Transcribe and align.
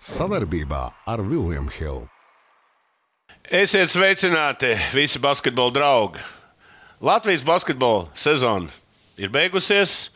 Savarbībā 0.00 0.86
ar 1.04 1.20
Vilniņu 1.20 1.72
Hildu. 1.76 2.06
Esiet 3.52 3.90
sveicināti 3.92 4.70
visi 4.94 5.20
basketbola 5.20 5.74
draugi. 5.74 6.22
Latvijas 7.04 7.42
basketbola 7.44 8.06
sezona 8.16 8.72
ir 9.20 9.28
beigusies, 9.28 10.08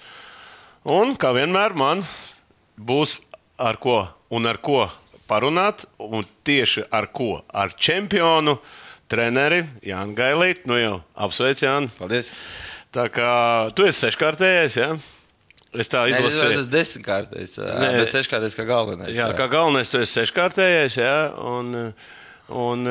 un 0.89 1.13
kā 1.21 1.35
vienmēr 1.37 1.77
man 1.77 2.01
būs 2.81 3.19
ar 3.61 3.77
ko 3.77 3.99
un 4.33 4.49
ar 4.49 4.57
ko 4.65 4.87
parunāt, 5.29 5.85
un 6.01 6.25
tieši 6.49 6.87
ar 6.89 7.11
ko? 7.13 7.43
Ar 7.53 7.77
čempionu, 7.77 8.57
treneri 9.05 9.67
Jānu 9.85 10.17
Gailītu. 10.17 10.65
Nu 10.71 10.81
jau 10.81 10.95
apsveic, 11.13 11.61
Jānu. 11.61 11.93
Paldies! 11.99 12.33
Tā 12.95 13.11
kā 13.13 13.29
tu 13.77 13.85
esi 13.85 14.07
seškārtējis, 14.07 14.81
ja? 14.81 14.95
Es 15.75 15.91
tā 15.91 16.05
Nē, 16.07 16.13
es 16.15 16.21
izlasīju. 16.21 16.59
esmu 16.59 16.73
desmitkārtais, 16.75 17.57
Nē. 17.59 17.89
bet 17.99 18.13
seškārtais 18.13 18.55
kā 18.59 18.67
galvenais. 18.69 19.15
Jā, 19.17 19.31
kā 19.39 19.49
galvenais, 19.51 19.91
tu 19.91 19.99
esi 20.03 20.21
seškārtējais, 20.21 20.99
jā, 21.01 21.17
un, 21.43 21.91
un 22.55 22.85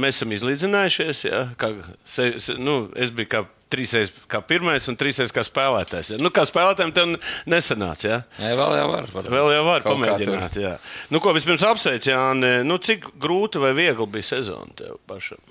mēs 0.00 0.18
esam 0.20 0.34
izlīdzinājušies. 0.36 1.24
Jā, 1.30 1.46
kā, 1.60 1.72
se, 2.04 2.34
se, 2.42 2.58
nu, 2.60 2.82
es 2.98 3.14
biju 3.16 3.32
kā 3.36 3.46
trīsreiz 3.70 4.10
kā 4.30 4.40
pirmais 4.42 4.86
un 4.90 4.98
trīsreiz 4.98 5.32
kā 5.34 5.44
spēlētājs. 5.46 6.14
Jā. 6.14 6.18
Nu, 6.22 6.32
kā 6.34 6.42
spēlētājiem 6.48 6.92
tev 6.96 7.12
nesanāca. 7.50 8.08
Jā. 8.08 8.18
Nē, 8.42 8.52
vēl 8.58 8.76
jau 8.80 8.86
var. 8.90 9.08
var 9.14 9.28
Vēl 9.30 9.52
jau 9.54 9.62
var 9.68 9.86
pamēģināt. 9.86 10.58
Jā. 10.60 10.74
Nu, 11.14 11.22
ko 11.22 11.34
vispirms 11.36 11.64
apsveic, 11.68 12.08
Jāni, 12.10 12.52
nu, 12.66 12.80
cik 12.82 13.12
grūti 13.22 13.62
vai 13.62 13.72
viegli 13.78 14.08
bija 14.10 14.32
sezona 14.32 14.74
tev 14.78 14.98
pašam? 15.10 15.42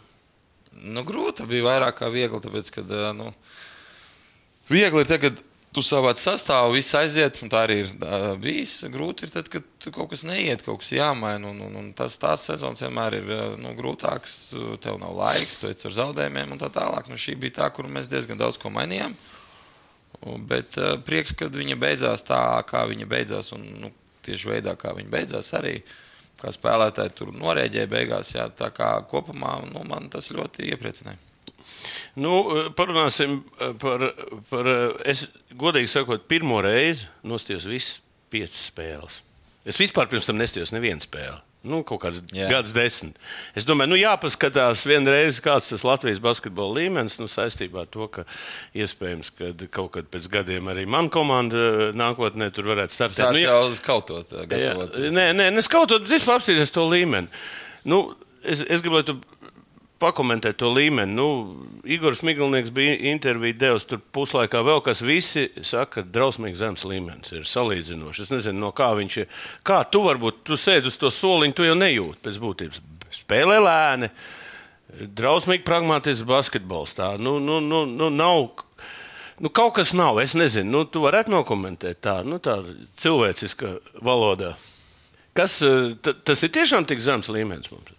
Nu, 0.84 1.04
grūti 1.08 1.48
bija 1.48 1.66
vairāk 1.66 2.00
kā 2.02 2.12
viegli, 2.12 2.40
tāpēc, 2.44 2.74
ka, 2.76 2.84
nu, 3.16 3.32
viegli 4.72 5.06
ir 5.06 5.10
tagad. 5.10 5.40
Tu 5.70 5.84
savāc 5.86 6.18
sastāvu, 6.18 6.74
viss 6.74 6.96
aiziet, 6.98 7.44
un 7.46 7.52
tā 7.54 7.60
arī 7.68 7.76
ir 7.84 7.90
ā, 8.02 8.32
bijis. 8.42 8.80
Grūti 8.90 9.28
ir 9.28 9.34
tad, 9.36 9.52
kad 9.54 9.90
kaut 9.94 10.10
kas 10.10 10.24
neiet, 10.26 10.64
kaut 10.66 10.82
kas 10.82 10.90
jāmaina. 10.96 11.52
Un, 11.52 11.60
un, 11.68 11.76
un 11.78 11.92
tas 11.98 12.18
tās 12.18 12.48
sezonas 12.50 12.82
vienmēr 12.82 13.20
ir 13.20 13.30
nu, 13.62 13.76
grūtāks. 13.78 14.40
Tev 14.82 14.98
nav 15.02 15.14
laiks, 15.20 15.60
tu 15.62 15.70
esi 15.70 15.86
ar 15.86 15.94
zaudējumiem 16.00 16.56
un 16.56 16.64
tā 16.64 16.72
tālāk. 16.74 17.12
Nu, 17.12 17.20
šī 17.22 17.38
bija 17.38 17.60
tā, 17.60 17.70
kur 17.76 17.86
mēs 17.86 18.10
diezgan 18.10 18.42
daudz 18.42 18.58
ko 18.58 18.74
mainījām. 18.74 19.14
Bet 20.50 20.82
uh, 20.82 20.96
prieks, 21.06 21.38
ka 21.38 21.52
viņa 21.54 21.78
beidzās 21.80 22.26
tā, 22.26 22.42
kā 22.68 22.82
viņa 22.90 23.06
beidzās, 23.14 23.54
un 23.54 23.70
nu, 23.86 23.94
tieši 24.26 24.50
veidā, 24.50 24.74
kā 24.74 24.98
viņa 24.98 25.14
beidzās, 25.14 25.54
arī 25.54 25.78
kā 26.42 26.50
spēlētāji 26.56 27.14
tur 27.14 27.34
norēģēja 27.38 27.94
beigās. 27.94 28.34
Jā, 28.34 28.50
tā 28.50 28.74
kā 28.74 28.96
kopumā 29.12 29.60
nu, 29.70 29.86
man 29.86 30.10
tas 30.10 30.34
ļoti 30.34 30.74
iepriecināja. 30.74 31.29
Nu, 32.20 32.34
parunāsim 32.78 33.40
par, 33.82 34.10
par, 34.50 34.72
es 35.08 35.28
godīgi 35.60 35.92
sakot, 35.92 36.28
pirmo 36.32 36.62
reizi 36.66 37.08
nostājos 37.28 37.68
visas 37.70 38.00
piecas 38.32 38.68
spēles. 38.70 39.22
Es 39.70 39.78
vispār 39.80 40.10
pirms 40.10 40.30
tam 40.30 40.40
nestājos 40.40 40.74
nevienu 40.76 41.04
spēli. 41.04 41.40
Nu, 41.68 41.82
kaut 41.84 42.00
kāds 42.06 42.22
Jā. 42.32 42.46
gads 42.48 42.72
desmit. 42.72 43.18
Es 43.58 43.66
domāju, 43.68 43.92
nu, 43.92 43.98
jāpaskatās 44.00 44.86
vienreiz, 44.88 45.42
kāds 45.44 45.68
tas 45.74 45.84
Latvijas 45.84 46.22
basketbola 46.24 46.78
līmenis, 46.78 47.18
nu, 47.20 47.28
saistībā 47.28 47.82
ar 47.84 47.90
to, 47.92 48.08
ka 48.08 48.24
iespējams, 48.80 49.34
ka 49.36 49.50
kaut 49.76 49.92
kad 49.98 50.08
pēc 50.08 50.30
gadiem 50.32 50.70
arī 50.72 50.86
mana 50.88 51.12
komanda 51.12 51.60
eh, 51.60 51.82
nākotnē 52.00 52.48
tur 52.56 52.72
varētu 52.72 52.96
startēt. 52.96 53.20
Sāc 53.20 53.36
Nu, 53.36 53.44
jau 53.44 53.58
uz 53.68 53.82
ā, 53.84 54.22
Jā, 54.40 54.46
gatavoties. 54.54 55.12
nē, 55.18 55.26
nē, 55.36 55.50
neskautot, 55.58 56.08
vispār 56.08 56.40
apstīties 56.40 56.72
to 56.72 56.88
līmeni. 56.88 57.28
Nu, 57.92 58.06
es, 58.40 58.64
es 58.64 58.86
gribu, 58.86 59.04
lai 60.00 60.00
tu 60.00 60.06
pakomentē 60.06 60.54
to 60.54 60.70
līmeni. 60.70 61.14
Nu, 61.14 61.56
Igors 61.84 62.22
Miglinieks 62.22 62.72
bija 62.72 62.98
interviju 63.12 63.58
devis 63.58 63.86
tur 63.86 64.00
puslaikā 64.00 64.64
vēl, 64.64 64.82
kas 64.82 65.02
visi 65.02 65.50
saka, 65.62 66.02
ka 66.02 66.08
drausmīgi 66.08 66.56
zems 66.56 66.86
līmenis 66.86 67.32
ir 67.32 67.46
salīdzinoši. 67.46 68.24
Es 68.24 68.32
nezinu, 68.32 68.60
no 68.60 68.72
kā 68.72 68.94
viņš 68.96 69.18
ir. 69.18 69.28
Kā 69.64 69.84
tu 69.90 70.04
varbūt, 70.04 70.44
tu 70.44 70.58
sēdi 70.58 70.88
uz 70.88 70.98
to 70.98 71.10
soliņu, 71.10 71.54
tu 71.54 71.64
jau 71.64 71.76
nejūti 71.76 72.20
pēc 72.24 72.40
būtības. 72.40 72.82
Spēlē 73.12 73.60
lēni, 73.60 74.10
drausmīgi 75.18 75.64
pragmatisks 75.66 76.28
basketbols. 76.28 76.94
Tā, 76.94 77.18
nu, 77.18 77.40
nu, 77.40 77.60
nu, 77.60 77.86
nu, 77.86 78.10
nav, 78.10 78.64
nu, 79.40 79.50
kaut 79.50 79.76
kas 79.80 79.94
nav, 79.94 80.20
es 80.22 80.36
nezinu, 80.38 80.70
nu, 80.70 80.84
tu 80.86 81.02
varētu 81.02 81.34
nokomentēt 81.34 82.02
tā, 82.06 82.20
nu, 82.24 82.40
tā 82.40 82.62
cilvēciska 83.02 83.80
valodā. 84.06 84.56
Kas, 85.34 85.62
eh, 85.64 85.96
tas 86.26 86.44
ir 86.44 86.52
tiešām 86.54 86.86
tik 86.86 87.02
zems 87.02 87.30
līmenis 87.32 87.72
mums? 87.72 87.99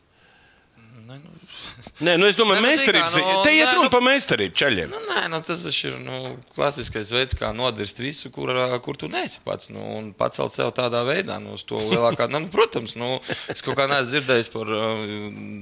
Nē, 2.01 2.15
nu, 2.17 2.23
nu 2.25 2.29
es 2.31 2.37
domāju, 2.39 2.63
nu, 2.63 2.65
meistarība. 2.65 3.11
zini 3.13 3.27
kā, 3.27 3.33
nu, 3.37 3.43
Te 3.45 3.51
iet 3.53 3.69
runa 3.75 3.85
nu- 3.85 3.93
par 3.93 4.01
meistarību 4.01 4.57
ceļiem. 4.57 4.89
Nu, 4.89 5.01
nē, 5.11 5.23
nu, 5.29 5.41
tas 5.45 5.65
ir 5.85 5.99
nu, 6.01 6.21
klasiskais 6.57 7.11
veids, 7.13 7.35
kā 7.37 7.51
nodirst 7.53 7.99
visu, 8.01 8.31
kur, 8.33 8.49
kur 8.81 8.97
tu 8.97 9.09
neesi 9.13 9.43
pats. 9.45 9.69
Nu, 9.69 9.83
un 9.99 10.13
pacelt 10.17 10.55
sev 10.55 10.73
tādā 10.73 11.03
veidā, 11.05 11.37
nu, 11.43 11.53
uz 11.59 11.65
to 11.69 11.77
lielākā. 11.77 12.31
Nu, 12.33 12.41
protams, 12.49 12.97
nu, 12.97 13.19
es 13.53 13.61
kaut 13.61 13.77
kā 13.77 13.85
neesmu 13.91 14.15
dzirdējis 14.15 14.49
par 14.55 14.73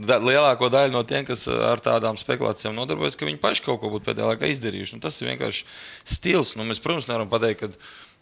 da, 0.06 0.21
lielāko 0.22 0.71
daļu 0.71 0.94
no 0.94 1.03
tiem, 1.03 1.27
kas 1.27 1.48
ar 1.50 1.82
tādām 1.82 2.15
spekulācijām 2.21 2.77
nodarbojas, 2.78 3.19
ka 3.19 3.27
viņi 3.27 3.43
paši 3.43 3.65
kaut 3.66 3.81
ko 3.82 3.91
būtu 3.97 4.06
pēdējā 4.06 4.31
laikā 4.31 4.53
izdarījuši. 4.54 4.94
Nu, 4.94 5.03
tas 5.03 5.19
ir 5.19 5.32
vienkārši 5.32 5.66
stils. 6.06 6.54
Nu, 6.54 6.62
mēs, 6.69 6.78
protams, 6.84 7.10
nevaram 7.10 7.28
pateikt, 7.32 7.66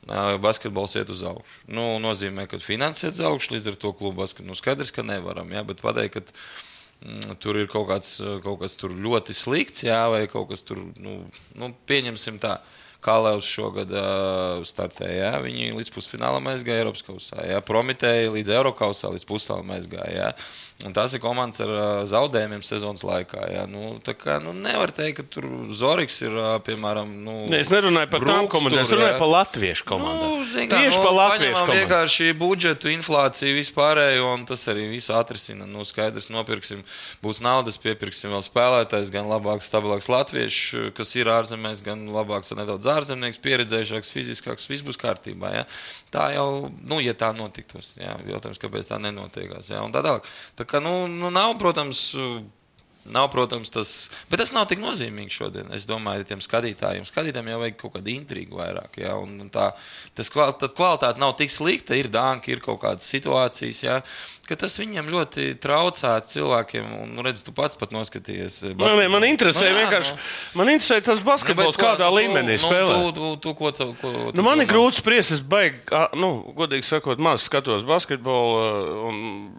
ka 0.06 0.38
basketbols 0.40 0.94
iet 0.96 1.10
uz 1.12 1.20
augšu. 1.26 1.60
Nu, 1.68 1.98
nozīmē, 2.00 2.46
ka 2.48 2.60
finanses 2.62 3.08
iet 3.10 3.18
uz 3.18 3.24
augšu, 3.28 3.56
līdz 3.56 3.72
ar 3.72 3.78
to 3.84 3.92
klubu 3.92 4.22
basketbols. 4.22 4.54
Nu, 4.54 4.56
skaidrs, 4.56 4.92
ka 4.94 5.04
nevaram, 5.04 5.50
jā, 5.52 5.64
bet 5.66 5.82
pateikt, 5.84 6.16
ka 6.16 6.64
Tur 7.42 7.58
ir 7.60 7.68
kaut 7.70 7.90
kāds, 7.90 8.16
kaut 8.42 8.62
kas 8.62 8.78
ļoti 8.80 9.36
slikts, 9.36 9.84
jā, 9.86 10.00
vai 10.10 10.24
kaut 10.30 10.48
kas 10.50 10.64
tur, 10.66 10.80
nu, 11.02 11.20
nu 11.58 11.70
pieņemsim 11.88 12.40
tā. 12.42 12.58
Kalevs 13.06 13.46
šogad 13.46 13.92
uh, 13.92 14.62
startēja. 14.66 15.28
Jā. 15.28 15.40
Viņi 15.44 15.68
līdz 15.76 15.92
pusfinālam 15.94 16.48
aizgāja 16.50 16.82
Eiropas 16.82 17.04
kausā. 17.06 17.38
Jā. 17.46 17.60
Prometēja 17.62 18.32
līdz 18.34 18.50
Eiropausā, 18.56 19.12
līdz 19.14 19.26
pusfinālam 19.28 19.70
aizgāja. 19.76 20.10
Jā. 20.16 20.30
Un 20.84 20.92
tās 20.92 21.14
ir 21.16 21.22
komandas 21.24 21.56
ar 21.64 21.70
zaudējumiem 22.04 22.60
sezonas 22.60 23.00
laikā. 23.06 23.46
Jā. 23.48 23.62
Nu, 23.64 23.94
tā 24.04 24.12
kā, 24.12 24.34
nu, 24.44 24.52
nevar 24.52 24.90
teikt, 24.92 25.22
ka 25.22 25.24
tur 25.32 25.46
Zorigs 25.72 26.18
ir, 26.20 26.34
piemēram, 26.66 27.08
nu, 27.24 27.36
Nē, 27.48 27.62
es 27.64 27.70
nerunāju 27.72 28.10
par 28.12 28.26
tām 28.28 28.48
komandām, 28.52 28.82
es 28.84 28.92
runāju 28.92 29.14
jā. 29.14 29.20
par 29.22 29.30
latviešu 29.32 29.86
komandām. 29.88 30.34
Nu, 30.34 30.44
zin 30.44 30.68
kā, 30.68 30.82
Tieši 30.84 30.98
nu, 30.98 31.04
par 31.06 31.14
latviešu 31.16 31.54
komandām. 31.56 31.78
vienkārši 31.80 32.28
budžetu, 32.36 32.90
inflāciju, 32.92 33.54
vispārējo, 33.56 34.26
un 34.36 34.44
tas 34.50 34.66
arī 34.68 34.84
visu 34.92 35.14
atrisina. 35.16 35.64
Nu, 35.70 35.86
skaidrs, 35.88 36.28
nopirksim, 36.34 36.84
būs 37.24 37.40
naudas, 37.46 37.80
piepirksim 37.80 38.36
vēl 38.36 38.44
spēlētājs, 38.44 39.14
gan 39.16 39.32
labāks, 39.32 39.72
stabilāks 39.72 40.10
latviešu, 40.12 40.90
kas 41.00 41.16
ir 41.16 41.32
ārzemēs, 41.32 41.80
gan 41.88 42.04
labāks, 42.12 42.52
nedaudz 42.52 42.92
ārzemnieks, 42.98 43.40
pieredzējušāks, 43.48 44.12
fiziskāks, 44.12 44.68
viss 44.68 44.84
būs 44.84 45.00
kārtībā. 45.00 45.54
Ja? 45.56 45.64
Tā 46.12 46.28
jau, 46.36 46.68
nu, 46.84 47.00
ja 47.00 47.16
tā 47.16 47.32
notiktos, 47.36 47.94
jā, 47.96 48.12
jautājums, 48.28 48.60
kāpēc 48.60 48.92
tā 48.92 49.00
nenotiekās. 49.08 49.72
Ja? 49.72 49.80
Un 49.88 49.96
Tā, 49.96 50.04
tālāk. 50.04 50.28
tā 50.58 50.65
kā, 50.68 50.80
nu, 50.82 51.06
nu, 51.10 51.30
nav, 51.34 51.56
protams, 51.60 52.08
Nav, 53.12 53.28
protams, 53.30 53.70
tas, 53.70 53.90
bet 54.30 54.40
tas 54.42 54.52
nav 54.56 54.66
tik 54.70 54.80
nozīmīgi 54.82 55.30
šodien. 55.30 55.68
Es 55.76 55.86
domāju, 55.86 56.24
tiem 56.26 56.40
skatītājiem. 56.42 57.04
Skatītājiem 57.06 57.50
jau 57.52 57.58
vajag 57.62 57.76
kaut 57.80 57.92
kādu 57.98 58.10
intrigu 58.14 58.58
vairāk. 58.58 58.96
Ja? 59.02 59.14
Un, 59.20 59.36
un 59.44 59.50
tā, 59.52 59.68
tas 60.16 60.30
kval, 60.32 60.54
kvalitāte 60.58 61.22
nav 61.22 61.36
tik 61.38 61.50
slikta. 61.54 61.94
Ir 61.94 62.08
dānki, 62.12 62.56
ir 62.56 62.60
kaut 62.64 62.80
kādas 62.82 63.06
situācijas, 63.12 63.82
ja? 63.86 64.00
ka 64.46 64.54
tas 64.58 64.76
viņiem 64.78 65.08
ļoti 65.10 65.46
traucē 65.62 66.12
cilvēkiem. 66.30 66.84
Un, 67.02 67.14
nu, 67.16 67.22
redz, 67.26 67.42
tu 67.46 67.50
pats 67.54 67.74
pat 67.78 67.90
noskatījies. 67.94 68.60
eh, 68.70 68.74
Man, 68.78 68.96
man, 68.98 69.10
man 69.16 69.24
interesē 69.26 69.66
Nu, 69.66 69.72
jā, 69.72 69.78
vienkārši, 69.84 70.12
nu. 70.14 70.26
man 70.62 70.68
interesē 70.74 71.00
tas 71.02 71.18
Nu, 71.22 71.26
basketbols, 71.26 71.76
ko- 71.76 71.82
kādā 71.88 72.10
nu, 72.10 72.16
līmenī 72.20 72.58
tu- 72.60 72.66
spēlē. 72.68 72.98
Nu, 73.02 73.12
tu, 73.12 73.36
tu, 73.42 73.54
ko, 73.58 73.70
tu, 73.74 73.88
ko, 74.00 74.12
tu 74.30 74.36
Nu, 74.38 74.42
man 74.46 74.60
ir 74.60 74.66
grūti 74.70 75.00
spriest, 75.02 75.32
es 75.34 75.40
baigi, 75.40 75.78
nu, 76.14 76.52
godīgi 76.56 76.84
sakot, 76.86 77.18
maz 77.18 77.42
skatos 77.46 77.82
basketbolu. 77.86 79.06
un 79.08 79.52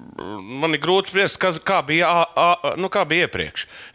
Man 0.59 0.74
ir 0.74 0.79
grūti 0.81 1.12
spriest, 1.12 1.38
kas, 1.38 1.59
kā, 1.59 1.81
bija, 1.85 2.08
ā, 2.09 2.24
ā, 2.34 2.78
nu, 2.81 2.90
kā 2.90 3.03
bija 3.06 3.28
iepriekš. 3.28 3.36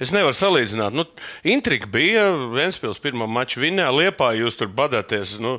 Es 0.03 0.13
nevaru 0.15 0.37
salīdzināt. 0.37 0.95
Nu, 0.97 1.07
intriga 1.45 1.89
bija, 1.91 2.29
Vēnspils 2.55 3.01
pirmā 3.03 3.29
mača 3.31 3.63
vinnē, 3.63 3.89
Liepā 3.95 4.33
jūs 4.39 4.59
tur 4.61 4.71
badāties. 4.73 5.39
Nu, 5.43 5.59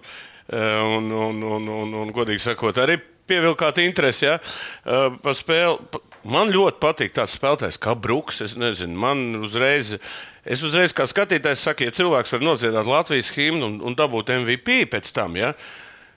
un, 0.53 1.11
un, 1.11 1.43
un, 1.43 1.67
un, 1.67 1.93
un, 2.03 2.13
godīgi 2.15 2.43
sakot, 2.43 2.77
arī 2.83 2.99
pievilkāt 3.27 3.79
interesi 3.83 4.27
ja, 4.27 4.39
spēli. 5.35 5.77
Pa- 5.91 6.03
Man 6.23 6.53
ļoti 6.55 6.79
patīk 6.79 7.11
tāds 7.17 7.33
spēlētājs 7.35 7.75
kā 7.83 7.91
Brooks. 7.99 8.37
Es 8.45 8.53
nezinu, 8.55 8.95
man 8.95 9.41
uzreiz, 9.43 9.89
es 10.47 10.61
uzreiz 10.63 10.93
kā 10.95 11.03
skatītājs 11.03 11.65
saku, 11.67 11.83
ja 11.83 11.91
cilvēks 11.91 12.31
var 12.31 12.45
nodziedāt 12.47 12.87
Latvijas 12.87 13.33
himnu 13.35 13.67
un, 13.67 13.75
un 13.83 13.97
dabūt 13.99 14.31
MVP 14.31 14.85
pēc 14.93 15.11
tam, 15.15 15.35
ja, 15.35 15.51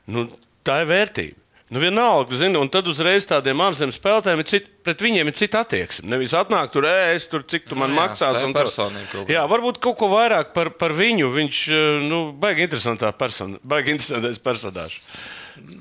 nu, 0.06 0.28
tā 0.62 0.84
ir 0.84 0.92
vērtība. 0.92 1.42
Nu, 1.68 1.80
vienalga, 1.82 2.36
zini, 2.38 2.54
un 2.62 2.68
tad 2.70 2.86
uzreiz 2.86 3.24
tādiem 3.26 3.58
ārzemes 3.64 3.96
spēlētājiem 3.98 4.38
ir 4.38 4.46
cita, 4.46 4.68
pret 4.86 5.00
viņiem 5.02 5.26
ir 5.26 5.34
cita 5.34 5.64
attieksme. 5.64 6.06
Nevis 6.12 6.30
atnāk 6.38 6.70
tur, 6.70 6.86
ē, 6.86 7.16
es 7.16 7.26
tur, 7.26 7.42
cik 7.42 7.64
tu 7.66 7.74
man 7.74 7.90
Nu 7.90 7.96
jā, 7.98 8.04
maksās. 8.04 8.36
tā 8.38 8.44
ir 8.46 8.54
personība 8.54 9.08
kaut 9.10 9.24
kāda. 9.24 9.34
Jā, 9.34 9.42
varbūt 9.50 9.80
kaut 9.82 9.96
ko 9.98 10.06
vairāk 10.12 10.52
par, 10.54 10.70
par 10.78 10.94
viņu. 10.94 11.26
Viņš, 11.34 11.62
eh, 11.74 12.06
nu, 12.06 12.20
baigi 12.38 12.68
interesantā 12.68 13.10
persona, 13.18 13.58
baigi 13.66 13.96
interesantais 13.96 14.38
personāžs. 14.38 15.00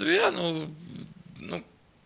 Jā, 0.02 0.32
nu, 0.34 0.72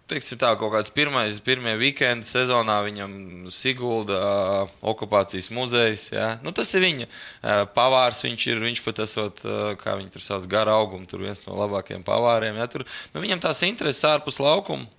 teiksim 0.10 0.40
tā, 0.42 0.52
kaut 0.60 0.74
kāds 0.74 0.92
pirmais, 0.94 1.40
pirmie 1.46 1.76
weekendi 1.80 2.28
sezonā 2.28 2.80
viņam 2.86 3.14
Sigulda 3.54 4.20
ā, 4.20 4.68
okupācijas 4.92 5.50
muzejs. 5.56 6.10
Jā. 6.16 6.30
Nu, 6.46 6.54
tas 6.56 6.74
ir 6.78 6.86
viņa 6.86 7.08
ā, 7.08 7.58
pavārs. 7.76 8.24
Viņš 8.28 8.48
ir, 8.52 8.64
viņš 8.68 8.84
pat 8.86 9.04
esot, 9.06 9.44
ā, 9.46 9.74
kā 9.80 9.98
viņi 10.00 10.14
tur 10.16 10.26
sauc, 10.26 10.48
gara 10.52 10.78
auguma, 10.80 11.08
tur 11.10 11.26
viens 11.26 11.44
no 11.48 11.58
labākajiem 11.60 12.06
pavāriem. 12.08 12.60
Jā. 12.60 12.70
Tur, 12.72 12.88
nu, 13.14 13.26
viņam 13.26 13.46
tās 13.48 13.64
intereses 13.70 14.06
ārpus 14.10 14.42
laukuma. 14.44 14.90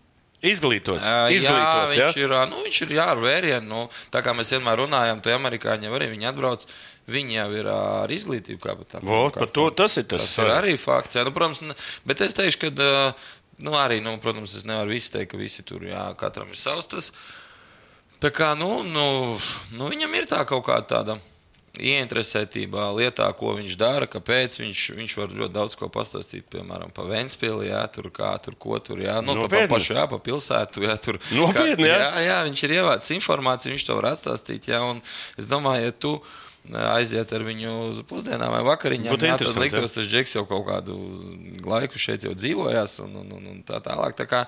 Izglītots. 0.41 1.05
Jā, 1.05 1.25
Izglītots 1.37 1.99
ja? 1.99 2.07
viņš 2.09 2.23
ir, 2.23 2.33
ā, 2.33 2.45
nu, 2.49 2.63
viņš 2.65 2.79
ir 2.87 2.95
jā, 2.97 3.05
ar 3.13 3.19
vērienu. 3.21 3.67
Nu, 3.69 3.81
tā 4.13 4.23
kā 4.25 4.33
mēs 4.37 4.55
vienmēr 4.55 4.81
runājam, 4.81 5.21
tie 5.21 5.35
amerikāņi 5.37 5.93
arī 5.93 6.09
viņi 6.15 6.31
atbrauc. 6.31 6.65
Viņi 7.11 7.37
jau 7.37 7.49
ir 7.59 7.69
ā, 7.69 7.77
ar 8.05 8.13
izglītību, 8.15 8.61
kā 8.63 8.77
pat 8.79 8.95
tā. 8.95 9.03
Vot, 9.05 9.37
par 9.37 9.51
to 9.53 9.67
tas 9.77 9.99
ir 10.01 10.07
tas 10.09 10.25
Tas 10.25 10.39
ir 10.41 10.53
arī 10.55 10.77
fakts. 10.81 11.19
Jā, 11.19 11.27
nu, 11.27 11.35
protams, 11.37 11.61
ne- 11.67 11.77
bet 12.09 12.23
es 12.25 12.37
teikšu, 12.39 12.61
ka, 12.63 12.71
ā, 12.73 13.05
nu, 13.61 13.75
arī, 13.79 14.01
nu, 14.05 14.17
protams, 14.23 14.57
es 14.59 14.67
nevaru 14.69 14.95
visu 14.95 15.15
teikt, 15.15 15.33
ka 15.33 15.41
visi 15.41 15.65
tur, 15.67 15.85
jā, 15.89 16.09
katram 16.21 16.51
ir 16.53 16.61
savs 16.61 16.91
tas. 16.91 17.11
Tā 18.21 18.33
kā, 18.35 18.53
nu, 18.59 18.83
nu, 18.85 19.05
nu 19.77 19.91
viņam 19.93 20.17
ir 20.19 20.29
tā 20.29 20.43
kaut 20.49 20.67
kāda 20.67 20.89
tāda 20.99 21.21
ieinteresētība 21.79 22.89
lietā, 22.97 23.29
ko 23.39 23.55
viņš 23.57 23.77
dara, 23.79 24.09
kāpēc 24.11 24.59
viņš, 24.61 24.83
viņš 24.99 25.15
var 25.21 25.33
ļoti 25.39 25.55
daudz 25.55 25.77
ko 25.79 25.89
pastāstīt, 25.93 26.49
piemēram, 26.53 26.91
par 26.95 27.09
Vēnspili, 27.11 27.71
jā, 27.71 27.81
tur 27.95 28.11
kā, 28.15 28.33
tur 28.43 28.57
ko 28.61 28.81
tur, 28.83 29.01
jā, 29.05 29.17
nu, 29.23 29.37
tā 29.37 29.47
pa 29.47 29.47
Nopietni? 29.47 29.71
pašu, 29.71 29.97
jā, 29.97 30.05
pa 30.11 30.19
pilsētu, 30.27 30.85
jā, 30.85 30.97
tur. 31.01 31.21
Nopietni, 31.39 31.89
jā? 31.89 31.99
jā, 32.03 32.25
jā, 32.27 32.39
viņš 32.51 32.65
ir 32.67 32.77
ievācis 32.81 33.17
informāciju, 33.17 33.75
viņš 33.77 33.87
to 33.87 33.99
var 34.01 34.11
atstāstīt, 34.13 34.71
jā, 34.73 34.83
un 34.85 35.03
es 35.41 35.51
domāju, 35.51 35.89
ja 35.89 35.97
tu 35.97 36.17
aiziet 36.69 37.33
ar 37.33 37.45
viņu 37.47 37.73
uz 37.89 38.03
pusdienām 38.09 38.53
vai 38.55 38.63
vakariņām, 38.67 39.15
Būtu 39.15 39.29
jā, 39.29 39.39
tad 39.41 39.59
liktos, 39.63 39.97
tas 39.97 40.09
džeks 40.11 40.37
jau 40.37 40.45
kaut 40.49 40.67
kādu 40.69 40.99
laiku 41.67 42.01
šeit 42.01 42.27
dzīvojās 42.29 43.01
un, 43.07 43.17
un, 43.23 43.33
un, 43.39 43.49
un 43.55 43.63
tā 43.67 43.81
tālāk. 43.85 44.17
Tā 44.19 44.29
kā, 44.31 44.45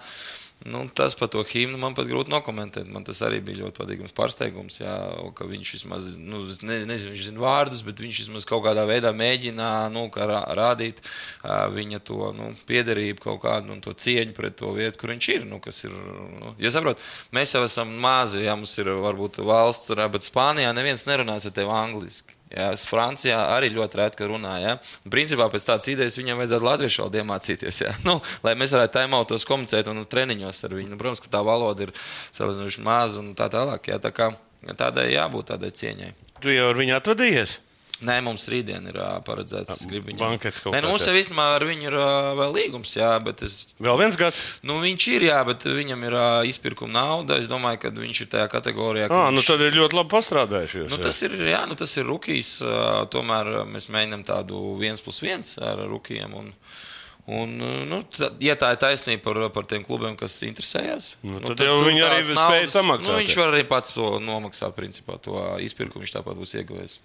Nu, 0.64 0.84
tas 0.94 1.14
par 1.18 1.28
to 1.28 1.42
himnu 1.42 1.78
man 1.80 1.94
pat 1.98 2.06
grūti 2.06 2.30
nokomentēt. 2.30 2.86
Man 2.92 3.02
tas 3.06 3.18
arī 3.26 3.40
bija 3.42 3.64
ļoti 3.64 3.74
patīkams 3.78 4.14
pārsteigums, 4.14 4.78
jā, 4.82 4.94
ka 5.34 5.46
viņš 5.50 5.72
vismaz, 5.76 6.10
nu, 6.22 6.42
ne, 6.68 6.76
nezinu, 6.86 7.14
viņš 7.16 7.24
zina 7.30 7.42
vārdus, 7.42 7.82
bet 7.86 8.02
viņš 8.02 8.20
vismaz 8.24 8.46
kaut 8.46 8.62
kādā 8.66 8.84
veidā 8.86 9.10
mēģina 9.16 9.70
nu, 9.94 10.04
rādīt 10.14 11.02
ā, 11.42 11.64
viņa 11.72 12.02
to 12.06 12.30
nu, 12.38 12.52
piederību, 12.68 13.24
kaut 13.24 13.42
kādu 13.46 13.72
nu, 13.72 13.80
to 13.82 13.94
cieņu 14.04 14.36
pret 14.36 14.58
to 14.60 14.70
vietu, 14.76 15.02
kur 15.02 15.14
viņš 15.14 15.30
ir. 15.34 15.48
Nu, 15.50 15.58
ir 15.58 15.96
nu, 16.38 16.54
ja 16.62 16.70
saprot, 16.74 17.02
mēs 17.34 17.56
jau 17.56 17.64
esam 17.66 17.96
mazi, 18.04 18.44
ja 18.46 18.54
mums 18.58 18.76
ir 18.78 18.92
varbūt 19.02 19.42
valsts, 19.42 19.96
bet 20.14 20.28
Spānijā 20.28 20.70
neviens 20.76 21.08
nerunās 21.10 21.48
ar 21.48 21.58
tevi 21.58 21.74
angliski. 21.74 22.38
Jā, 22.52 22.68
es 22.76 22.84
Francijā 22.84 23.38
arī 23.54 23.70
ļoti 23.72 23.98
reti 24.00 24.28
runāju. 24.28 24.66
Ja? 24.66 24.76
Principā 25.12 25.46
pēc 25.52 25.66
tādas 25.70 25.88
idejas 25.88 26.18
viņam 26.20 26.42
vajadzētu 26.42 26.68
latviešu 26.68 27.02
valodu 27.02 27.22
iemācīties. 27.22 27.80
Ja? 27.86 27.94
Nu, 28.04 28.18
lai 28.44 28.52
mēs 28.60 28.74
varētu 28.76 28.98
taimautos 28.98 29.48
komunicēt 29.48 29.88
un 29.88 30.04
treniņos 30.04 30.64
ar 30.68 30.76
viņu. 30.76 30.92
Nu, 30.92 31.00
protams, 31.00 31.22
ka 31.24 31.32
tā 31.32 31.40
valoda 31.46 31.86
ir 31.86 31.94
salīdzinoši 31.96 32.84
maza 32.84 33.22
un 33.22 33.32
tā 33.38 33.48
tālāk. 33.52 33.88
Ja? 33.88 34.00
Tā 34.02 34.12
kā, 34.12 34.32
tādai 34.76 35.08
jābūt 35.14 35.54
tādai 35.54 35.72
cieņai. 35.80 36.12
Tu 36.42 36.56
jau 36.58 36.68
ar 36.72 36.80
viņu 36.80 36.98
atvadījies? 36.98 37.56
Nē, 38.02 38.16
mums 38.26 38.44
rītdien 38.50 38.86
ir 38.90 38.96
ā, 38.98 39.08
paredzēts. 39.26 39.76
Es 39.76 39.86
gribu 39.90 40.10
viņu. 40.10 40.18
Bankets 40.20 40.62
kaut 40.62 40.74
Nē, 40.74 40.80
nu, 40.82 40.90
mums 40.90 41.04
jau 41.06 41.14
īstenībā 41.14 41.44
ar 41.54 41.64
viņu 41.68 41.86
ir 41.86 41.96
ā, 42.02 42.08
vēl 42.38 42.54
līgums, 42.56 42.94
jā, 42.98 43.10
bet 43.22 43.44
es 43.46 43.60
Vēl 43.82 44.00
viens 44.00 44.18
gads. 44.18 44.40
Nu, 44.66 44.80
viņš 44.82 45.06
ir, 45.14 45.26
jā, 45.28 45.38
bet 45.46 45.66
viņam 45.68 46.02
ir 46.08 46.16
uh, 46.18 46.26
izpirkuma 46.50 46.92
nauda. 46.96 47.38
Es 47.42 47.50
domāju, 47.50 47.80
ka 47.84 47.92
viņš 47.94 48.22
ir 48.24 48.30
tajā 48.34 48.48
kategorijā. 48.52 49.06
ka 49.10 49.20
Ah, 49.20 49.30
nu 49.30 49.38
viņš, 49.38 49.50
tad 49.52 49.62
ir 49.68 49.78
ļoti 49.78 49.98
labi 50.00 50.12
pastrādājuši. 50.16 50.80
jūs, 50.82 50.90
nu, 50.90 50.98
tas 51.02 51.22
ir, 51.26 51.36
jā, 51.52 51.62
nu, 51.70 51.78
tas 51.78 51.94
ir 52.00 52.08
rookies. 52.10 52.56
Uh, 52.64 53.04
tomēr 53.12 53.52
uh, 53.60 53.66
mēs 53.70 53.86
mēģinām 53.94 54.26
tādu 54.26 54.64
viens 54.82 55.04
plus 55.04 55.22
viens 55.22 55.54
ar 55.62 55.84
rookiem. 55.86 56.34
Un, 56.40 56.50
un, 57.30 57.54
uh, 57.62 57.78
nu, 57.86 58.00
tā, 58.10 58.32
ja 58.42 58.56
tā 58.58 58.72
ir 58.74 58.80
taisnība 58.82 59.22
par, 59.28 59.40
par 59.54 59.68
tiem 59.70 59.86
klubiem, 59.86 60.16
kas 60.18 60.40
interesējas, 60.42 61.12
Nu, 61.22 61.38
tad 61.44 61.62
jau 61.62 61.78
tur 61.78 61.92
viņi 61.92 62.02
arī 62.08 62.18
tās 62.26 62.34
spēj 62.34 62.66
samaksāt, 62.74 63.06
Nu, 63.12 63.20
viņš 63.22 63.38
var 63.38 63.54
arī 63.54 63.62
pats 63.70 63.94
to 63.94 64.10
nomaksāt, 64.22 64.74
principā, 64.74 65.20
to 65.22 65.38
izpirkumu. 65.62 66.02
Viņš 66.02 66.16
tāpat 66.18 66.38
būs 66.42 66.56
ieguvējis. 66.58 66.98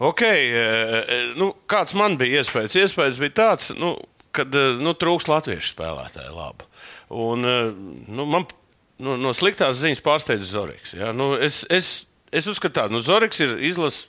Ok, 0.00 0.22
eh, 0.24 1.34
nu, 1.36 1.50
kāds 1.68 1.92
man 1.98 2.16
bija 2.20 2.40
iespējas? 2.40 2.78
Iespējas 2.86 3.18
bija 3.20 3.34
tāds, 3.36 3.74
nu, 3.76 3.92
eh, 4.40 4.56
nu, 4.80 4.94
trūks 4.96 5.28
latviešu 5.28 5.74
spēlētāju 5.74 6.32
labu. 6.32 6.64
Un, 7.12 7.44
eh, 7.44 7.74
nu, 8.08 8.24
man 8.24 8.46
nu, 8.96 9.18
no 9.20 9.34
sliktās 9.36 9.82
ziņas 9.82 10.00
pārsteidza 10.04 10.48
Zorigs. 10.48 10.94
Ja? 10.96 11.12
Nu, 11.12 11.34
es, 11.36 11.66
es, 11.68 12.08
es 12.32 12.48
uzskatu, 12.48 12.78
ka 12.78 12.86
nu, 12.88 13.02
Zorigs 13.04 13.42
ir 13.44 13.58
izlas, 13.60 14.06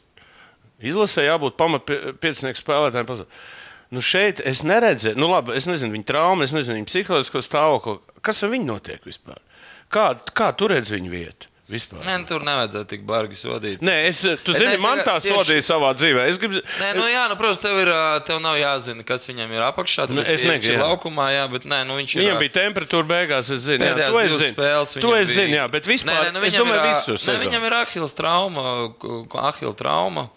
izlasē 0.79 1.27
jābūt 1.27 1.59
pamatpiecinieku 1.59 2.63
spēlētājiem. 2.63 3.11
pasaulē. 3.11 3.44
Nu, 3.91 3.99
šeit 3.99 4.39
es 4.47 4.63
neredzu, 4.63 5.11
nu, 5.19 5.27
labi, 5.27 5.57
es 5.59 5.67
nezinu 5.67 5.97
viņa 5.97 6.07
traumu, 6.07 6.47
es 6.47 6.55
nezinu 6.55 6.79
viņa 6.79 6.87
psiholoģisko 6.87 7.44
stāvokli. 7.44 7.99
Kas 8.23 8.39
ar 8.45 8.53
viņu 8.53 8.69
notiek 8.69 9.03
vispār? 9.03 9.44
Kā, 9.91 10.13
kā 10.31 10.53
tu 10.55 10.71
redz 10.71 10.94
viņu 10.95 11.11
vietu? 11.11 11.50
Vispār? 11.71 12.01
Nē, 12.03 12.18
nu, 12.19 12.25
tur 12.27 12.44
nevajadzētu 12.44 12.88
tik 12.91 13.03
bargi 13.07 13.38
sodīt. 13.39 13.79
Nē, 13.85 13.94
es, 14.09 14.19
tu 14.44 14.51
zini, 14.51 14.73
es 14.75 14.81
man 14.83 15.00
tā 15.00 15.15
tieši- 15.23 15.38
sodīja 15.38 15.63
savā 15.63 15.94
dzīvē. 15.95 16.25
Es 16.27 16.39
gribu, 16.41 16.59
Nē, 16.81 16.89
nu, 16.97 17.06
jā, 17.07 17.23
nu, 17.31 17.38
protams, 17.39 17.62
tev, 17.63 17.79
ir, 17.79 17.91
tev 18.27 18.41
nav 18.44 18.57
jāzina, 18.59 19.06
kas 19.07 19.23
viņam 19.31 19.53
ir 19.56 19.63
apakšā. 19.69 20.09
Nu, 20.12 20.19
es 20.19 20.27
nezinu, 20.33 20.57
viņš 20.57 20.68
ir 20.68 20.77
jā. 20.77 20.83
laukumā, 20.83 21.29
jā, 21.31 21.45
bet 21.53 21.63
nē, 21.71 21.79
nu, 21.88 21.95
viņš 22.01 22.15
ir. 22.18 22.23
Viņam 22.25 22.39
bija 22.44 22.56
temperatūra 22.59 23.07
beigās, 23.07 23.50
es 23.56 23.63
zinu, 23.69 23.88
jā, 23.88 23.95
Pēdējās 23.95 24.12
to 24.12 24.19
es 24.19 24.31
zinu. 24.44 24.53
spēles 24.57 24.95
To 25.01 25.15
es 25.15 25.27
zinu, 25.31 25.56
jā, 25.56 25.65
bet 25.71 25.88
vispār, 25.88 26.12
Nē, 26.12 26.27
nē, 26.27 26.33
nu, 26.35 26.44
es 26.44 26.53
viņam 26.53 26.65
domāju, 26.68 26.75
ir, 26.75 26.91
ā, 26.91 27.01
visu 27.15 27.31
ne, 27.31 27.39
viņam 27.45 27.68
ir 27.71 27.77
ahils 27.79 28.13
trauma, 28.19 28.65
ahila 29.47 29.73
trauma. 29.79 30.27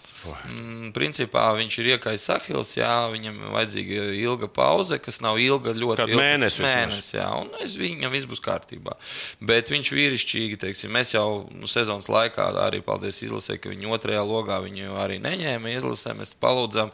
Mm, 0.49 0.93
principā 0.97 1.45
viņš 1.59 1.77
ir 1.83 1.91
iekais 1.95 2.25
ahils, 2.33 2.73
jā, 2.79 2.93
viņam 3.13 3.37
vajadzīga 3.55 4.07
ilga 4.21 4.49
pauze, 4.49 4.99
kas 5.03 5.21
nav 5.25 5.39
ilga, 5.43 5.75
ļoti 5.77 6.07
ilga. 6.09 6.21
mēnesi 6.21 6.63
vismaz. 6.63 6.71
mēnesi, 6.71 7.17
jā, 7.19 7.29
un 7.41 7.51
es, 7.65 7.77
viņam 7.81 8.15
viss 8.15 8.29
būs 8.31 8.43
kārtībā. 8.45 8.97
Bet 9.45 9.73
viņš 9.75 9.93
vīrišķīgi, 9.99 10.61
teiksim, 10.65 10.95
mēs 10.95 11.15
jau 11.17 11.27
nu, 11.53 11.69
sezonas 11.71 12.09
laikā 12.13 12.49
arī, 12.65 12.81
paldies 12.85 13.23
izlasē, 13.27 13.59
ka 13.61 13.73
viņi 13.73 13.93
otrajā 13.97 14.25
logā 14.25 14.61
viņu 14.65 14.97
arī 15.03 15.21
neņēma 15.25 15.77
izlasē, 15.77 16.17
mēs 16.19 16.35
palūdzām. 16.41 16.93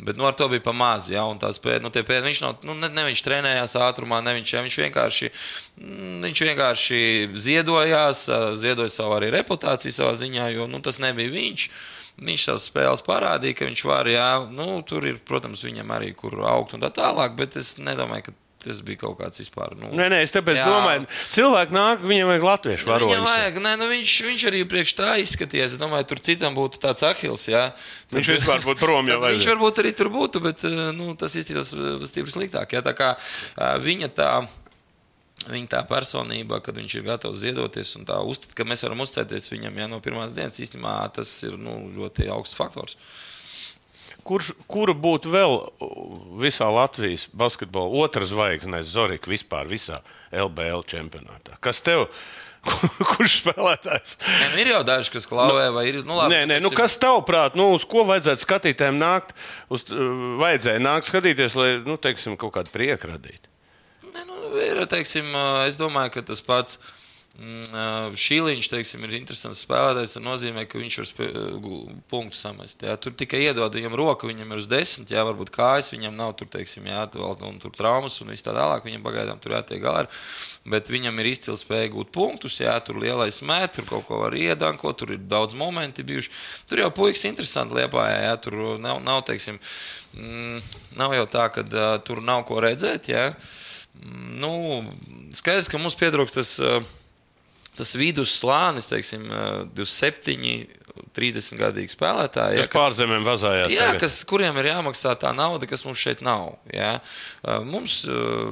Bet 0.00 0.16
nu, 0.16 0.24
ar 0.24 0.34
to 0.34 0.48
bija 0.48 0.64
pamazs, 0.64 1.10
ja 1.12 1.26
tā 1.40 1.50
spēja. 1.52 1.82
Nu, 1.84 1.90
tie 1.92 2.02
pēd, 2.06 2.24
viņš 2.24 2.40
nav, 2.40 2.56
nu, 2.64 2.74
ne, 2.78 2.88
ne 2.88 3.04
viņš 3.10 3.22
trenējās 3.26 3.76
ātrumā, 3.84 4.22
ne 4.24 4.32
viņš, 4.38 4.52
ja, 4.54 4.62
viņš 4.64 4.76
vienkārši, 4.86 5.30
mm, 5.76 6.18
viņš 6.24 6.42
vienkārši 6.48 7.00
ziedojās, 7.36 8.24
ziedoja 8.62 8.92
savu 8.92 9.18
arī 9.18 9.28
reputāciju 9.36 9.92
savā 9.92 10.14
ziņā, 10.16 10.48
jo 10.56 10.68
nu, 10.70 10.80
tas 10.84 11.02
nebija 11.04 11.32
viņš. 11.34 11.68
Viņš 12.20 12.42
savas 12.44 12.68
spēles 12.68 13.04
parādīja, 13.06 13.56
ka 13.56 13.68
viņš 13.68 13.82
var, 13.88 14.08
jā, 14.12 14.28
nu, 14.52 14.68
tur 14.84 15.06
ir, 15.08 15.16
protams, 15.24 15.64
viņam 15.64 15.96
arī 15.96 16.12
kur 16.16 16.36
augt 16.44 16.76
un 16.76 16.84
tā 16.84 16.90
tālāk, 16.92 17.32
bet 17.38 17.56
es 17.56 17.78
nedomāju, 17.80 18.28
ka 18.28 18.36
tas 18.60 18.80
bija 18.84 19.00
kaut 19.00 19.16
kāds 19.20 19.40
vispār. 19.40 19.72
Nu, 19.78 19.88
Nē, 19.96 20.10
nē, 20.12 20.20
es 20.26 20.34
tāpēc 20.34 20.58
Jā. 20.58 20.66
domāju, 20.68 21.06
cilvēki 21.32 21.74
nāk, 21.74 22.04
viņiem 22.04 22.28
vajag 22.28 22.46
latviešu 22.48 22.88
Nu, 22.90 22.98
Viņam 23.06 23.24
vajag, 23.24 23.58
nē, 23.64 23.74
nu 23.80 23.88
viņš, 23.88 24.14
viņš 24.28 24.46
arī 24.50 24.62
priekš 24.68 24.94
tā 24.98 25.10
izskatījās. 25.22 25.76
Es 25.76 25.80
domāju, 25.80 26.08
tur 26.12 26.20
citam 26.24 26.56
būtu 26.56 26.82
tāds 26.82 27.04
ahils. 27.08 27.46
Jā. 27.48 27.70
Viņš 28.12 28.32
vispār 28.36 28.64
būtu 28.68 28.84
prom 28.84 29.08
jau 29.08 29.20
Tad 29.22 29.36
Viņš 29.38 29.48
varbūt 29.54 29.80
arī 29.84 29.94
tur 29.96 30.12
būtu, 30.12 30.44
bet 30.44 30.64
eh, 30.68 30.80
nu, 30.96 31.14
tas 31.20 31.36
izskatās 31.40 31.72
eh, 31.76 32.04
stipri 32.10 32.36
sliktāk. 32.36 32.76
Jā. 32.76 32.84
Tā 32.84 32.96
kā 32.96 33.14
eh, 33.16 33.78
viņa 33.80 34.12
tā. 34.12 34.32
Viņa 35.48 35.70
tā 35.72 35.80
personība, 35.88 36.58
kad 36.60 36.76
viņš 36.76 36.94
ir 36.98 37.06
gatavs 37.06 37.40
ziedoties 37.40 37.94
un 37.96 38.04
tā 38.08 38.18
uzticēt, 38.20 38.52
ka 38.58 38.66
mēs 38.68 38.84
varam 38.84 39.00
uzticēties 39.06 39.48
viņam 39.54 39.78
ja, 39.80 39.88
no 39.88 40.00
pirmās 40.04 40.34
dienas, 40.36 40.60
īstenībā 40.60 40.98
tas 41.16 41.32
ir 41.48 41.56
nu, 41.56 41.78
ļoti 41.96 42.28
augsts 42.34 42.58
faktors. 42.58 42.98
Kurš, 44.26 44.50
kura 44.68 44.92
būtu 44.92 45.32
vēl 45.32 45.56
visā 46.42 46.68
Latvijas 46.68 47.24
basketbola 47.32 48.04
otrā 48.04 48.28
zvaigzne, 48.28 48.82
Zorika, 48.84 49.32
vispār 49.32 49.70
visā 49.70 50.02
LBL 50.28 50.84
čempionātā? 50.92 51.56
Kas 51.64 51.80
tev? 51.84 52.04
Kurš 53.14 53.38
spēlētājs? 53.40 54.18
Nē, 54.20 54.48
nu, 54.52 54.60
ir 54.60 54.72
jau 54.74 54.80
daži, 54.84 55.14
kas 55.14 55.24
klauvē, 55.24 55.70
vai 55.72 55.86
ir. 55.88 56.02
Nu, 56.04 56.18
labi, 56.18 56.34
Nē, 56.34 56.42
nē, 56.50 56.58
nu 56.60 56.68
kas 56.76 56.98
tavuprāt, 57.00 57.56
nu, 57.56 57.70
uz 57.78 57.86
ko 57.88 58.04
vajadzētu 58.08 58.44
skatītājiem 58.44 59.00
nākt? 59.00 59.32
Uz, 59.72 59.86
vajadzēja 59.88 60.82
nākt 60.84 61.08
skatīties, 61.08 61.56
lai, 61.56 61.70
nu, 61.86 61.96
teiksim, 61.96 62.36
kaut 62.40 62.52
kādu 62.58 62.74
prieku 62.74 63.14
radītu. 63.14 63.49
Ir, 64.80 64.88
teiksim, 64.88 65.28
es 65.66 65.76
domāju, 65.80 66.16
ka 66.16 66.26
tas 66.32 66.40
pats 66.44 66.78
Šīliņš, 67.40 68.66
teiksim, 68.68 69.04
ir 69.06 69.14
interesants 69.16 69.62
spēlētājs. 69.64 70.16
Tas 70.16 70.22
nozīmē, 70.24 70.66
ka 70.68 70.80
viņš 70.80 70.96
var 70.98 71.28
punktu 72.10 72.36
samest. 72.36 72.82
Jā. 72.84 72.96
Tur 73.00 73.14
tikai 73.16 73.44
iedod 73.46 73.72
viņam 73.72 73.94
roku, 73.96 74.28
viņam 74.28 74.50
ir 74.50 74.60
uz 74.60 74.66
desmit, 74.68 75.12
jā, 75.14 75.22
varbūt 75.24 75.52
kājas, 75.54 75.92
viņam 75.94 76.18
nav 76.18 76.34
tur, 76.36 76.50
teiksim, 76.52 76.90
jā, 76.90 77.06
vēl, 77.14 77.38
un 77.48 77.60
tur 77.62 77.72
traumas 77.72 78.18
un 78.20 78.34
tā 78.34 78.52
tālāk. 78.52 78.84
Viņam 78.84 79.06
pagaidām 79.06 79.40
tur 79.40 79.54
jātiek 79.56 79.80
galā. 79.80 80.02
Bet 80.68 80.90
viņam 80.92 81.22
ir 81.22 81.30
izcils 81.30 81.64
spēja 81.64 81.94
gūt 81.94 82.10
punktus, 82.12 82.58
jā, 82.60 82.74
tur 82.84 83.00
lielais 83.00 83.40
met, 83.46 83.72
tur 83.78 83.88
kaut 83.88 84.04
ko 84.10 84.20
var 84.26 84.36
iedankot, 84.36 84.98
tur 85.00 85.14
ir 85.14 85.24
daudz 85.24 85.56
momenti 85.56 86.04
bijuši. 86.04 86.34
Tur 86.68 86.84
jau 86.84 86.90
puikas 86.92 87.24
interesanti 87.30 87.78
liepā, 87.78 88.04
jā, 88.10 88.36
tur 88.42 88.58
nav, 88.82 89.00
nav 89.06 89.24
teiksim, 89.30 89.62
mm, 90.18 90.60
nav 91.00 91.16
jau 91.16 91.24
tā, 91.38 91.48
ka 91.54 91.64
uh, 91.64 91.96
tur 92.04 92.20
nav 92.26 92.44
ko 92.50 92.60
redzēt, 92.60 93.14
jā. 93.14 93.30
Nu, 94.40 94.52
skaidrs, 95.36 95.68
ka 95.70 95.80
mums 95.80 95.98
pietrūkst 96.00 96.40
tas. 96.40 96.56
Uh, 96.62 96.96
tas 97.80 97.94
vidus 97.96 98.34
slānis, 98.36 98.88
teiksim, 98.90 99.22
eh, 99.24 99.62
27, 99.78 100.66
30 101.16 101.56
gadīgi 101.56 101.94
spēlētāji. 101.94 102.60
Es 102.60 102.68
pārzemēm 102.68 103.24
vazājās. 103.24 103.72
Jā, 103.72 103.86
tagad. 103.94 104.02
kas, 104.04 104.18
kuriem 104.28 104.58
ir 104.60 104.68
jāmaksā 104.72 105.14
tā 105.16 105.30
nauda, 105.32 105.68
kas 105.70 105.86
mums 105.86 106.02
šeit 106.02 106.20
nav. 106.26 106.58
Jā. 106.74 106.98
Mums, 107.64 108.02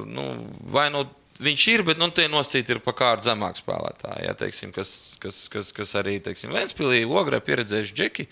nu, 0.09 0.25
vai 0.73 0.87
nu 0.89 1.03
viņš 1.43 1.67
ir, 1.73 1.83
bet 1.87 1.99
nu, 1.99 2.09
tie 2.15 2.27
nosacīti 2.31 2.75
ir 2.75 2.81
pa 2.83 2.93
kārtu 2.95 3.29
zemāk 3.29 3.59
spēlētāji. 3.59 4.25
Ja, 4.27 4.35
teiksim, 4.39 4.73
kas, 4.75 4.95
kas, 5.23 5.43
kas, 5.51 5.71
kas 5.75 5.93
arī 5.99 6.17
teiksim, 6.23 6.55
Ventspīlī, 6.55 7.03
Ogrē 7.07 7.39
pieredzējuši 7.43 7.95
džeki. 7.95 8.27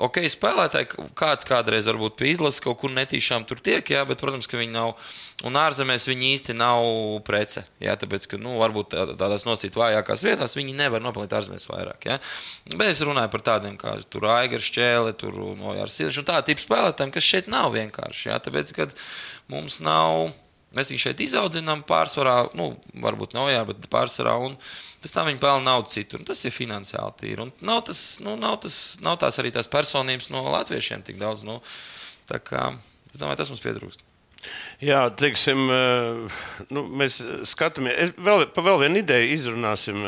Ok, 0.00 0.16
spēlētāji, 0.32 0.86
kāds 1.12 1.44
kādreiz 1.44 1.84
varbūt 1.84 2.14
pie 2.16 2.30
izlases 2.32 2.62
kaut 2.64 2.78
kur 2.80 2.92
netīšām 2.96 3.44
tur 3.44 3.58
tiek, 3.60 3.84
jā, 3.84 4.00
bet, 4.08 4.22
protams, 4.22 4.48
ka 4.48 4.56
viņi 4.56 4.72
nav, 4.72 4.94
un 5.44 5.58
ārzemēs 5.60 6.08
viņi 6.08 6.30
īsti 6.38 6.56
nav 6.56 6.86
prece, 7.26 7.66
jā, 7.84 7.92
tāpēc, 8.00 8.24
ka, 8.30 8.40
nu, 8.40 8.54
varbūt 8.62 8.96
tādās 9.20 9.44
nosīt 9.44 9.76
vājākās 9.76 10.24
vietās 10.24 10.56
viņi 10.56 10.72
nevar 10.78 11.04
nopelnīt 11.04 11.36
ārzemēs 11.36 11.68
vairāk, 11.68 12.08
jā. 12.08 12.16
Bet 12.72 12.94
es 12.94 13.04
runāju 13.04 13.28
par 13.34 13.44
tādiem 13.50 13.76
kā 13.76 13.98
tur 14.08 14.30
Aigars 14.38 14.70
Šķēle, 14.70 15.12
tur 15.20 15.36
Nojārs 15.60 15.98
Silš, 16.00 16.22
un 16.22 16.30
tā 16.32 16.40
tipu 16.48 16.64
spēlētājiem, 16.64 17.12
kas 17.12 17.28
šeit 17.28 17.52
nav 17.52 17.74
vienkārši, 17.76 18.30
jā, 18.30 18.40
tāpēc, 18.48 18.72
ka 18.78 18.88
mums 19.52 19.82
nav 19.84 20.32
Mēs 20.76 20.88
viņu 20.88 21.02
šeit 21.02 21.20
izaudzinām 21.20 21.82
pārsvarā, 21.88 22.36
nu, 22.56 22.70
varbūt 23.04 23.34
nav 23.36 23.50
jā, 23.52 23.60
bet 23.68 23.84
pārsvarā, 23.92 24.38
un 24.40 24.54
pēc 25.04 25.12
tam 25.12 25.28
viņi 25.28 25.40
pelna 25.42 25.66
naudu 25.66 25.92
citur. 25.92 26.22
Tas 26.24 26.40
ir 26.48 26.54
finansiāli 26.54 27.18
tīri. 27.20 27.44
Un 27.44 27.50
nav, 27.68 27.82
tas, 27.88 27.98
nu, 28.24 28.38
nav, 28.40 28.56
tas, 28.64 28.78
nav 29.04 29.18
tās 29.20 29.36
arī 29.42 29.52
tās 29.52 29.68
personības 29.72 30.30
no 30.32 30.46
latviešiem 30.48 31.04
tik 31.04 31.18
daudz. 31.20 31.44
Nu, 31.44 31.58
tā 32.30 32.40
kā 32.40 32.70
es 33.12 33.20
domāju, 33.20 33.42
tas 33.42 33.52
mums 33.52 33.64
pietrūkst. 33.64 34.06
Jā, 34.82 35.04
teiksim, 35.14 35.68
nu, 36.74 36.82
mēs 36.98 37.20
skatāmies, 37.46 38.14
vēl, 38.18 38.48
pa 38.50 38.64
vēl 38.66 38.80
vienu 38.80 38.98
ideju 38.98 39.28
izrunāsim 39.36 40.00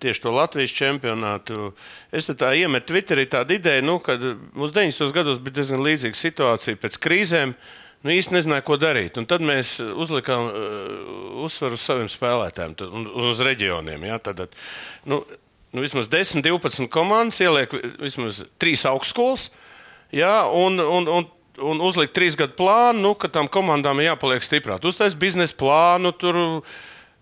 tieši 0.00 0.22
to 0.22 0.32
Latvijas 0.32 0.72
čempionātu. 0.78 1.74
Es 2.14 2.30
tā 2.30 2.54
iemetu 2.56 2.94
Twitterī 2.94 3.26
tādu 3.28 3.58
ideju, 3.58 3.84
nu, 3.84 3.98
kad 4.00 4.22
mums 4.56 4.72
90. 4.72 5.12
gados 5.12 5.42
bija 5.42 5.58
diezgan 5.58 5.84
līdzīga 5.84 6.22
situācija 6.22 6.80
pēc 6.86 6.96
krīzēm. 7.04 7.52
Uh, 7.52 7.82
nu, 8.04 8.12
īsti 8.12 8.36
nezināja, 8.36 8.64
ko 8.66 8.78
darīt. 8.80 9.18
Un 9.20 9.28
tad 9.28 9.44
mēs 9.44 9.76
uzlikām 9.80 10.48
uh, 10.48 11.44
uzsvaru 11.46 11.78
uz 11.78 11.84
saviem 11.84 12.10
spēlētājiem 12.12 12.76
un 12.90 13.06
uz 13.30 13.42
reģioniem. 13.44 14.08
Ja? 14.10 14.18
Tad, 14.22 14.48
nu, 15.08 15.22
nu, 15.72 15.84
vismaz 15.84 16.10
10, 16.12 16.44
12 16.46 16.90
komandas 16.92 17.40
ieliek 17.44 17.72
vismaz 18.02 18.44
3 18.62 18.88
augstskolas. 18.92 19.50
Ja? 20.14 20.44
Un, 20.50 20.80
un, 20.80 21.08
un, 21.12 21.30
un 21.62 21.80
uzlikt 21.84 22.14
trīs 22.16 22.36
gadu 22.38 22.56
plānu, 22.58 23.02
nu, 23.02 23.14
ka 23.18 23.30
tam 23.32 23.48
komandām 23.52 24.00
ir 24.00 24.12
jāpaliek 24.12 24.44
stiprāk. 24.44 24.84
Uztaisīt 24.84 25.20
biznesa 25.20 25.56
plānu. 25.58 26.12
Tur, 26.16 26.62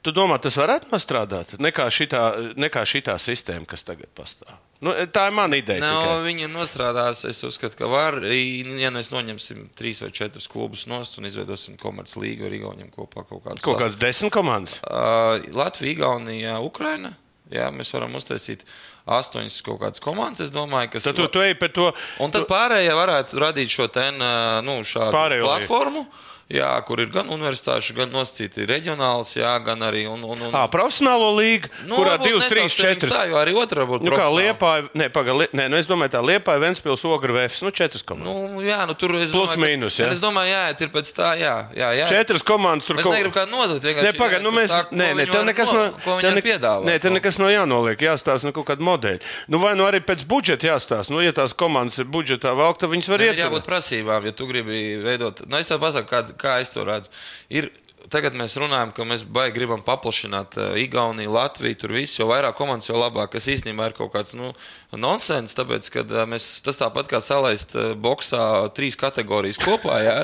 Tu 0.05 0.13
domā, 0.13 0.37
tas 0.43 0.57
varētu 0.61 0.91
nostrādāt? 0.93 1.55
Nekā 1.65 1.87
šitā, 1.89 2.21
nekā 2.61 2.83
šitā 2.85 3.15
sistēma, 3.21 3.65
kas 3.69 3.87
tagad 3.87 4.11
pastāv. 4.17 4.53
Nu, 4.85 4.93
tā 5.09 5.23
ir 5.31 5.37
mana 5.37 5.57
ideja. 5.57 5.81
Nav, 5.81 6.03
tikai. 6.03 6.25
viņa 6.27 6.49
nostrādās. 6.53 7.23
Es 7.25 7.41
uzskatu, 7.47 7.79
ka 7.79 7.89
var. 7.89 8.19
Ja 8.21 8.91
mēs 8.93 9.09
noņemsim 9.15 9.71
trīs 9.79 10.03
vai 10.05 10.11
četrus 10.13 10.49
klubus 10.53 10.85
nost 10.91 11.17
un 11.17 11.29
izveidosim 11.31 11.79
komerces 11.81 12.19
līgu 12.21 12.51
ar 12.51 12.57
Igauniem 12.59 12.91
kopā 12.93 13.25
kaut 13.25 13.47
kādus. 13.47 13.65
Kaut 13.65 13.81
kādas 13.81 13.97
desmit 14.01 14.35
komandas? 14.35 14.77
Uh, 14.85 15.41
Latvija, 15.57 15.97
Igaunija, 15.97 16.59
Ukraina. 16.61 17.15
Jā, 17.53 17.71
mēs 17.73 17.93
varam 17.95 18.13
uztaisīt 18.19 18.67
astoņas 19.09 19.57
kaut 19.65 19.81
kādas 19.87 20.05
komandas. 20.05 20.45
Es 20.45 20.53
domāju, 20.53 20.93
ka 20.93 21.01
tas 21.01 21.09
ir. 21.09 21.17
Tad 21.17 21.23
tu, 21.23 21.31
tu 21.39 21.47
ej 21.49 21.57
pēc 21.61 21.77
to. 21.81 21.89
Un 22.21 22.33
tad 22.35 22.45
pārējie 22.51 22.93
varētu 23.01 23.41
radīt 23.41 23.73
šo 23.73 23.89
ten, 23.93 24.21
nu, 24.69 24.79
šādu 24.85 25.17
Pārējo 25.17 25.49
platformu. 25.49 26.05
Līgu 26.05 26.34
jā, 26.53 26.71
kur 26.87 27.01
ir 27.01 27.11
gan 27.13 27.31
universitāšu, 27.33 27.95
gan 27.97 28.13
nosacīti 28.13 28.67
reģionāls, 28.69 29.35
jā, 29.39 29.53
gan 29.65 29.83
arī. 29.87 30.05
Un, 30.11 30.23
un, 30.25 30.47
un... 30.49 30.55
À, 30.57 30.67
profesionālo 30.71 31.31
līgu, 31.39 31.71
nu, 31.89 31.99
kurā 31.99 32.17
2, 32.21 32.43
3, 32.51 32.67
4. 32.73 33.11
Tā 33.11 33.25
jau 33.31 33.39
arī 33.41 33.55
otrā 33.59 33.87
būtu. 33.89 34.07
Nu, 34.07 34.15
kā 34.19 34.29
Liepāja, 34.33 34.89
ne, 34.97 35.09
paga, 35.13 35.37
li, 35.41 35.49
ne, 35.57 35.69
nu 35.73 35.79
es 35.81 35.89
domāju, 35.91 36.15
tā 36.17 36.23
Liepāja, 36.25 36.63
Ventspils, 36.63 37.05
Ogra, 37.09 37.37
Vēfs, 37.39 37.63
nu 37.65 37.73
4 37.75 38.05
komandas. 38.07 38.53
Nu, 38.55 38.65
jā, 38.65 38.81
nu 38.89 38.97
tur 38.99 39.17
es 39.19 39.33
Plus 39.35 39.55
domāju, 39.55 39.65
mīnus, 39.65 39.99
jā. 40.01 40.11
Es 40.13 40.23
domāju, 40.25 40.53
jā, 40.53 40.65
ir 40.87 40.93
pēc 40.95 41.13
tā, 41.17 41.33
jā, 41.41 41.55
jā. 41.77 41.91
jā. 42.01 42.11
4 42.13 42.45
komandas 42.47 42.89
tur. 42.91 43.01
Kaut... 43.01 43.15
negribam 43.17 43.37
kādu 43.39 43.55
nodot, 43.55 43.81
vienkārši. 43.81 44.09
Ne, 44.09 44.15
paga, 44.19 44.41
nu 44.45 44.53
mēs, 44.55 44.75
tā, 44.75 44.83
nē, 44.95 45.11
nē, 45.21 45.29
tev 45.31 45.47
nekas 45.49 45.73
no, 45.75 45.87
ko 46.05 46.19
viņam 46.21 46.39
ne, 46.39 46.45
piedāvā. 46.45 46.87
Nē, 46.89 46.99
tev 47.03 47.15
nekas 47.17 47.41
no 47.41 47.51
jānoliek, 47.53 48.05
jāstāsta 48.09 48.49
no 48.49 48.55
kaut 48.57 48.69
kāda 48.69 48.85
modeļa. 48.85 49.23
Nu, 49.53 49.61
vai 49.63 49.75
nu 49.79 49.87
arī 49.89 50.03
pēc 50.05 50.25
budžeta 50.29 50.71
jāstāsta. 50.73 51.15
Nu, 51.15 51.23
ja 51.25 51.35
tās 51.37 51.57
komandas 51.57 52.01
ir 52.03 52.09
budžetā 52.11 52.53
vēl, 52.57 52.77
tad 52.79 52.93
viņas 52.93 53.11
var 53.13 53.25
iet. 53.25 53.41
Jābūt 53.41 53.69
prasībām, 53.69 54.29
ja 54.29 54.35
tu 54.37 54.49
gribi 54.51 54.83
veidot. 55.03 55.45
Nu, 55.49 55.59
es 55.61 55.71
tev 55.71 55.81
pasaku, 55.83 56.11
kā, 56.11 56.23
kā 56.41 56.59
es 56.65 56.75
to 56.77 56.87
redzu 56.89 57.13
ir 57.53 57.71
tagad 58.13 58.37
mēs 58.37 58.57
runājam, 58.61 58.93
ka 58.95 59.05
mēs 59.09 59.25
baigi 59.33 59.55
gribam 59.57 59.83
paplašināt 59.85 60.59
uh, 60.59 60.77
Igauniju, 60.81 61.33
Latviju, 61.35 61.79
tur 61.81 61.95
visu, 61.97 62.21
jo 62.21 62.29
vairāk 62.29 62.57
komandas, 62.59 62.89
jo 62.91 62.99
labāk. 62.99 63.33
Tas 63.35 63.49
īstenībā 63.51 63.89
ir 63.89 63.97
kaut 63.97 64.13
kāds 64.15 64.35
nu, 64.37 64.53
nonsens, 65.01 65.57
tāpēc, 65.57 65.89
ka 65.95 66.05
uh, 66.05 66.25
mēs, 66.29 66.49
tas 66.67 66.81
tāpat 66.81 67.09
kā 67.11 67.21
salaist 67.25 67.75
uh, 67.79 67.93
boxā 67.99 68.43
trīs 68.77 68.99
kategorijas 69.01 69.61
kopā, 69.63 70.01
jā, 70.05 70.17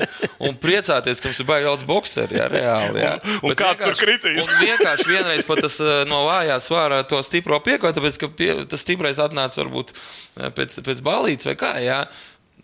un 0.47 0.57
priecāties, 0.61 1.21
ka 1.21 1.31
mums 1.31 1.41
ir 1.43 1.49
baigi 1.49 1.69
daudz 1.69 1.85
boxeri, 1.89 2.39
jā, 2.39 2.47
reāli. 2.51 3.03
Jā. 3.03 3.13
un, 3.41 3.51
un 3.51 3.57
kā 3.59 3.73
tur 3.79 3.97
kritīs? 3.99 4.45
Un 4.45 4.61
vienkārši 4.61 5.09
vienreiz 5.09 5.47
pat 5.47 5.63
tas 5.65 5.79
no 6.09 6.23
vājā 6.29 6.59
svārā 6.61 7.01
to 7.09 7.21
stipro 7.25 7.61
piekoja, 7.65 7.95
tāpēc, 7.97 8.21
ka 8.21 8.31
pie, 8.35 8.51
tas 8.69 8.85
stiprais 8.85 9.21
atnāca 9.21 9.63
varbūt 9.63 9.95
pēc, 10.57 10.81
pēc 10.85 11.01
balītes 11.05 11.49
vai 11.49 11.57
kā, 11.59 11.73
jā. 11.81 12.03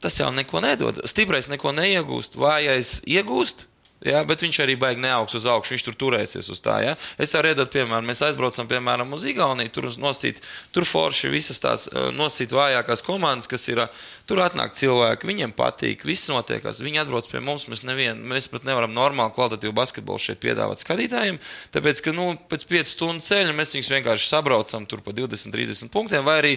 Tas 0.01 0.19
jau 0.19 0.29
neko 0.33 0.61
nedod. 0.61 0.99
Stiprais 1.09 1.49
neko 1.49 1.73
neiegūst, 1.73 2.37
vājais 2.37 2.99
iegūst 3.09 3.65
Ja, 4.05 4.19
bet 4.27 4.43
viņš 4.43 4.59
arī 4.61 4.75
baigi 4.77 5.01
neaugs 5.01 5.33
uz 5.39 5.47
augšu, 5.49 5.73
viņš 5.73 5.83
tur 5.87 5.95
turēsies 5.97 6.51
uz 6.53 6.59
tā. 6.61 6.75
Ja. 6.85 6.91
Es 7.17 7.31
varu 7.33 7.49
iedot, 7.49 7.71
piemēram, 7.73 8.05
mēs 8.05 8.19
aizbraucam 8.27 8.67
piemēram 8.69 9.09
uz 9.15 9.23
Igauniju, 9.25 9.71
tur 9.73 9.87
nosīt, 9.97 10.37
tur 10.75 10.85
forši 10.85 11.31
visas 11.33 11.57
tās 11.63 11.87
eh, 11.89 12.11
nosīt 12.13 12.53
vājākās 12.53 13.01
komandas, 13.05 13.49
kas 13.49 13.65
ir, 13.73 13.81
eh, 13.87 14.03
tur 14.29 14.43
atnāk 14.45 14.75
cilvēki, 14.77 15.25
viņiem 15.25 15.55
patīk, 15.57 16.05
viss 16.05 16.29
notiekās, 16.29 16.83
viņi 16.85 17.01
atbrauc 17.01 17.25
pie 17.31 17.41
mums, 17.41 17.65
mēs 17.71 17.81
nevien, 17.89 18.21
mēs 18.21 18.51
pat 18.53 18.67
nevaram 18.69 18.93
normāli 18.93 19.33
kvalitatīvu 19.33 19.73
basketbolu 19.79 20.21
šeit 20.21 20.43
piedāvāt 20.45 20.83
skatītājiem, 20.83 21.39
tāpēc, 21.73 22.01
ka, 22.05 22.13
nu, 22.13 22.27
pēc 22.51 22.67
5 22.69 22.91
stundu 22.91 23.25
ceļa 23.25 23.55
mēs 23.57 23.73
viņus 23.73 23.89
vienkārši 23.95 24.29
sabraucam 24.29 24.85
tur 24.85 25.01
pa 25.01 25.15
20, 25.17 25.49
30 25.57 25.89
punktiem, 25.95 26.21
vai 26.27 26.37
arī, 26.43 26.53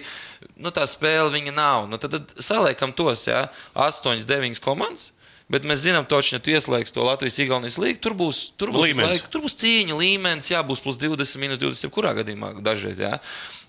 nu, 0.61 0.75
tā 0.77 0.85
spēle 0.85 1.33
viņa 1.33 1.57
nav. 1.57 1.89
Nu, 1.89 1.97
tad, 1.97 2.19
tad 2.19 2.37
saliekam 2.37 2.93
tos, 2.93 3.25
ja, 3.31 3.47
8, 3.73 4.21
9 4.29 4.61
komandas 4.61 5.09
Bet 5.51 5.65
mēs 5.67 5.83
zinām, 5.83 6.05
ka 6.07 6.21
ja 6.23 6.39
tu 6.39 6.53
ieslēgsi 6.53 6.95
to 6.95 7.03
Latvijas-Igaunijas 7.03 7.79
līniju, 7.83 7.99
tur 8.05 8.15
būs, 8.19 8.41
tur 8.61 8.71
būs, 8.75 8.93
laika, 8.95 9.31
tur 9.33 9.43
būs 9.43 9.57
cīņa, 9.59 9.97
līmenis, 9.99 10.53
jā, 10.53 10.61
būs 10.67 10.83
plus 10.85 11.01
20, 11.03 11.41
minus 11.43 11.59
20, 11.59 11.91
kurā 11.91 12.13
gadījumā 12.21 12.53
dažreiz. 12.63 13.01
Jā. 13.03 13.17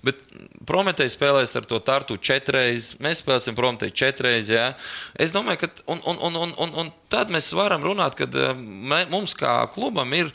Bet 0.05 0.21
Prometēji 0.69 1.15
spēlēs 1.15 1.55
ar 1.57 1.65
to 1.65 1.79
tartu 1.81 2.19
četreiz, 2.21 2.91
mēs 3.01 3.23
spēlēsim 3.23 3.57
Prometēji 3.57 3.97
četreiz. 3.97 4.51
Jā. 4.53 4.67
Es 5.17 5.33
domāju, 5.33 5.63
ka 5.63 5.71
un, 5.95 6.03
un, 6.05 6.21
un, 6.29 6.38
un, 6.43 6.53
un, 6.67 6.77
un 6.83 6.93
tad 7.09 7.33
mēs 7.33 7.50
varam 7.57 7.81
runāt, 7.85 8.19
ka 8.19 8.29
eh, 8.29 8.53
mums 9.09 9.33
kā 9.38 9.57
klubam 9.73 10.13
ir, 10.13 10.29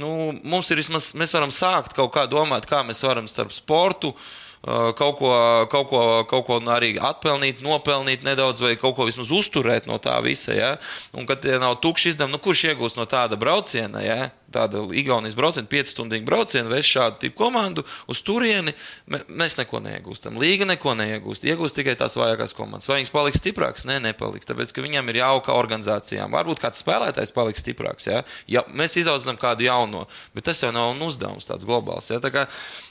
nu, 0.00 0.32
mums 0.48 0.72
ir 0.72 0.80
vismaz, 0.80 1.12
mēs 1.12 1.36
varam 1.36 1.52
sākt 1.52 1.92
kaut 1.98 2.14
kā 2.16 2.24
domāt, 2.24 2.64
kā 2.68 2.80
mēs 2.88 3.04
varam 3.04 3.28
starp 3.28 3.52
sportu. 3.52 4.16
Uh, 4.16 4.32
kaut 4.66 5.18
ko, 5.20 5.30
kaut, 5.70 5.88
ko, 5.90 6.00
kaut 6.30 6.46
ko 6.48 6.58
arī 6.74 6.96
atpelnīt, 6.98 7.62
nopelnīt 7.62 8.24
nedaudz, 8.26 8.64
vai 8.64 8.74
kaut 8.80 8.96
ko 8.98 9.06
vismaz 9.06 9.30
uzturēt 9.34 9.86
no 9.86 10.00
tā 10.02 10.16
visa. 10.24 10.54
Ja? 10.56 10.72
Un, 11.14 11.28
kad 11.28 11.46
nav 11.62 11.78
tukšs 11.84 12.12
izdevums, 12.12 12.34
nu, 12.34 12.42
kurš 12.42 12.64
iegūs 12.72 12.98
no 12.98 13.06
tāda 13.06 13.38
brauciena? 13.38 14.02
Ja? 14.02 14.30
Tāda 14.56 14.82
Igaunijas 14.96 15.36
brauciena, 15.38 15.68
5 15.70 15.92
stundu 15.92 16.18
brauciena, 16.26 16.70
vest 16.72 16.90
šādu 16.90 17.20
tipu 17.22 17.38
komandu 17.44 17.84
uz 18.10 18.22
turieni, 18.26 18.74
mēs 19.06 19.58
neko 19.60 19.80
neiegūstam. 19.84 20.38
Līga 20.40 20.68
neko 20.68 20.96
neiegūst. 20.98 21.46
Iegūst 21.46 21.78
tikai 21.78 21.96
tās 21.98 22.16
vājākās 22.18 22.56
komandas. 22.56 22.88
Vai 22.90 23.00
viņas 23.00 23.12
paliks 23.14 23.40
stiprākas? 23.42 23.86
Nē, 23.88 23.98
nepaliks. 24.08 24.48
Tāpēc, 24.48 24.72
ka 24.74 24.84
viņam 24.84 25.12
ir 25.12 25.20
jauka 25.20 25.56
organizācijām. 25.56 26.32
Varbūt 26.34 26.62
kāds 26.62 26.80
spēlētājs 26.82 27.34
paliks 27.36 27.64
stiprāks. 27.64 28.08
Ja? 28.08 28.22
Ja 28.50 28.64
mēs 28.72 28.96
izaudzinām 29.00 29.38
kādu 29.40 29.66
jauno, 29.68 30.06
bet 30.36 30.48
tas 30.48 30.62
jau 30.62 30.72
nav 30.74 30.96
uzdevums 31.06 31.48
tāds 31.48 31.68
globāls. 31.68 32.10
Ja? 32.12 32.20
Tā 32.22 32.46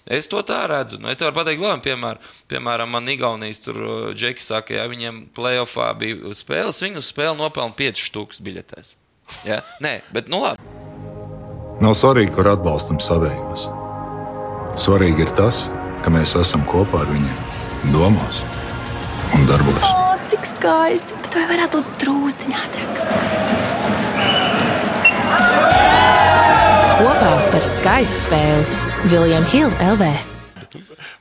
es 0.05 0.29
to 0.31 0.43
tā 0.45 0.63
redzu. 0.71 0.99
Nu, 1.01 1.09
es 1.11 1.19
tev 1.19 1.31
varu 1.31 1.41
pateikt, 1.41 1.63
vēl 1.63 1.81
piemēram, 1.85 2.31
piemēram 2.51 2.93
man 2.95 3.11
Igaunijas 3.11 3.63
tur 3.65 3.81
uh, 3.81 4.13
džeki 4.15 4.43
saka, 4.43 4.77
ja 4.79 4.87
viņiem 4.91 5.25
playoffā 5.35 5.91
bija 5.99 6.35
spēles, 6.37 6.83
viņu 6.85 7.03
spēle 7.05 7.37
nopelna 7.39 7.75
5 7.77 8.07
stūks 8.09 8.43
biļetēs. 8.45 8.95
Ja? 9.47 9.61
Nē, 9.83 9.99
bet 10.13 10.29
nu 10.31 10.43
labi. 10.43 10.74
Nav 11.83 11.91
svarīgi, 11.99 12.31
kur 12.31 12.47
atbalstam 12.47 13.01
savējos. 13.03 13.65
Svarīgi 14.79 15.25
ir 15.25 15.31
tas, 15.35 15.65
ka 16.05 16.11
mēs 16.13 16.35
esam 16.39 16.63
kopā 16.69 17.01
ar 17.03 17.09
viņiem, 17.11 17.41
domās 17.91 18.43
un 19.35 19.43
darbos. 19.49 19.83
O, 19.83 20.13
cik 20.31 20.47
skaisti! 20.47 21.17
Bet 21.25 21.35
vai 21.35 21.43
varētu 21.49 21.81
būt 21.81 21.97
drūzdiņā 22.03 22.61
ātrāk? 22.67 23.01
Kopā 26.95 27.33
par 27.51 27.67
skaistu 27.67 28.21
spēli 28.21 29.11
Viljams 29.11 29.51
Hilde 29.51 29.91
LV. 29.91 30.34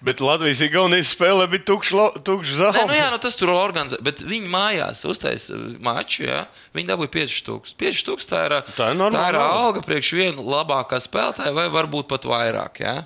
Bet 0.05 0.21
Latvijas-Igaunijas 0.21 1.15
spēlē 1.15 1.47
bija 1.49 1.65
tukšs 1.71 1.95
tukš 2.27 2.55
zāle. 2.59 2.85
Nu, 2.85 2.97
jā, 2.97 3.07
nu, 3.13 3.19
tas 3.23 3.39
tur 3.41 3.55
organizē, 3.55 3.97
bet 4.05 4.21
viņi 4.25 4.51
mājās 4.53 5.01
uztaisīja 5.09 5.57
uh, 5.57 5.79
maču. 5.85 6.27
Jā. 6.27 6.43
Viņi 6.77 6.91
dabūja 6.91 7.13
5 7.15 7.37
stūkus. 7.39 7.77
5 7.81 8.01
stūkus 8.03 8.29
tā 8.29 8.43
ir, 8.51 8.57
tā 8.77 8.91
ir, 8.93 8.99
normāla, 9.01 9.23
tā 9.23 9.33
ir 9.33 9.41
alga 9.41 9.85
priekš 9.87 10.13
vienu 10.19 10.45
labākā 10.45 11.01
spēlētāja, 11.01 11.55
vai 11.57 11.71
varbūt 11.73 12.11
pat 12.13 12.29
vairāk. 12.29 12.83
Jā. 12.85 12.99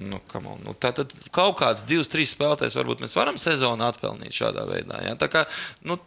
Nu, 0.00 0.20
nu, 0.64 0.72
tā 0.80 0.94
tad 0.96 1.12
kaut 1.34 1.58
kāds, 1.60 1.84
divs, 1.84 2.08
trīs 2.08 2.32
spēlētājs 2.32 2.78
varbūt 2.78 3.02
mēs 3.04 3.16
varam 3.18 3.36
sezonu 3.40 3.84
atpelnīt 3.84 4.32
šādā 4.32 4.64
veidā. 4.70 5.02
Jā. 5.04 5.18
Tā 5.20 5.28
kā, 5.28 5.44
nu, 5.84 5.98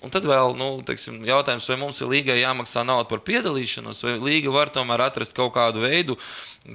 Un 0.00 0.08
tad 0.12 0.24
vēl 0.24 0.54
nu, 0.56 0.66
teiksim, 0.88 1.18
jautājums, 1.28 1.66
vai 1.68 1.76
mums 1.76 1.98
ir 2.00 2.08
līgai 2.08 2.38
jāmaksā 2.40 2.86
nauda 2.88 3.04
par 3.10 3.20
piedalīšanos, 3.26 3.98
vai 4.06 4.14
līga 4.16 4.52
var 4.54 4.70
tomēr 4.72 5.02
atrast 5.04 5.34
kaut 5.36 5.52
kādu 5.52 5.82
veidu, 5.84 6.16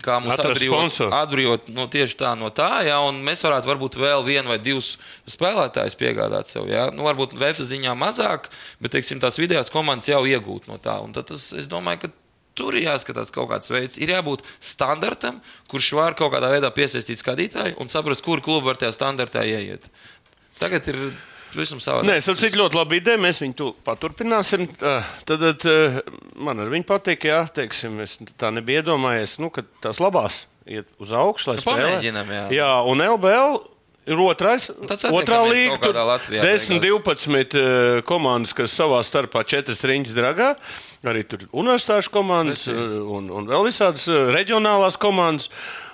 kā 0.05 0.19
mums 0.21 0.37
atbrīvot, 0.37 0.99
atbrīvot 1.09 1.71
nu, 1.73 1.87
tieši 1.89 2.19
tā 2.19 2.35
no 2.37 2.51
tā, 2.53 2.83
ja, 2.85 2.99
un 3.01 3.23
mēs 3.25 3.41
varētu 3.47 3.71
varbūt 3.71 3.97
vēl 3.97 4.21
vienu 4.27 4.53
vai 4.53 4.59
divus 4.61 4.91
spēlētājus 5.31 5.97
piegādāt 5.97 6.53
sev. 6.53 6.69
Ja. 6.69 6.91
Nu, 6.93 7.07
varbūt 7.09 7.33
VF 7.39 7.63
ziņā 7.65 7.95
mazāk, 7.97 8.51
bet 8.77 8.93
teiksim, 8.93 9.23
tās 9.23 9.41
vidējās 9.41 9.73
komandas 9.73 10.11
jau 10.11 10.21
iegūt 10.29 10.69
no 10.69 10.77
tā. 10.77 10.99
Un 11.01 11.17
tad 11.17 11.31
tas, 11.33 11.49
es 11.57 11.71
domāju, 11.71 12.05
ka 12.05 12.13
Tur 12.55 12.71
ir 12.79 12.85
jāskatās 12.85 13.33
kaut 13.35 13.49
kāds 13.49 13.67
veids. 13.67 13.97
Ir 13.99 14.13
jābūt 14.13 14.45
standartam, 14.63 15.41
kurš 15.67 15.89
var 15.97 16.15
kaut 16.15 16.31
kādā 16.31 16.53
veidā 16.53 16.69
piesaistīt 16.71 17.19
skatītāju 17.19 17.75
un 17.83 17.91
saprast, 17.91 18.23
kur 18.23 18.39
klubi 18.39 18.69
var 18.69 18.79
tajā 18.79 18.93
standartā 18.95 19.43
ieiet. 19.43 19.89
Tagad 20.61 20.87
ir 20.87 21.01
pavisam 21.57 21.81
savādāk. 21.83 22.07
Nē, 22.09 22.17
es 22.21 22.27
saprotu, 22.29 22.59
ļoti 22.61 22.79
labi 22.79 22.99
ideja. 23.01 23.21
Mēs 23.25 23.41
viņu 23.43 23.55
tu 23.59 23.69
paturpināsim. 23.87 24.65
Tā, 24.79 24.97
Tad, 25.27 25.41
tad 25.41 25.67
eh, 25.71 26.01
man 26.37 26.59
ar 26.63 26.71
viņu 26.73 26.87
patīk, 26.89 27.25
es 28.05 28.17
tā 28.39 28.51
nebiju 28.53 28.83
iedomājies, 28.83 29.39
nu, 29.43 29.49
ka 29.53 29.65
tās 29.83 30.01
labās 30.03 30.43
iet 30.65 30.87
uz 31.01 31.13
augšu, 31.13 31.53
Nu, 31.55 31.61
spēlē. 31.61 31.87
pamēģinam, 31.95 32.35
jā. 32.35 32.43
jā, 32.61 32.73
un 32.91 33.01
LBL. 33.05 33.63
Ir 34.05 34.19
otrais, 34.21 34.67
tad 34.85 35.01
otrā 35.17 35.39
līnija. 35.49 35.79
kaut 35.79 35.87
kādā 35.87 36.03
Latvijā 36.05 36.43
10, 36.45 36.75
beigās. 36.77 37.25
12 37.25 37.55
uh, 37.57 38.01
komandas, 38.05 38.51
kas 38.53 38.75
savā 38.77 38.99
starpā 39.01 39.41
četras 39.49 39.81
riņķis 39.81 40.13
dragā. 40.13 40.51
Arī 41.09 41.23
tur 41.25 41.47
universitāšu 41.49 42.13
komandas 42.13 42.67
uh, 42.69 42.99
un, 43.01 43.31
un 43.33 43.49
vēl 43.49 43.65
visādas 43.65 44.05
uh, 44.05 44.27
reģionālās 44.35 44.99
komandas. 45.01 45.49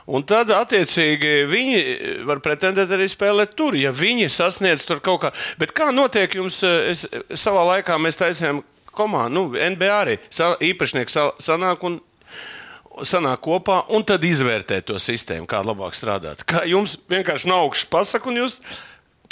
Un 0.10 0.26
tad, 0.26 0.50
attiecīgi, 0.56 1.34
viņi 1.50 1.80
var 2.28 2.42
pretendēt 2.42 2.90
arī 2.96 3.06
spēlēt 3.12 3.54
tur, 3.58 3.78
ja 3.78 3.94
viņi 3.94 4.30
sasniedz 4.34 4.88
tur 4.90 5.02
kaut 5.04 5.22
kā. 5.26 5.34
Bet 5.62 5.76
kā 5.78 5.92
notiek 5.94 6.34
jums, 6.40 6.62
uh, 6.66 6.90
es, 6.90 7.06
savā 7.38 7.68
laikā 7.76 8.00
mēs 8.02 8.18
taisījām 8.22 8.64
komandu, 8.92 9.36
nu, 9.38 9.74
NBA 9.76 9.92
arī 9.94 10.18
sa, 10.30 10.56
īpašnieks 10.62 11.16
sa, 11.16 11.30
sanāk 11.42 11.86
un 11.88 12.00
sanāk 13.08 13.40
kopā 13.46 13.82
un 13.96 14.04
tad 14.08 14.24
izvērtē 14.28 14.82
to 14.86 14.98
sistēmu, 15.00 15.48
kā 15.50 15.62
labāk 15.64 15.96
strādāt. 15.96 16.44
Kā 16.48 16.66
jums 16.68 16.98
vienkārši 17.12 17.50
nav 17.50 17.68
augšas 17.68 17.88
pasaka, 17.92 18.30
un 18.30 18.42
jūs 18.44 18.60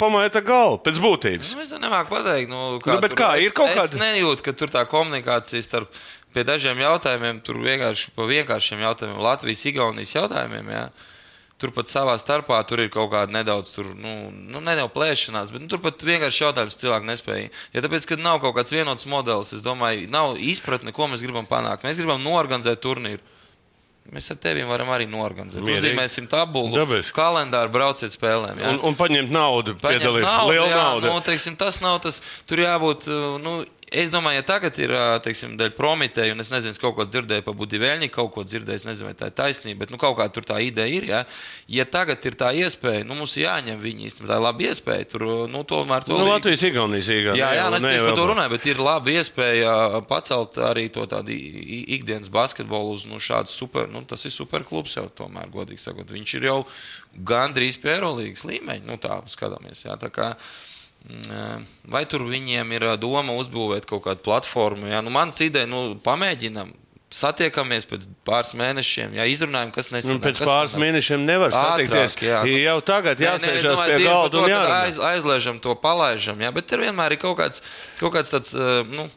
pamaiet 0.00 0.38
ar 0.40 0.44
galvu 0.48 0.80
pēc 0.86 0.98
būtības. 1.04 1.52
Nu, 1.54 1.60
es 1.64 1.70
nemāku 1.76 2.10
pateikt, 2.16 2.48
nu, 2.50 2.80
Nu, 2.80 2.96
bet 3.04 3.12
tur- 3.12 3.20
kā, 3.20 3.30
es, 3.38 3.44
ir 3.50 3.54
kaut 3.56 3.70
es 3.70 3.76
kāda- 3.78 4.00
nejūtu, 4.00 4.42
ka 4.48 4.52
tur 4.56 4.72
tā 4.72 4.82
komunikācija 4.88 5.62
starp 5.62 5.92
pie 6.34 6.44
dažiem 6.46 6.78
jautājumiem, 6.80 7.40
tur 7.44 7.60
vienkārši 7.60 8.10
pa 8.16 8.26
vienkāršiem 8.28 8.80
jautājumiem, 8.86 9.20
Latvijas, 9.22 9.64
Igaunijas 9.70 10.12
jautājumiem. 10.16 10.68
Jā. 10.74 10.84
Tur 11.60 11.72
pat 11.76 11.90
savā 11.92 12.14
starpā 12.16 12.56
tur 12.64 12.80
ir 12.80 12.88
kaut 12.88 13.10
kāda 13.12 13.34
nedaudz, 13.34 13.74
tur, 13.74 13.84
nu, 13.94 14.30
nu 14.32 14.60
nedaudz 14.64 14.94
plēšanās, 14.94 15.50
bet 15.52 15.60
nu, 15.60 15.68
tur 15.68 15.78
pat 15.84 16.00
vienkārši 16.00 16.46
jautājums 16.46 16.78
cilvēki 16.80 17.04
nespēja. 17.10 17.50
Ja 17.74 17.82
tāpēc, 17.84 18.06
ka 18.08 18.16
nav 18.16 18.40
kaut 18.40 18.54
kāds 18.56 18.72
vienots 18.72 19.04
modelis, 19.04 19.52
es 19.52 19.60
domāju, 19.60 20.08
nav 20.08 20.38
izpratne, 20.40 20.94
ko 20.96 21.04
mēs 21.12 21.20
gribam 21.20 21.44
panākt. 21.50 21.84
Mēs 21.84 22.00
gribam 22.00 22.22
norganizēt 22.24 22.80
turnīru. 22.80 23.20
Mēs 24.10 24.26
ar 24.34 24.38
tevi 24.42 24.64
varam 24.66 24.88
arī 24.90 25.06
norganizēt. 25.06 25.62
Mierīgi. 25.62 25.78
Uzzīmēsim 25.84 26.26
tabulu, 26.30 26.72
Dabiski. 26.74 27.14
kalendāru, 27.14 27.70
brauciet 27.70 28.10
spēlēm. 28.10 28.58
jā. 28.58 28.72
Un, 28.74 28.80
un 28.90 28.96
paņemt 28.98 29.30
naudu, 29.30 29.76
Paņemt 29.78 30.02
piedalīties. 30.02 30.48
Liela 30.50 30.66
jā, 30.66 30.80
nauda. 30.80 31.12
Nu, 31.14 31.20
teiksim, 31.22 31.54
tas 31.56 31.78
nav 31.84 32.00
tas. 32.02 32.18
Tur 32.50 32.58
jābūt. 32.64 33.06
uh, 33.06 33.38
Nu, 33.38 33.60
es 33.90 34.10
domāju, 34.12 34.38
ja 34.38 34.44
tagad 34.46 34.76
ir 34.78 34.92
uh, 34.94 35.16
teiksim, 35.22 35.56
dēļ 35.58 35.72
promitēju, 35.76 36.34
un 36.36 36.42
es 36.44 36.50
nezinu, 36.52 36.72
es 36.74 36.80
kaut 36.80 36.94
ko 36.96 37.04
dzirdēju 37.08 37.42
par 37.46 37.54
Budivēļņu, 37.58 38.08
kaut 38.14 38.30
ko 38.34 38.44
dzirdēju, 38.46 38.80
es 38.82 38.86
nezinu, 38.86 39.08
vai 39.10 39.16
tā 39.18 39.28
ir 39.30 39.34
taisnība, 39.40 39.80
bet 39.82 39.90
nu, 39.94 39.98
kaut 40.00 40.14
kā 40.18 40.28
tur 40.32 40.46
tā 40.46 40.60
ideja 40.62 40.86
ir. 41.00 41.06
Ja, 41.10 41.20
ja 41.66 41.84
tagad 41.90 42.22
ir 42.30 42.36
tā 42.38 42.52
iespēja, 42.54 43.02
nu, 43.08 43.16
mums 43.18 43.34
jāņem 43.40 43.80
viņi 43.82 44.06
īstenībā. 44.08 44.30
Tā 44.30 44.38
ir 44.38 44.44
laba 44.46 44.66
iespēja. 44.68 45.08
Tur, 45.10 45.26
uh, 45.26 45.42
nu, 45.50 45.64
tomēr 45.66 46.06
to 46.06 46.14
Nu, 46.14 46.22
līgu- 46.22 46.34
Latvijas 46.36 46.64
Igaunijas 46.70 47.10
īgā. 47.16 47.34
Jā, 47.40 47.50
jā, 47.58 47.66
es 47.76 47.86
tieši 47.88 48.06
par 48.06 48.18
to 48.20 48.28
runāju, 48.30 48.54
bet 48.54 48.70
ir 48.70 48.82
laba 48.86 49.14
iespēja 49.16 49.74
pacelt 50.08 50.60
arī 50.70 50.86
to 50.94 51.06
tādu 51.10 51.34
ikdienas 51.34 52.30
basketbolu 52.30 52.94
uz 52.94 53.06
nu, 53.10 53.18
šādu 53.18 53.50
super. 53.50 53.88
Nu, 53.90 54.04
tas 54.06 54.24
ir 54.24 54.34
superklubs 54.34 54.96
jau, 54.96 55.08
tomēr, 55.10 55.50
godīgi 55.50 55.82
sakot. 55.82 56.06
Viņš 56.14 56.34
ir 56.38 56.48
jau 56.52 56.58
gandrīz 57.26 57.78
pie 57.82 57.96
Eirolandes 57.96 58.46
līmeņa. 58.46 58.86
Nu, 58.86 58.96
tā 59.02 59.18
skatāmies. 59.30 59.82
Jā, 59.84 59.96
tā 59.98 60.10
kā, 60.14 60.30
mm, 60.36 60.69
vai 61.90 62.04
tur 62.06 62.22
viņiem 62.28 62.72
ir 62.76 62.84
doma 63.00 63.34
uzbūvēt 63.40 63.86
kaut 63.88 64.04
kādu 64.04 64.22
platformu? 64.26 64.86
Jā, 64.92 65.00
nu, 65.02 65.10
mans 65.10 65.40
ideja, 65.40 65.66
nu, 65.70 65.96
pamēģinam. 66.04 66.74
Satiekamies 67.10 67.88
pēc 67.90 68.04
pāris 68.22 68.52
mēnešiem, 68.54 69.16
ja 69.18 69.24
izrunājam, 69.26 69.72
kas 69.74 69.88
Nu, 69.90 69.96
nesanāk. 69.96 70.20
pēc 70.28 70.36
kas 70.38 70.46
pāris 70.46 70.70
sanāk. 70.76 70.82
mēnešiem 70.84 71.24
nevar 71.26 71.50
Ātrāk, 71.50 71.88
satikties. 71.90 72.14
jā. 72.22 72.42
Jau 72.62 72.76
tagad 72.86 73.18
domāju, 73.66 73.96
pie 73.96 74.04
galda 74.04 74.30
to, 74.30 74.42
un 74.44 74.50
jārunā. 74.52 74.76
aiz, 74.86 74.98
aizlaižam 75.08 75.58
to, 75.58 75.74
palaižam. 75.74 76.38
Jā, 76.38 76.52
bet 76.54 76.68
tur 76.70 76.78
vienmēr 76.84 77.16
ir 77.16 77.18
kaut 77.18 77.34
kāds, 77.42 77.64
kaut 77.98 78.14
kāds 78.14 78.30
tāds. 78.30 78.54
Nu, 78.94 79.08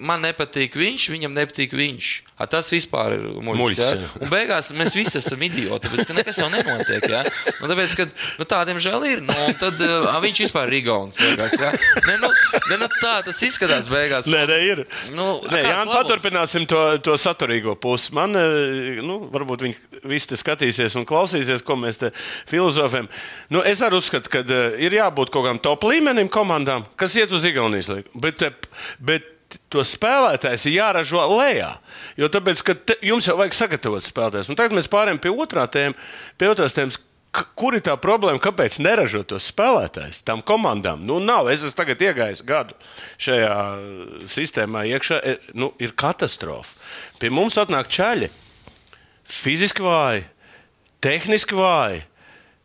Man 0.00 0.22
nepatīk 0.24 0.78
viņš, 0.80 1.10
viņam 1.12 1.34
nepatīk 1.36 1.74
viņš. 1.76 2.06
A, 2.40 2.46
tas 2.50 2.70
vispār 2.72 3.18
ir 3.18 3.24
muļķis. 3.44 3.58
Muļķis, 3.60 3.80
ja? 3.84 3.88
jā. 4.00 4.06
Un 4.24 4.30
beigās 4.32 4.70
mēs 4.74 4.94
visi 4.96 5.18
esam 5.20 5.42
idioti, 5.44 5.84
tāpēc 5.84 6.06
ka 6.08 6.14
nekas 6.16 6.38
jau 6.40 6.46
nenotiek. 6.50 7.04
Ja? 7.12 7.20
Nu, 7.60 7.68
tāpēc, 7.68 7.92
ka 7.98 8.06
nu, 8.40 8.46
tādiem 8.48 8.80
žēl 8.80 9.04
ir. 9.10 9.20
Nu, 9.22 9.34
un 9.44 9.58
tad 9.60 9.76
uh, 9.84 10.08
viņš 10.24 10.40
vispār 10.46 10.72
ir 10.72 10.78
Igauns. 10.80 11.18
Beigās, 11.20 11.52
ja? 11.60 11.74
ne, 12.08 12.14
nu, 12.22 12.30
ne, 12.70 12.78
nu, 12.80 12.88
tā 12.96 13.12
tas 13.26 13.42
izskatās 13.44 13.90
beigās. 13.92 14.30
Nē, 14.32 14.40
nē, 14.48 14.56
ir. 14.70 14.82
Nu, 15.12 15.28
Nē, 15.52 15.60
jā, 15.68 15.84
paturpināsim 15.90 16.64
to, 16.70 16.80
to 17.04 17.18
saturīgo 17.20 17.76
pusi. 17.76 18.16
Man, 18.16 18.34
eh, 18.40 19.04
nu, 19.04 19.20
varbūt 19.36 19.66
viņi 19.68 20.02
visi 20.08 20.32
te 20.32 20.40
skatīsies 20.40 20.96
un 20.96 21.04
klausīsies, 21.08 21.62
ko 21.66 21.76
mēs 21.84 22.00
te 22.00 22.10
filozofējam. 22.48 23.12
Nu, 23.52 23.60
es 23.68 23.84
arī 23.84 24.00
uzskatu, 24.00 24.32
ka 24.32 24.42
uh, 24.48 24.80
ir 24.80 24.96
jābūt 24.96 25.28
kaut 25.28 25.44
kādam 25.44 25.62
top 25.62 25.84
līmenim 25.92 26.32
komandām, 26.32 26.88
kas 26.96 27.20
iet 27.20 27.36
uz 27.36 27.44
Igaunijas 27.52 27.92
līniju. 27.92 28.24
Bet, 28.24 28.48
eh, 28.48 28.82
bet 28.98 29.33
to 29.72 29.82
spēlētājs 29.86 30.66
ir 30.68 30.78
jāražo 30.78 31.24
lejā. 31.34 31.72
Jo 32.20 32.28
tāpēc, 32.32 32.62
ka 32.66 32.76
te, 32.76 32.96
jums 33.04 33.28
jau 33.28 33.36
vajag 33.38 33.56
sagatavot 33.56 34.06
spēlētājus. 34.06 34.50
Un 34.52 34.58
tagad 34.58 34.76
mēs 34.78 34.90
pārējām 34.92 35.20
pie 35.22 35.32
otrā 35.32 35.66
tēma, 35.70 35.98
pie 36.40 36.50
otrās 36.52 36.76
tēmas. 36.76 37.00
Kur 37.58 37.74
ir 37.74 37.82
tā 37.82 37.96
problēma? 37.98 38.38
Kāpēc 38.38 38.76
neražot 38.78 39.32
tos 39.32 39.48
spēlētājus 39.50 40.20
tam 40.22 40.38
komandām? 40.46 41.00
Nu, 41.02 41.16
nav. 41.18 41.48
Es 41.50 41.64
esmu 41.66 41.80
tagad 41.80 42.04
iegājis 42.06 42.44
gadu 42.46 42.76
šajā 43.18 43.56
sistēmā 44.30 44.84
iekšā. 44.92 45.18
E, 45.18 45.36
Nu, 45.58 45.72
ir 45.82 45.96
katastrofa. 45.98 46.78
Pie 47.18 47.32
mums 47.34 47.58
atnāk 47.58 47.90
čaļi. 47.90 48.30
Fiziski 49.24 49.82
vāji, 49.82 50.26
tehniski 51.02 51.56
vāji, 51.58 52.04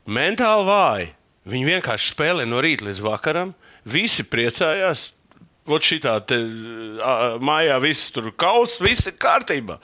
mentāli 0.05 0.67
vāji. 0.67 1.13
Viņi 1.49 1.69
vienkārši 1.73 2.13
spēlē 2.13 2.45
no 2.45 2.61
rīta 2.61 2.85
līdz 2.85 3.01
vakaram. 3.01 3.55
Visi 3.89 4.25
priecājās. 4.27 5.09
Ot 5.69 5.85
šitā 5.85 6.15
te, 6.25 6.37
ā, 7.05 7.15
mājā 7.45 7.77
viss 7.83 8.09
tur 8.15 8.31
kaus, 8.33 8.79
viss 8.81 9.09
ir 9.09 9.17
kārtībā. 9.21 9.77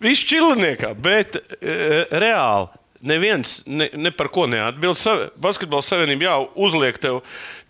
Viss 0.00 0.24
čiliniekā, 0.24 0.94
bet 0.96 1.36
e, 1.36 2.06
reāli 2.08 2.70
neviens 3.00 3.62
ne, 3.66 3.88
ne 3.92 4.12
par 4.12 4.30
ko 4.32 4.46
neatbild. 4.50 5.00
Basketbola 5.40 5.84
savienība 5.84 6.28
jau 6.28 6.40
uzliek 6.68 6.98
tev 7.00 7.20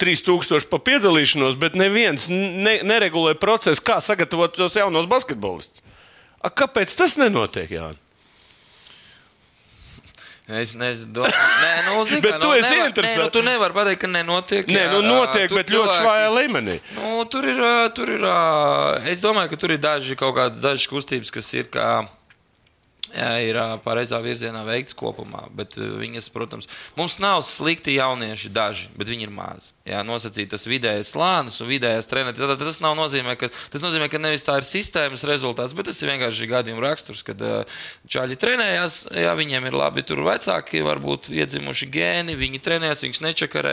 3000 0.03 0.69
par 0.71 0.83
piedalīšanos, 0.87 1.59
bet 1.61 1.79
neviens 1.79 2.29
ne, 2.31 2.81
neregulē 2.87 3.37
procesu, 3.39 3.83
kā 3.87 4.01
sagatavot 4.05 4.55
tos 4.57 4.79
jaunos 4.79 5.11
basketbolistus. 5.11 5.85
A, 6.41 6.49
kāpēc 6.49 6.95
tas 6.97 7.19
nenotiek? 7.21 7.71
Jāni? 7.77 7.99
Es 10.51 10.73
nezinu, 10.75 11.23
nē, 11.31 11.73
nu, 11.87 12.01
zini, 12.09 12.23
Bet 12.25 12.41
tu 12.43 12.49
nu, 12.49 12.55
esi. 12.59 12.75
Nē, 12.75 13.11
nu, 13.21 13.27
tu 13.31 13.43
nevari 13.47 13.77
pateikt, 13.77 14.01
ka 14.03 14.09
nenotiek. 14.11 14.67
Nē, 14.67 14.81
jā, 14.83 14.93
nu 14.97 15.03
notiek, 15.07 15.47
tur 15.51 15.61
bet 15.61 15.71
ļoti 15.71 15.77
cilvēki- 15.77 16.01
švājā 16.03 16.31
līmenī. 16.35 16.79
Nu, 16.97 17.25
tur 17.31 17.47
ir, 17.47 17.61
tur 17.95 18.11
ir, 18.17 18.25
es 19.13 19.23
domāju, 19.23 19.53
ka 19.53 19.61
tur 19.63 19.77
ir 19.77 19.83
daži 19.83 20.17
kaut 20.19 20.35
kādas 20.41 20.65
dažas 20.65 20.89
kustības, 20.91 21.31
kas 21.35 21.53
ir 21.55 21.71
kā. 21.71 21.91
Jā, 23.11 23.31
ir 23.43 23.57
pareizā 23.83 24.21
virzienā 24.23 24.61
veikts 24.63 24.95
kopumā, 24.95 25.49
bet 25.59 25.75
viņas, 25.75 26.29
protams, 26.31 26.69
mums 26.95 27.17
nav 27.19 27.41
slikti 27.43 27.97
jaunieši 27.97 28.53
daži, 28.55 28.87
bet 28.95 29.11
viņi 29.11 29.27
ir 29.27 29.33
mazi. 29.35 29.73
Jā, 29.89 30.03
nosacīt 30.05 30.51
tas 30.53 30.67
vidējais 30.69 31.09
slānis 31.15 31.55
un 31.65 31.69
vidējais 31.71 32.05
treneris. 32.11 32.37
Tad 32.37 32.61
tas 32.61 32.81
nav 32.85 32.93
nozīmē, 32.99 33.33
ka 33.41 33.49
tas 33.49 33.81
nozīmē, 33.81 34.11
ka 34.13 34.19
nevis 34.21 34.45
tā 34.45 34.59
ir 34.61 34.67
sistēmas 34.69 35.25
rezultāts, 35.25 35.73
bet 35.73 35.89
tas 35.89 35.97
ir 36.03 36.11
vienkārši 36.13 36.49
gadījuma 36.51 36.83
raksturs, 36.85 37.23
kad 37.25 37.41
čaļi 38.13 38.37
trenējās, 38.43 38.99
jā, 39.17 39.33
viņiem 39.39 39.71
ir 39.71 39.79
labi 39.81 40.05
tur 40.05 40.21
vecāki, 40.27 40.83
varbūt 40.85 41.31
iedzimuši 41.33 41.89
gēni, 41.97 42.37
viņi 42.37 42.61
trenējas, 42.61 43.03
viņus 43.07 43.23
nečakarē, 43.25 43.73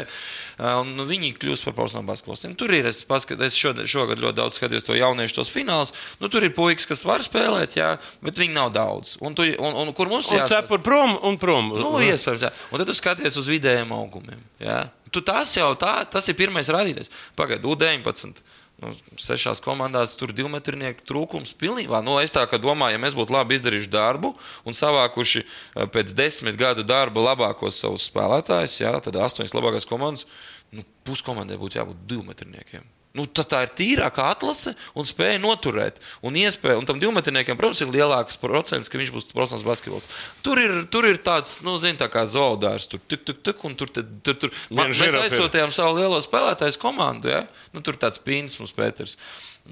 un 0.80 0.94
nu, 0.96 1.04
viņi 1.12 1.34
kļūst 1.42 1.68
par 1.68 1.76
profesionāliem 1.76 2.08
basketbolistiem. 2.14 2.56
Tur 2.64 2.72
ir, 2.80 2.88
es, 2.88 3.04
paskat, 3.08 3.44
es 3.44 3.60
šogad, 3.60 3.84
šogad 3.92 4.24
ļoti 4.24 4.40
daudz 4.40 4.62
skatījos 4.62 4.88
to 4.88 4.96
jauniešu 4.96 5.42
tos 5.42 5.52
finālus, 5.52 5.92
nu 6.24 6.32
tur 6.32 6.48
ir 6.48 6.56
puikas, 6.56 6.88
kas 6.88 7.04
var 7.08 7.26
spēlēt, 7.26 7.76
jā, 7.82 7.92
bet 8.24 8.40
viņi 8.40 8.56
nav 8.56 8.72
daudz. 8.80 9.18
Un, 9.20 9.36
tu, 9.36 9.44
un, 9.44 9.76
un 9.84 9.92
kur 9.92 10.08
mums 10.08 10.32
Un 10.32 10.40
jāsaka? 10.40 10.64
cepur 10.64 10.80
prom 10.88 11.20
un 11.28 11.36
prom. 11.42 11.76
Nu, 11.76 11.98
iespējams, 12.00 12.48
jā. 12.48 12.54
Un 12.72 12.80
tad 12.80 12.88
tu 12.88 12.96
skaties 12.96 13.38
uz 13.44 13.52
vidējiem 13.52 13.92
augumiem. 13.92 14.40
Jā. 14.64 14.86
Tu 15.14 15.24
tas 15.26 15.52
jau 15.58 15.72
tā, 15.80 16.00
tas 16.12 16.28
ir 16.28 16.38
pirmais 16.40 16.70
rādītājs. 16.74 17.12
Pagaidiet, 17.38 17.68
U19. 17.68 18.42
Nu, 18.78 18.92
sešās 19.18 19.58
komandās 19.66 20.12
tur 20.20 20.30
divu 20.38 20.52
metrnieku 20.54 21.02
trūkums 21.10 21.56
pilnībā. 21.58 22.04
Nu, 22.06 22.20
es 22.22 22.36
tā 22.36 22.44
domāju, 22.62 22.94
ja 22.94 23.02
mēs 23.02 23.16
būtu 23.18 23.34
labi 23.34 23.58
izdarījuši 23.58 23.90
darbu 23.90 24.36
un 24.70 24.78
savākuši 24.78 25.42
eh, 25.42 25.88
pēc 25.90 26.14
desmit 26.18 26.60
gadu 26.60 26.86
darba 26.86 27.24
labākos 27.32 27.80
savus 27.82 28.06
spēlētājus, 28.12 28.78
jā, 28.84 28.94
tad 29.02 29.18
astoņas 29.18 29.58
labākās 29.58 29.90
komandas, 29.90 30.28
nu, 30.70 30.86
puskomandai 31.10 31.58
būtu 31.58 31.82
jābūt 31.82 32.06
divu 32.06 32.28
metrniekiem. 32.30 32.86
Nu, 33.18 33.26
tad 33.26 33.50
tā 33.50 33.64
ir 33.66 33.72
tīrākā 33.78 34.28
atlase 34.30 34.76
un 34.98 35.08
spēja 35.08 35.40
noturēt. 35.42 35.98
Un, 36.26 36.38
iespēja, 36.38 36.78
un 36.78 36.86
tam 36.86 37.00
divmetrniekam, 37.02 37.58
protams, 37.58 37.82
ir 37.82 37.90
lielāks 37.96 38.38
procents, 38.42 38.92
ka 38.92 39.00
viņš 39.02 39.14
būs 39.16 39.32
profesionāls 39.32 39.66
basketbols. 39.66 40.06
Tur 40.46 40.62
ir, 40.62 40.76
tur 40.94 41.08
ir 41.10 41.18
tāds, 41.26 41.60
nu, 41.66 41.74
zin, 41.82 41.98
tā 41.98 42.10
kā 42.14 42.28
zoodārs. 42.30 42.86
Tur 42.92 43.02
tik, 43.10 43.26
tik, 43.26 43.42
tik, 43.50 43.66
un 43.66 43.78
tur, 43.80 43.90
tur, 43.94 44.06
tur, 44.22 44.38
tur. 44.44 44.54
Man, 44.70 44.94
mēs 44.94 45.18
aizsūtījām 45.24 45.74
savu 45.74 45.98
lielo 45.98 46.22
spēlētāju 46.22 46.78
komandu. 46.84 47.34
Ja? 47.34 47.44
Nu, 47.74 47.82
tur 47.86 47.98
tāds 47.98 48.22
pīns 48.22 48.60
mums, 48.62 48.76
Pēters. 48.78 49.18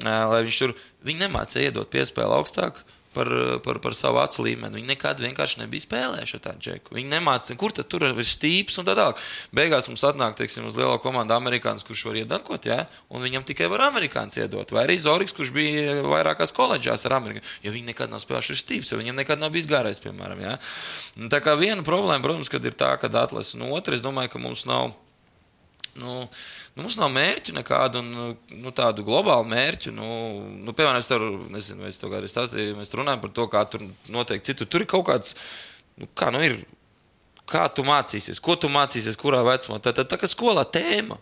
Lai 0.02 0.42
viņš 0.48 0.62
tur, 0.64 0.76
viņi 1.06 1.28
nemācīja 1.28 1.70
iedot 1.70 1.92
piespēli 1.94 2.40
augstāk. 2.40 2.82
Par, 3.16 3.30
par, 3.64 3.80
par 3.80 3.96
savu 3.96 4.20
acu 4.20 4.44
līmeni. 4.44 4.82
Viņi 4.82 4.90
nekad 4.90 5.22
vienkārši 5.24 5.62
nebija 5.62 5.86
spēlējuši 5.86 6.40
tādu 6.44 6.66
džeku. 6.66 6.96
Viņi 6.98 7.14
nemācīja, 7.14 7.56
kur 7.60 7.72
tur 7.76 8.04
ir 8.10 8.28
stīps 8.28 8.76
un 8.82 8.88
tā 8.90 8.96
tālāk. 8.98 9.22
Beigās 9.56 9.88
mums 9.88 10.04
atnāk, 10.04 10.36
teiksim, 10.36 10.66
uz 10.68 10.76
lielo 10.76 10.98
komandu 11.00 11.36
amerikānis, 11.38 11.86
kurš 11.88 12.04
var 12.10 12.20
iedankot, 12.20 12.68
ja? 12.68 12.82
un 13.08 13.24
viņam 13.24 13.48
tikai 13.48 13.70
var 13.72 13.86
amerikānis 13.88 14.42
iedot. 14.42 14.76
Vai 14.76 14.84
arī 14.84 14.98
Zorigs, 15.00 15.36
kurš 15.38 15.54
bija 15.56 16.02
vairākās 16.04 16.52
koledžās 16.56 17.08
ar 17.08 17.18
amerikāņu. 17.22 17.48
Jo 17.64 17.76
viņi 17.78 17.94
nekad 17.94 18.12
nav 18.12 18.24
spēlējuši 18.24 18.60
stīps, 18.60 18.92
jo 18.92 19.00
viņiem 19.00 19.24
nekad 19.24 19.40
nav 19.40 19.56
bijis 19.56 19.72
garais, 19.72 20.04
piemēram. 20.04 20.44
Ja? 20.44 20.58
Tā 21.32 21.40
kā 21.46 21.56
viena 21.60 21.88
problēma, 21.88 22.20
protams, 22.26 22.52
ir 22.52 22.76
tā, 22.76 22.92
ka 23.00 23.12
atlasa. 23.24 23.56
Un 23.56 23.70
otra, 23.72 23.96
es 23.96 24.04
domāju, 24.04 24.36
ka 24.36 24.44
mums 24.44 24.68
nav. 24.68 24.92
Nu, 25.96 26.16
nu, 26.76 26.84
mums 26.84 26.98
nav 27.00 27.12
mērķu 27.16 27.54
nekādu 27.56 28.02
nu, 28.04 28.72
tādu 28.76 29.06
globālu 29.08 29.48
mērķu. 29.48 29.94
Nu, 29.96 30.08
nu, 30.60 30.74
piemēram, 30.76 31.00
es 31.00 31.12
varu, 31.14 31.30
nezinu, 31.54 31.86
es 31.88 32.02
to 32.02 32.10
kādreiz 32.12 32.34
stāstīju, 32.36 32.76
mēs 32.80 32.92
runājam 33.00 33.22
par 33.24 33.32
to, 33.38 33.46
kā 33.52 33.62
tur 33.72 33.86
notiek 34.12 34.44
citur. 34.44 34.68
Tur 34.68 34.84
ir 34.84 34.90
kaut 34.92 35.06
kāds, 35.08 35.38
nu, 36.02 36.10
kā 36.18 36.34
nu 36.36 36.44
ir, 36.44 36.58
kā 37.48 37.64
tu 37.72 37.86
mācīsies, 37.88 38.42
ko 38.44 38.58
tu 38.60 38.72
mācīsies, 38.74 39.20
kurā 39.22 39.40
vecumā. 39.48 39.80
Tā, 39.80 39.96
tā, 39.96 40.04
tā 40.04 40.20
kā 40.20 40.28
skolā 40.28 40.68
tēma. 40.68 41.20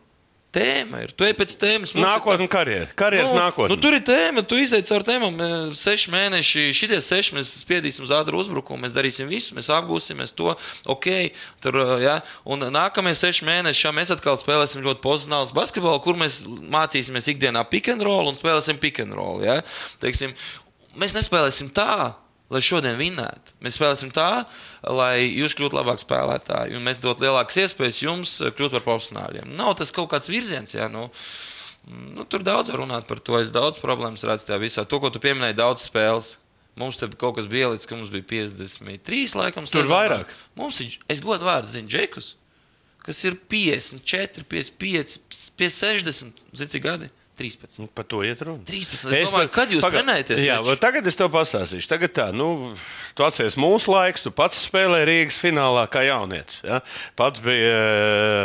Tēma 0.54 1.00
ir. 1.02 1.12
Tu 1.18 1.26
ej 1.26 1.34
pēc 1.34 1.54
tēmas. 1.58 1.96
Nākotnē, 1.98 2.46
karjeras. 2.52 2.92
Karjeras 3.00 3.32
Nu, 3.34 3.40
nākotnē. 3.42 3.74
nu, 3.74 3.78
tur 3.82 3.96
ir 3.98 4.04
tēma, 4.06 4.44
tu 4.46 4.60
izai 4.62 4.84
caur 4.86 5.02
tēmām. 5.08 5.40
Seši 5.74 6.12
mēneši, 6.14 6.66
šitie 6.78 7.00
seši 7.02 7.34
mēs 7.40 7.50
spiedīsim 7.64 8.06
uz 8.06 8.14
ātru 8.14 8.38
uzbrukumu, 8.38 8.84
mēs 8.86 8.94
darīsim 8.94 9.32
visu, 9.32 9.58
mēs 9.58 9.72
apgūsimies 9.74 10.36
to. 10.38 10.54
Ok, 10.94 11.10
tur, 11.64 11.80
ja? 12.04 12.20
Un 12.46 12.68
nākamie 12.74 13.16
seši 13.18 13.48
mēneši, 13.50 13.90
mēs 13.98 14.14
atkal 14.14 14.38
spēlēsim 14.38 14.86
ļoti 14.86 15.02
pozicionāls 15.02 15.56
basketbolu, 15.58 16.04
kur 16.06 16.22
mēs 16.22 16.44
mācīsimies 16.48 17.32
ikdienā 17.34 17.66
pick 17.74 17.90
and 17.90 18.06
roll 18.06 18.30
un 18.30 18.38
spēlēsim 18.38 18.78
pick 18.78 19.02
and 19.02 19.18
roll. 19.18 19.42
Ja? 19.42 19.58
Teiksim, 20.04 20.38
mēs 21.02 21.18
nespēlēsim 21.18 21.74
tā. 21.74 22.14
Lai 22.52 22.60
šodien 22.62 22.98
vinnētu, 23.00 23.56
mēs 23.64 23.78
spēlēsim 23.80 24.12
tā, 24.14 24.44
lai 24.86 25.24
jūs 25.26 25.56
kļūtu 25.58 25.78
labāki 25.80 26.04
spēlētāji, 26.04 26.76
un 26.78 26.84
mēs 26.86 27.00
dotu 27.02 27.24
lielākas 27.26 27.62
iespējas 27.64 28.02
jums 28.04 28.34
e, 28.44 28.52
kļūt 28.54 28.76
par 28.76 28.84
profesionāļiem. 28.86 29.56
Nav 29.58 29.74
tas 29.80 29.94
kaut 29.96 30.12
kāds 30.12 30.30
virziens, 30.30 30.76
ja 30.76 30.90
nu, 30.92 31.08
Nu, 32.16 32.24
tur 32.24 32.40
daudz 32.40 32.70
var 32.72 32.80
runāt 32.80 33.10
par 33.10 33.20
to. 33.20 33.36
Es 33.36 33.50
daudz 33.52 33.76
problēmas 33.82 34.24
redzu 34.24 34.46
tajā 34.48 34.60
visā. 34.62 34.86
To, 34.88 35.02
ko 35.04 35.10
tu 35.12 35.20
pieminēji, 35.20 35.58
daudz 35.60 35.82
spēles. 35.84 36.38
Mums 36.80 36.96
te 36.96 37.10
kaut 37.12 37.36
kas 37.36 37.50
bija 37.52 37.68
līdz, 37.74 37.84
ka 37.90 37.98
mums 37.98 38.08
bija 38.14 38.24
53, 38.30 39.36
laikam, 39.36 39.68
Tur 39.68 39.84
sezonā. 39.84 39.92
vairāk. 39.92 40.32
Mums 40.56 40.80
ir, 40.80 40.96
es 41.12 41.20
godu 41.22 41.44
vārdu 41.44 41.68
zinu, 41.68 41.92
Džekus, 41.92 42.30
kas 43.04 43.20
ir 43.28 43.36
54, 43.52 44.48
55, 44.48 45.18
60, 45.60 46.42
zini, 46.56 46.72
cik 46.72 46.86
gadi? 46.88 47.12
13. 47.40 47.80
Nu, 47.84 47.90
Par 47.94 48.06
to 48.10 48.22
iet 48.26 48.42
runa. 48.46 48.62
13. 48.68 49.14
Es 49.18 49.32
domāju, 49.32 49.52
kad 49.54 49.72
jūs 49.74 49.86
trenējaties, 49.86 50.44
Jā, 50.46 50.60
vēl 50.66 50.80
tagad 50.82 51.08
es 51.10 51.18
tev 51.20 51.32
pastāstīšu. 51.34 51.90
Tagad 51.90 52.14
tā, 52.16 52.28
nu, 52.36 52.48
tu 53.18 53.26
atceries 53.26 53.58
mūsu 53.60 53.94
laiks, 53.94 54.26
tu 54.26 54.34
pats 54.36 54.66
spēlēji 54.68 55.10
Rīgas 55.10 55.40
finālā 55.42 55.88
kā 55.92 56.06
jaunietis. 56.08 56.62
Ja? 56.68 56.82
Pats 57.20 57.42
bija, 57.44 57.80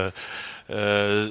uh, 0.09 0.47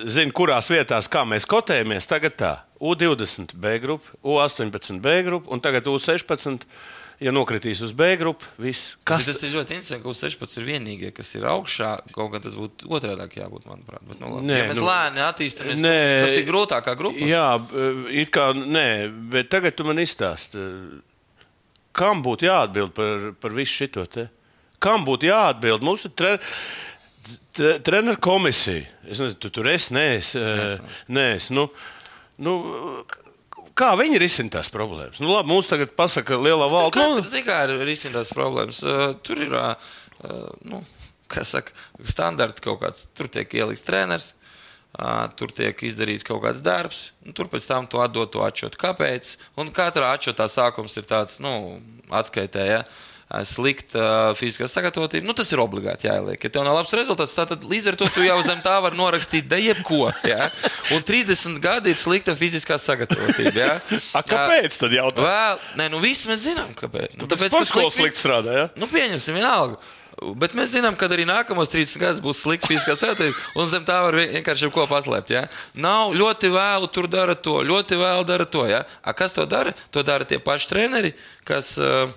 zini, 0.05 0.33
kurās 0.35 0.69
vietās, 0.73 1.09
kā 1.11 1.25
mēs 1.29 1.49
kotējamies. 1.49 2.09
Tagad 2.09 2.37
tā, 2.37 2.53
U20 2.81 3.55
B 3.57 3.77
grupa, 3.83 4.13
U18 4.23 5.01
B 5.01 5.19
grupa 5.25 5.53
un 5.53 5.63
tagad 5.63 5.89
U16. 5.89 6.67
Ja 7.17 7.31
nokritīs 7.33 7.79
uz 7.81 7.95
B 7.97 8.11
grupu, 8.19 8.45
viss. 8.61 8.91
Kas? 9.07 9.25
Tas 9.25 9.39
ir 9.41 9.55
ļoti 9.55 9.73
interesanti, 9.73 10.03
ka 10.03 10.11
uz 10.11 10.19
16 10.21 10.59
ir 10.61 10.67
vienīgie, 10.67 11.09
kas 11.17 11.31
ir 11.33 11.47
augšā. 11.49 11.95
Kaut 12.13 12.29
gan 12.35 12.43
tas 12.43 12.53
būtu 12.53 12.91
otrādi 12.93 13.39
jābūt, 13.39 13.65
manuprāt. 13.65 14.03
Bet, 14.05 14.19
nu, 14.21 14.35
labi. 14.35 14.45
Nē, 14.45 14.59
ja 14.59 14.67
mēs 14.69 14.81
nu- 14.83 14.85
lēni 14.85 15.23
attīstāmies, 15.25 15.81
Nē. 15.81 15.95
nu, 15.97 16.27
tas 16.27 16.37
ir 16.37 16.45
grūtākā 16.45 16.93
grupa. 16.99 17.17
Jā, 17.25 17.47
it 18.13 18.29
kā 18.29 18.51
nē, 18.53 18.85
bet 19.33 19.49
tagad 19.49 19.73
tu 19.73 19.87
man 19.87 19.97
izstāsti, 19.97 20.61
kam 21.97 22.21
būtu 22.21 22.51
jāatbild 22.51 22.93
par, 22.93 23.31
par 23.41 23.57
visu 23.57 23.87
šo 23.89 24.05
te? 24.05 24.29
Kam 24.77 25.01
būtu 25.07 25.31
jāatbild? 25.31 25.81
Mums 25.81 26.05
ir 26.05 26.13
tre, 26.13 26.37
tre, 27.57 27.79
treneru 27.81 28.21
komisija. 28.21 28.85
Es 29.09 29.17
nezinu, 29.17 29.39
tu 29.41 29.49
tur 29.49 29.67
es, 29.73 29.89
eh, 29.89 30.77
nē, 31.09 31.31
es, 31.39 31.49
nu, 31.49 31.65
nu, 32.37 32.59
kā 33.77 33.91
viņi 33.99 34.21
risina 34.21 34.57
tās 34.57 34.71
problēmas? 34.73 35.21
Nu, 35.23 35.29
labi, 35.31 35.51
mums 35.51 35.69
tagad 35.69 35.93
pasaka 35.97 36.39
lielā 36.39 36.67
valda. 36.71 36.93
Tur, 36.97 37.15
Nu, 37.15 37.23
tur, 37.23 37.45
kā 37.45 37.61
ir 37.67 37.85
risinās 37.87 38.33
problēmas. 38.35 38.81
Uh, 38.85 39.11
tur 39.25 39.41
ir, 39.45 39.53
nu, 40.67 40.81
kas 41.31 41.53
saka, 41.55 41.75
standarti 42.03 42.63
kaut 42.65 42.81
kāds. 42.83 43.07
Tur 43.17 43.29
tiek 43.31 43.53
ielikts 43.59 43.85
treneris. 43.87 44.33
Tur 45.37 45.51
tiek 45.53 45.77
izdarīts 45.85 46.25
kaut 46.25 46.39
kāds 46.41 46.63
darbs, 46.65 47.11
un 47.21 47.35
tur 47.37 47.45
pēc 47.51 47.67
tam 47.69 47.85
to 47.85 47.99
atdot, 48.01 48.31
to 48.33 48.41
atšķirt. 48.41 48.79
Kāpēc? 48.81 49.33
Un 49.61 49.69
katrā 49.75 50.15
atšķirtā 50.15 50.47
sākums 50.49 50.95
ir 50.97 51.05
tāds, 51.05 51.35
nu, 51.43 51.51
atskaitē, 52.09 52.63
ja 52.65 52.79
slikta 53.47 54.31
fiziskā 54.39 54.69
sagatavotība. 54.71 55.27
Nu, 55.27 55.35
tas 55.35 55.49
ir 55.51 55.59
obligāti 55.59 56.07
jāieliek. 56.07 56.39
Ja 56.47 56.51
tev 56.53 56.63
nav 56.63 56.77
labs 56.79 56.93
rezultāts, 56.95 57.35
tad 57.35 57.65
līdz 57.67 57.91
ar 57.91 57.97
to 57.99 58.07
tu 58.15 58.23
jau 58.23 58.37
zem 58.45 58.61
tā 58.63 58.77
vari 58.83 58.95
norakstīt 58.99 59.49
da 59.51 59.59
jebko. 59.59 60.07
Ja? 60.27 60.47
Un 60.95 61.03
30 61.03 61.59
gadi 61.63 61.91
ir 61.91 61.99
slikta 61.99 62.37
fiziskā 62.39 62.79
sagatavotība. 62.79 63.57
Ja? 63.59 63.73
a, 64.17 64.23
kāpēc 64.23 64.79
tad 64.79 64.95
jautā? 64.95 65.25
Vēl, 65.27 65.61
nē, 65.81 65.89
nu 65.91 65.99
visi 66.03 66.31
mēs 66.31 66.45
zinām, 66.47 66.71
kāpēc. 66.77 67.17
Nu, 67.19 67.27
Tāpēc, 67.27 67.57
ka 67.57 67.87
slikti 67.91 68.23
strādā, 68.23 68.55
ja? 68.61 68.67
Nu, 68.79 68.87
pieņemsim, 68.91 69.35
vienalga. 69.35 69.81
Bet 70.39 70.55
mēs 70.57 70.71
zinām, 70.73 70.95
ka 70.97 71.05
arī 71.13 71.27
nākamos 71.29 71.69
30 71.69 72.01
gadus 72.01 72.21
būs 72.25 72.39
slikts 72.41 72.65
fiziskā 72.65 72.95
sagatavotība, 72.97 73.43
un 73.59 73.67
zem 73.69 73.83
tā 73.85 73.99
var 74.01 74.15
vien- 74.17 74.31
vienkārši 74.39 74.71
ko 74.73 74.87
paslēpt. 74.89 75.35
Ja? 75.35 75.43
Nav 75.77 76.15
ļoti 76.17 76.49
vēlu, 76.55 76.87
tur 76.89 77.05
dara 77.11 77.35
to, 77.35 77.59
ļoti 77.67 77.99
vēlu 77.99 78.25
dara 78.25 78.47
to. 78.49 78.63
Ja? 78.71 78.81
A, 79.03 79.13
kas 79.13 79.35
to 79.35 79.45
dara? 79.45 79.75
To 79.93 80.01
dara 80.07 80.25
tie 80.25 80.39
paši 80.39 80.71
treneri, 80.71 81.13
kas. 81.45 81.75
Uh, 81.77 82.07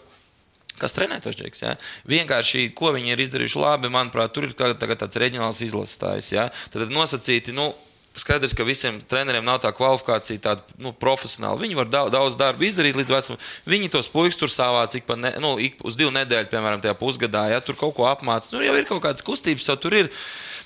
Kas 0.80 0.96
trenē 0.96 1.20
tos 1.22 1.36
džekus? 1.36 1.62
Ja? 1.64 1.74
Vienkārši, 2.10 2.70
ko 2.76 2.94
viņi 2.96 3.14
ir 3.14 3.22
izdarījuši 3.26 3.60
labi, 3.60 3.92
manuprāt, 3.92 4.32
tur 4.34 4.48
ir 4.48 4.56
tāds 4.56 5.20
reģionāls 5.20 5.62
izlasītājs. 5.68 6.32
Ja? 6.32 6.48
Tad 6.72 6.92
nosacīti, 6.94 7.54
nu, 7.56 7.70
skaidrs, 8.18 8.54
ka 8.56 8.66
visiem 8.66 8.98
treneriem 9.10 9.44
nav 9.46 9.60
tā 9.62 9.70
kvalifikācija, 9.74 10.42
tāda 10.42 10.78
nu, 10.82 10.92
profesionāla. 10.96 11.60
Viņi 11.62 11.78
var 11.78 11.90
daudz, 11.92 12.36
darba 12.38 12.66
izdarīt 12.66 12.98
līdz 12.98 13.12
vecumam. 13.14 13.40
Viņi 13.70 13.90
tos 13.94 14.10
puikas 14.10 14.38
tur 14.40 14.50
savāc 14.52 14.96
ik, 14.98 15.08
ne, 15.20 15.32
nu, 15.42 15.54
ik 15.62 15.78
uz 15.86 15.98
divu 15.98 16.12
nedēļu, 16.14 16.50
piemēram, 16.50 16.82
tajā 16.82 16.96
pusgadā. 16.98 17.46
Ja? 17.52 17.62
Tur 17.64 17.78
kaut 17.78 17.94
ko 17.96 18.08
apmācīt. 18.10 18.56
Nu, 18.56 18.64
jau 18.66 18.74
ir 18.76 18.88
kaut 18.88 19.02
kādas 19.06 19.24
kustības, 19.26 19.68
jau 19.70 19.78
tur 19.80 19.96
ir. 20.02 20.10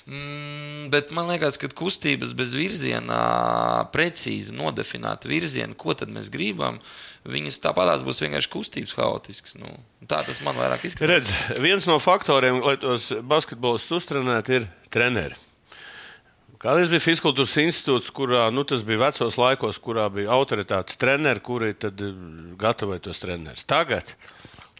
Mm, 0.09 0.89
bet 0.93 1.13
man 1.15 1.29
liekas, 1.29 1.59
ka 1.61 1.69
kustības 1.69 2.33
bez 2.37 2.57
virziena, 2.57 3.19
precīzi 3.93 4.53
nodefinēta 4.57 5.29
virziena, 5.29 5.77
ko 5.77 5.95
tad 5.97 6.13
mēs 6.13 6.29
gribam, 6.33 6.81
viņas 7.29 7.61
tāpatās 7.63 8.05
būs 8.05 8.21
vienkārši 8.25 8.53
kustības 8.53 8.97
haotiskas. 8.99 9.57
Nu, 9.61 9.69
tā 10.09 10.21
tas 10.25 10.41
man 10.45 10.57
vairāk 10.57 10.85
izskatās. 10.89 11.09
Redz, 11.13 11.61
viens 11.61 11.89
no 11.89 11.97
faktoriem, 12.01 12.61
lai 12.65 12.77
tos 12.81 13.11
basketbolistus 13.25 14.01
uztrenētu, 14.01 14.61
ir 14.61 14.71
treneri. 14.93 15.44
Kādreiz 16.61 16.91
bija 16.91 17.03
Fiskultūras 17.03 17.55
institūts, 17.61 18.11
kurā 18.15 18.47
nu, 18.53 18.63
tas 18.67 18.83
bija 18.87 19.03
vecos 19.07 19.37
laikos, 19.39 19.79
kurā 19.83 20.07
bija 20.13 20.31
autoritātes 20.35 20.99
treneri, 21.01 21.43
kuri 21.43 21.73
eh, 21.73 22.03
gatavoja 22.59 23.03
tos 23.09 23.21
trenerus. 23.23 23.65
Tagad 23.67 24.13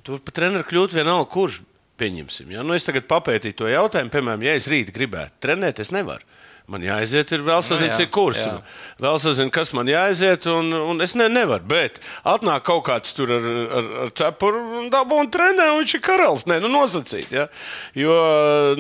tur 0.06 0.22
par 0.24 0.38
treneru 0.38 0.68
kļūt 0.70 0.96
vienalga, 0.96 1.28
kurš 1.34 1.62
pieņemsim. 2.00 2.54
Ja? 2.56 2.64
Nu, 2.66 2.76
es 2.78 2.86
tagad 2.88 3.08
papētīju 3.10 3.60
to 3.60 3.70
jautājumu, 3.72 4.14
piemēram, 4.14 4.46
ja 4.46 4.56
es 4.60 4.70
rīt 4.72 4.94
gribētu 4.96 5.46
trenēt, 5.48 5.82
es 5.84 5.94
nevaru. 5.96 6.24
Man 6.72 6.82
jāaiziet, 6.82 7.30
ir 7.36 7.44
vēl 7.46 7.62
sazināms, 7.62 7.92
jā, 7.94 8.06
cik 8.08 8.12
kurs. 8.16 8.40
jā. 8.42 8.56
Vēl 9.04 9.20
sazināms, 9.22 9.54
kas 9.54 9.72
man 9.78 9.90
jāaiziet, 9.90 10.48
un, 10.50 10.72
un 10.74 11.06
es 11.06 11.14
ne, 11.14 11.28
nevaru. 11.30 11.62
Bet 11.70 12.00
atnāk 12.26 12.66
kaut 12.66 12.88
kāds 12.88 13.14
tur 13.14 13.36
ar, 13.36 13.46
ar, 13.46 13.90
ar 14.06 14.14
cepuru 14.18 14.64
un 14.80 14.88
dabū 14.94 15.20
un 15.22 15.30
trenē, 15.30 15.68
un 15.76 15.84
viņš 15.84 15.94
ir 16.00 16.04
karalis. 16.08 16.48
Nē, 16.50 16.58
nu 16.64 16.72
nosacīt. 16.74 17.30
Ja? 17.38 17.46
Jo, 17.94 18.16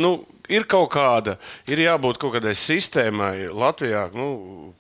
nu, 0.01 0.15
ir 0.51 0.65
kaut 0.69 0.91
kāda, 0.93 1.35
ir 1.69 1.81
jābūt 1.83 2.19
kaut 2.21 2.35
kādai 2.35 2.53
sistēmai 2.57 3.47
Latvijā, 3.53 4.07
nu, 4.15 4.27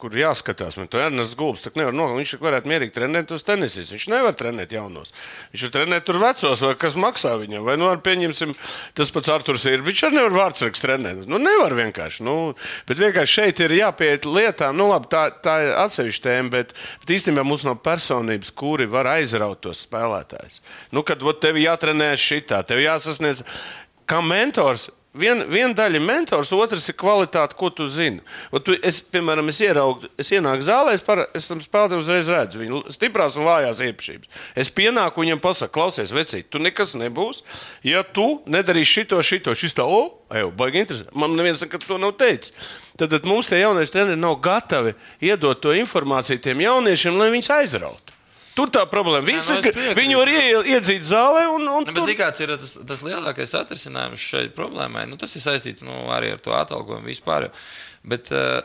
kur 0.01 0.15
jāskatās. 0.15 0.77
Man 0.79 0.89
to 0.91 0.99
Ernsts 1.01 1.37
Gulbs 1.37 1.65
nevar 1.75 1.95
nogalināt. 1.95 2.25
Viņš 2.25 2.41
varētu 2.41 2.71
mierīgi 2.71 2.95
trenēt 2.95 3.29
tos 3.29 3.45
tenisīs. 3.47 3.91
Viņš 3.93 4.07
nevar 4.11 4.35
trenēt 4.37 4.73
jaunos. 4.75 5.13
Viņš 5.53 5.65
var 5.67 5.73
trenēt 5.75 6.07
tur 6.07 6.19
vecos, 6.21 6.63
vai 6.65 6.73
kas 6.79 6.97
maksā 6.99 7.35
viņam. 7.41 7.65
Vai, 7.67 7.77
nu, 7.79 7.87
ar, 7.91 8.01
pieņemsim, 8.05 8.53
tas 8.97 9.13
pats 9.15 9.31
Arthurs 9.33 9.67
ir. 9.69 9.85
Viņš 9.85 10.03
arī 10.07 10.19
nevar 10.19 10.37
vārdsargs 10.39 10.83
trenēt. 10.83 11.23
Nu, 11.29 11.39
nevar 11.41 11.75
vienkārši. 11.77 12.25
Nu, 12.27 12.35
bet 12.89 13.01
vienkārši 13.01 13.39
šeit 13.39 13.63
ir 13.65 13.77
jāpieiet 13.79 14.27
lietām. 14.29 14.77
Nu, 14.79 14.89
labi, 14.91 15.09
tā, 15.11 15.27
tā 15.45 15.57
ir 15.65 15.73
atsevišķa 15.85 16.27
tēma, 16.27 16.53
bet, 16.57 16.75
bet 17.03 17.15
īstenībā 17.17 17.45
mums 17.47 17.65
nav 17.67 17.79
personības, 17.85 18.53
kuri 18.55 18.89
var 18.89 19.09
aizraut 19.15 19.63
tos 19.65 19.85
spēlētājus. 19.87 20.61
Nu, 20.95 21.05
kad 21.07 21.23
ot, 21.23 21.41
tev 21.43 21.59
jātrenē 21.61 22.13
šitā, 22.19 22.61
tev 22.67 22.83
jāsasniedz 22.83 23.45
kā 24.09 24.21
mentors. 24.25 24.89
Viena 25.15 25.45
vien 25.47 25.71
daļa 25.75 25.99
ir 25.99 26.03
mentors, 26.03 26.51
otrs 26.55 26.89
ir 26.91 26.97
kvalitāte, 26.99 27.55
ko 27.55 27.69
tu 27.71 27.87
zini. 27.91 28.19
Un 28.51 28.63
tu, 28.65 28.75
es, 28.83 28.97
piemēram, 29.13 29.47
es 29.51 29.61
ieraugu, 29.63 30.09
es 30.19 30.31
ienāku 30.35 30.65
zālē, 30.67 30.95
es, 30.97 31.03
par, 31.05 31.21
es 31.37 31.47
tam 31.47 31.61
spēlētājam 31.63 32.01
uzreiz 32.03 32.31
redzu 32.31 32.59
viņa 32.59 32.81
stiprās 32.95 33.37
un 33.39 33.47
vājās 33.47 33.83
īpašības. 33.85 34.41
Es 34.59 34.71
pienāku 34.75 35.23
viņam, 35.23 35.39
pasaku, 35.43 35.73
klausies, 35.77 36.11
vecīt, 36.15 36.49
tu 36.51 36.59
nekas 36.63 36.97
nebūs. 36.99 37.45
Ja 37.87 38.03
tu 38.03 38.41
nedarīsi 38.51 38.99
šito, 38.99 39.21
šito, 39.23 39.55
šis 39.55 39.77
tā, 39.77 39.85
o, 39.87 40.01
ej, 40.35 40.49
baigi 40.57 40.83
interesanti. 40.83 41.15
Man 41.15 41.37
neviens 41.39 41.63
nekad 41.63 41.85
to 41.87 41.99
nav 42.01 42.17
teicis. 42.19 42.55
Tad, 42.99 43.11
tad 43.11 43.27
mums 43.29 43.51
tie 43.51 43.61
jaunieši 43.61 43.95
treneri 43.95 44.19
nav 44.19 44.39
gatavi 44.43 44.95
iedot 45.23 45.63
to 45.63 45.75
informāciju 45.75 46.43
tiem 46.43 46.63
jauniešiem, 46.67 47.19
lai 47.19 47.31
viņus 47.35 47.53
aizrautu. 47.59 48.14
Tur 48.55 48.71
tā 48.71 48.85
problēma. 48.87 49.25
Visi, 49.27 49.51
nu, 49.51 49.59
ka 49.59 49.71
piekrītu. 49.73 49.95
viņi 49.99 50.15
var 50.15 50.31
ie, 50.31 50.43
iedzīt 50.75 51.07
zālē 51.07 51.43
un, 51.51 51.65
un 51.67 51.83
Nu, 51.89 51.91
bet, 51.91 52.05
zini, 52.07 52.19
kāds 52.19 52.43
ir 52.43 52.53
tas, 52.55 52.77
tas 52.87 53.03
lielākais 53.03 53.55
atrisinājums 53.59 54.23
šai 54.31 54.45
problēmai? 54.55 55.03
Nu, 55.11 55.19
tas 55.19 55.35
ir 55.35 55.43
saistīts 55.43 55.83
nu, 55.83 56.05
arī 56.15 56.31
ar 56.35 56.39
to 56.43 56.55
atalgojumu 56.55 57.11
vispār. 57.11 57.49
Bet 58.07 58.31
uh, 58.31 58.61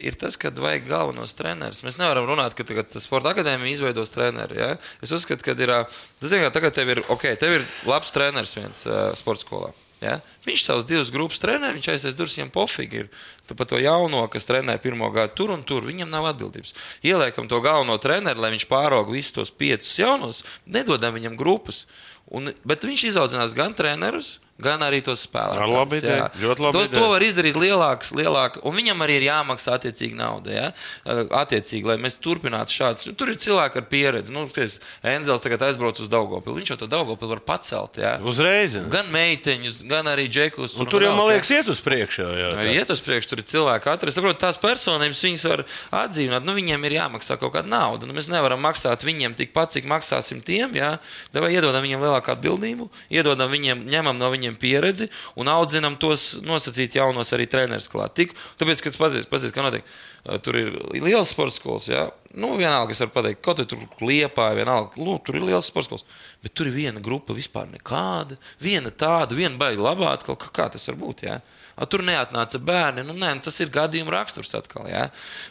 ir 0.00 0.16
tas, 0.20 0.36
ka 0.40 0.52
vajag 0.52 0.88
galvenos 0.90 1.32
trenerus. 1.38 1.80
Mēs 1.86 1.96
nevaram 2.00 2.28
runāt, 2.28 2.56
ka 2.58 2.66
tagad 2.68 2.92
sporta 3.00 3.32
akadēmija 3.32 3.78
izveidos 3.78 4.12
treneri. 4.12 4.60
Ja? 4.60 4.74
Es 5.00 5.14
uzskatu, 5.16 5.46
ka 5.46 5.56
ir. 5.56 5.72
Tas 6.20 6.32
zini, 6.32 6.44
ka 6.44 6.52
tagad 6.60 6.76
tev 6.76 6.92
ir, 6.92 7.04
okay, 7.12 7.38
tev 7.40 7.60
ir 7.60 7.68
labs 7.88 8.12
treneris 8.16 8.56
viens 8.60 8.84
uh, 8.88 9.08
sporta 9.16 9.46
skolā. 9.46 9.72
Ja? 10.00 10.16
Viņš 10.46 10.64
savus 10.64 10.86
divus 10.88 11.12
grupas 11.12 11.40
trenē, 11.42 11.74
viņš 11.76 11.88
aizies 11.92 12.16
durvis, 12.16 12.38
viņam 12.38 12.52
pofīgi 12.54 13.02
ir. 13.02 13.08
Tu 13.48 13.56
par 13.56 13.68
to 13.68 13.80
jauno, 13.80 14.22
kas 14.32 14.48
trenē 14.48 14.78
pirmo 14.80 15.10
gadu 15.12 15.36
tur 15.36 15.52
un 15.52 15.64
tur, 15.66 15.84
viņam 15.84 16.08
nav 16.12 16.30
atbildības. 16.32 16.72
Ieliekam 17.04 17.48
to 17.50 17.60
galveno 17.64 17.98
treneru, 18.00 18.40
lai 18.40 18.54
viņš 18.54 18.68
pārauga 18.70 19.12
visus 19.12 19.36
tos 19.36 19.52
piecus 19.52 19.92
jaunos, 20.00 20.44
nedodam 20.64 21.16
viņam 21.18 21.36
grupas. 21.40 21.84
Un, 22.32 22.52
bet 22.64 22.86
viņš 22.86 23.10
izaudzinās 23.10 23.56
gan 23.58 23.74
trenerus, 23.76 24.38
gan 24.38 24.49
arī 24.60 25.02
tos 25.04 25.24
spēlētājus. 25.26 25.64
Ar 25.64 25.74
labu 25.74 25.98
ideju, 25.98 26.16
jā. 26.16 26.28
ļoti 26.44 26.64
labu 26.66 26.78
to, 26.78 26.84
ideju. 26.86 26.96
to 26.96 27.10
var 27.12 27.26
izdarīt 27.26 27.60
lielāks, 27.60 28.12
lielāk, 28.16 28.60
un 28.66 28.76
viņam 28.76 29.04
arī 29.06 29.20
ir 29.20 29.28
jāmaksā 29.28 29.76
attiecīgi 29.78 30.18
nauda. 30.18 30.54
Ja? 30.54 30.66
Uh, 31.04 31.22
Attiecīgi, 31.40 31.86
lai 31.86 31.96
mēs 32.00 32.18
turpinātu 32.22 32.74
šādas. 32.74 33.06
Tur 33.16 33.30
ir 33.32 33.38
cilvēki 33.40 33.80
ar 33.80 33.86
pieredzi. 33.90 34.34
Nu, 34.34 34.46
ties, 34.50 34.78
Enzels 35.06 35.44
tagad 35.44 35.62
aizbrauc 35.68 36.00
uz 36.02 36.10
Daugopilu. 36.10 36.56
Viņš 36.58 36.74
jau 36.74 36.78
to 36.82 36.90
Daugopilu 36.90 37.34
var 37.36 37.44
pacelt. 37.52 38.00
Ja? 38.00 38.16
uzreiz. 38.30 38.76
Gan 38.90 39.10
meiteņus, 39.12 39.82
gan 39.90 40.08
arī 40.10 40.26
džekus. 40.30 40.76
Un 40.80 40.88
tur 40.90 41.04
jau, 41.04 41.12
man 41.18 41.30
liekas, 41.30 41.50
iet 41.54 41.70
uz 41.70 41.80
priekšu. 41.84 42.26
Jā, 42.38 42.50
tā. 42.56 42.66
Iet 42.74 42.92
uz 42.92 43.02
priekšu, 43.04 43.32
tur 43.32 43.42
ir 43.42 43.48
cilvēki 43.48 43.90
atrast. 43.92 44.18
Saprot, 44.18 44.38
tās 44.40 44.58
personības 44.60 45.22
viņas 45.26 45.46
var 45.50 45.64
atdzīvināt. 46.02 46.46
Nu, 46.46 46.54
viņiem 46.56 46.86
ir 46.88 46.96
jāmaksā 46.98 47.38
kaut 47.40 47.54
kāda 47.56 47.70
nauda. 47.70 48.08
Nu, 48.08 48.16
mēs 48.16 48.30
nevaram 48.32 48.62
maksāt 48.64 49.04
viņiem 49.06 49.36
tikpat, 49.38 49.74
cik 49.74 49.88
maksāsim 49.90 50.42
tiem. 50.44 50.74
Jā. 50.78 50.92
Vai 51.34 51.52
iedodam 51.54 51.84
viņiem 51.86 52.04
lielāku 52.04 52.34
atbildību, 52.34 52.90
iedodam 53.12 53.50
viņiem, 53.52 53.84
ņemam 53.90 54.18
no 54.20 54.30
viņiem 54.32 54.49
pieredzi 54.58 55.10
un 55.38 55.50
audzinam 55.52 55.96
tos 56.00 56.40
nosacīt 56.46 56.96
jaunos 56.98 57.30
arī 57.36 57.46
trenerus 57.50 57.90
klāt. 57.90 58.16
Tik, 58.18 58.34
tāpēc, 58.60 58.82
kad 58.86 58.98
pazīst, 59.04 59.30
pazīst, 59.30 59.54
ka 59.54 59.64
notiek, 59.66 59.86
uh, 60.24 60.38
tur 60.42 60.58
ir 60.60 60.72
liels 60.96 61.34
sports 61.34 61.60
skolas. 61.60 61.88
Jā. 61.90 62.08
Nu, 62.34 62.54
vienalga, 62.58 62.94
es 62.94 63.02
varu 63.02 63.14
pateikt, 63.14 63.42
kaut 63.46 63.62
tur 63.70 63.86
liepā, 64.06 64.50
vienalga, 64.58 64.98
nu, 65.02 65.18
tur 65.24 65.38
ir 65.38 65.46
liels 65.50 65.70
sports 65.70 65.90
skolas. 65.90 66.06
Bet 66.42 66.54
tur 66.56 66.70
ir 66.70 66.76
viena 66.76 67.02
grupa 67.04 67.36
vispār 67.36 67.70
nekāda. 67.70 68.38
Viena 68.62 68.90
tāda, 68.90 69.36
viena 69.36 69.58
baigta 69.60 69.86
labā, 69.86 70.14
atkal 70.14 70.38
kā, 70.40 70.70
tas 70.72 70.88
var 70.90 71.00
būt. 71.00 71.26
Jā. 71.28 71.40
A, 71.80 71.86
tur 71.88 72.02
neatnāca 72.04 72.60
bērni. 72.60 73.02
Nu, 73.08 73.14
nē, 73.16 73.32
nu, 73.38 73.42
tas 73.44 73.56
ir 73.64 73.70
gadījuma 73.72 74.12
raksturs 74.12 74.52
atkal. 74.58 74.84
Ja? 74.90 75.06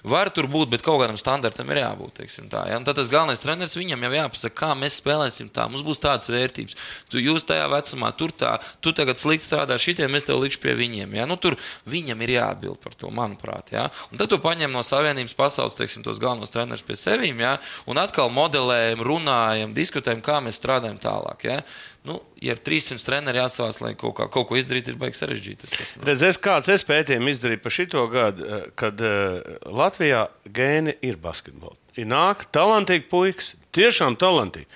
Var 0.06 0.30
tur 0.36 0.46
būt, 0.52 0.70
bet 0.76 0.84
kaut 0.86 1.02
kādam 1.02 1.18
standartam 1.18 1.72
ir 1.74 1.82
jābūt. 1.82 2.22
Tā, 2.52 2.62
ja? 2.70 2.78
Un 2.78 2.86
tad 2.86 3.00
tas 3.00 3.10
galvenais 3.10 3.42
treneris 3.42 3.74
viņam 3.78 4.06
jau 4.06 4.12
jāpasaka, 4.14 4.56
kā 4.62 4.70
mēs 4.78 5.00
spēlēsim 5.02 5.50
tā. 5.54 5.66
Mums 5.72 5.82
būs 5.88 6.02
tādas 6.04 6.30
vērtības. 6.30 6.78
Tu 7.10 7.24
jūs 7.26 7.48
tajā 7.50 7.66
vecumā, 7.74 8.14
tur 8.14 8.34
tā, 8.36 8.54
tu 8.86 8.94
tagad 8.94 9.18
slikti 9.18 9.48
strādā, 9.48 9.80
šitie 9.82 10.06
mēs 10.12 10.30
tev 10.30 10.38
likšu 10.44 10.62
pie 10.62 10.78
viņiem. 10.78 11.18
Ja? 11.18 11.26
Nu, 11.30 11.40
tur 11.42 11.58
viņam 11.90 12.22
ir 12.26 12.36
jāatbild 12.38 12.78
par 12.84 12.94
to, 12.94 13.10
manuprāt. 13.10 13.74
Ja? 13.74 13.90
Un 14.14 14.22
tad 14.22 14.30
tu 14.30 14.38
paņem 14.44 14.70
no 14.76 14.86
savienības 14.86 15.34
pasaules 15.40 15.80
teiksim, 15.80 16.06
tos 16.06 16.22
galvenos 16.22 16.54
trenerus 16.54 16.86
pie 16.86 17.00
sevīm, 17.00 17.42
ja? 17.42 17.58
un 17.90 17.98
atkal 17.98 18.30
modelējam, 18.34 19.02
runājam, 19.02 19.74
diskutējam, 19.74 20.22
kā 20.26 20.38
mēs 20.46 20.62
strādājam 20.62 21.02
tālāk. 21.02 21.50
Ja? 21.50 21.64
Nu, 22.08 22.16
ja 22.40 22.56
ir 22.56 22.62
300 22.64 23.04
treneri 23.04 23.42
jāsavās, 23.42 23.82
lai 23.84 23.92
kaut, 24.00 24.16
kā, 24.18 24.30
kaut 24.32 24.48
ko 24.48 24.58
izdarītu, 24.60 24.94
ir 24.94 25.00
baigi 25.02 25.20
sarežģīti. 25.20 25.66
Tas, 25.66 25.74
tas, 25.76 25.92
nu. 25.98 26.06
Redz, 26.08 26.24
es 26.30 26.40
kāds 26.40 26.72
es 26.72 26.86
pētījumu 26.88 27.34
izdarīju 27.34 27.64
par 27.66 27.76
šito 27.76 28.06
gadu, 28.12 28.46
eh, 28.46 28.70
kad 28.80 29.04
uh, 29.04 29.42
Latvijā 29.68 30.24
gēni 30.48 30.96
ir 31.06 31.20
basketbolā. 31.20 31.76
Ir 32.00 32.08
nāk 32.08 32.48
talantīgi 32.56 33.10
puikas, 33.12 33.52
tiešām 33.76 34.16
talantīgi, 34.22 34.70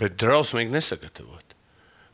bet 0.00 0.16
drausmīgi 0.20 0.72
nesagatavoti. 0.72 1.50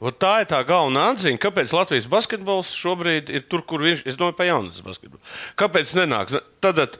Ot 0.06 0.18
tā 0.20 0.34
ir 0.42 0.50
tā 0.50 0.58
galvenā 0.68 1.06
atziņa, 1.14 1.40
kāpēc 1.40 1.70
Latvijas 1.72 2.08
basketbols 2.12 2.74
šobrīd 2.76 3.30
ir 3.32 3.46
tur, 3.48 3.62
kur 3.64 3.80
viņš 3.86 4.02
ir. 4.02 4.10
Es 4.12 4.18
domāju, 4.18 4.36
par 4.36 4.50
jaunatnes 4.50 4.84
basketbolu. 4.84 5.22
Kāpēc 5.56 5.94
nenāk? 5.96 6.34
Tad, 6.60 6.98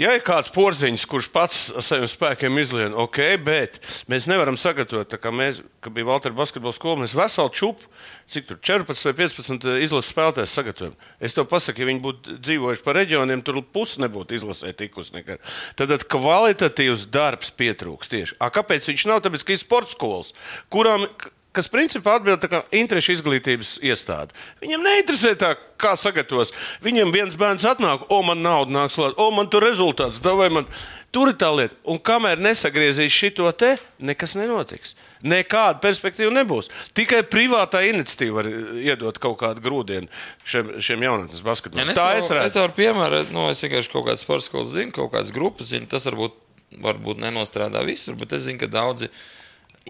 ja 0.00 0.14
ir 0.16 0.24
kāds 0.26 0.50
porziņš, 0.54 1.06
kurš 1.10 1.28
pats 1.32 1.60
saviem 1.84 2.10
spēkiem 2.10 2.58
izlien, 2.62 2.96
ok, 2.98 3.20
bet 3.44 3.78
mēs 4.10 4.28
nevaram 4.30 4.58
sagatavot, 4.60 5.08
tā 5.10 5.20
kā 5.20 5.32
mēs, 5.34 5.62
kad 5.84 5.94
bija 5.94 6.08
Valtera 6.08 6.36
basketbola 6.36 6.74
skola, 6.76 7.02
mēs 7.04 7.16
veselu 7.16 7.52
čupu, 7.54 7.90
cik 8.32 8.48
tur 8.48 8.60
14 8.62 9.08
vai 9.08 9.14
15 9.20 9.68
izlases 9.84 10.12
spēlētājs 10.14 10.56
sagatavojam. 10.58 10.96
Es 11.20 11.36
to 11.36 11.44
pasaku, 11.48 11.82
ja 11.82 11.90
viņi 11.90 12.04
būtu 12.04 12.38
dzīvojuši 12.40 12.86
pa 12.86 12.96
reģioniem, 12.96 13.44
tur 13.44 13.60
pusi 13.62 14.02
nebūtu 14.02 14.38
izlasē 14.38 14.72
tikus 14.76 15.12
nekad. 15.14 15.42
Tad 15.78 15.92
tad 15.92 16.06
kvalitatīvs 16.10 17.08
darbs 17.12 17.52
pietrūks 17.58 18.10
tieši. 18.12 18.38
A, 18.40 18.48
kāpēc 18.54 18.88
viņš 18.88 19.06
nav? 19.10 19.22
Tāpēc, 19.24 19.44
ka 19.44 19.54
ir 19.54 19.60
sports 19.60 19.96
skolas, 19.96 20.32
kurām 20.72 21.06
kas 21.52 21.68
principā 21.68 22.16
atbild 22.16 22.44
kā 22.48 22.62
interešu 22.72 23.12
izglītības 23.18 23.74
iestāde. 23.84 24.32
Viņam 24.62 24.82
neinteresē 24.86 25.34
tā, 25.40 25.52
kā 25.82 25.92
sagatavos. 25.98 26.52
Viņam 26.84 27.12
viens 27.12 27.36
bērns 27.38 27.66
atnāk, 27.68 28.06
o, 28.08 28.22
man 28.24 28.40
nauda 28.44 28.72
nāks 28.72 28.96
klāt, 28.96 29.18
o, 29.20 29.30
man 29.34 29.50
tur 29.52 29.64
rezultāts, 29.66 30.20
davai 30.24 30.48
man. 30.54 30.68
Tur 31.12 31.28
ir 31.28 31.34
tā 31.36 31.50
lieta. 31.52 31.76
Un 31.92 31.98
kamēr 32.00 32.40
nesagriezīs 32.40 33.12
šo 33.12 33.50
te, 33.52 33.74
nekas 34.00 34.32
nenotiks. 34.38 34.94
Nekāda 35.28 35.76
perspektīva 35.82 36.32
nebūs. 36.32 36.70
Tikai 36.96 37.18
privātā 37.28 37.82
iniciatīva 37.84 38.38
var 38.38 38.48
iedot 38.80 39.20
kaut 39.20 39.36
kādu 39.42 39.60
grūdienu 39.60 40.08
šiem, 40.48 40.70
šiem 40.80 41.04
jaunatnes 41.04 41.42
Ja, 41.42 41.48
basketbolam. 41.50 41.92
es 41.92 41.98
Tā 42.00 42.06
es 42.16 42.24
Es 42.24 42.32
redzu. 42.32 42.62
varu 42.62 42.76
piemērot, 42.80 43.30
nu, 43.36 43.44
es 43.52 43.60
vienkārši 43.60 43.92
kaut 43.92 44.06
kādas 44.08 44.24
sporta 44.24 44.46
skolas 44.48 44.72
zinu, 44.72 44.90
kaut 44.96 45.12
kādas 45.12 45.34
grupas 45.36 45.68
zinu. 45.68 45.84
Tas 45.92 46.08
varbūt, 46.08 46.32
varbūt 46.80 47.20
nenostrādā 47.20 47.84
visur, 47.84 48.16
bet 48.16 48.32
es 48.32 48.48
zinu, 48.48 48.58
ka 48.64 48.72
daudzi 48.72 49.12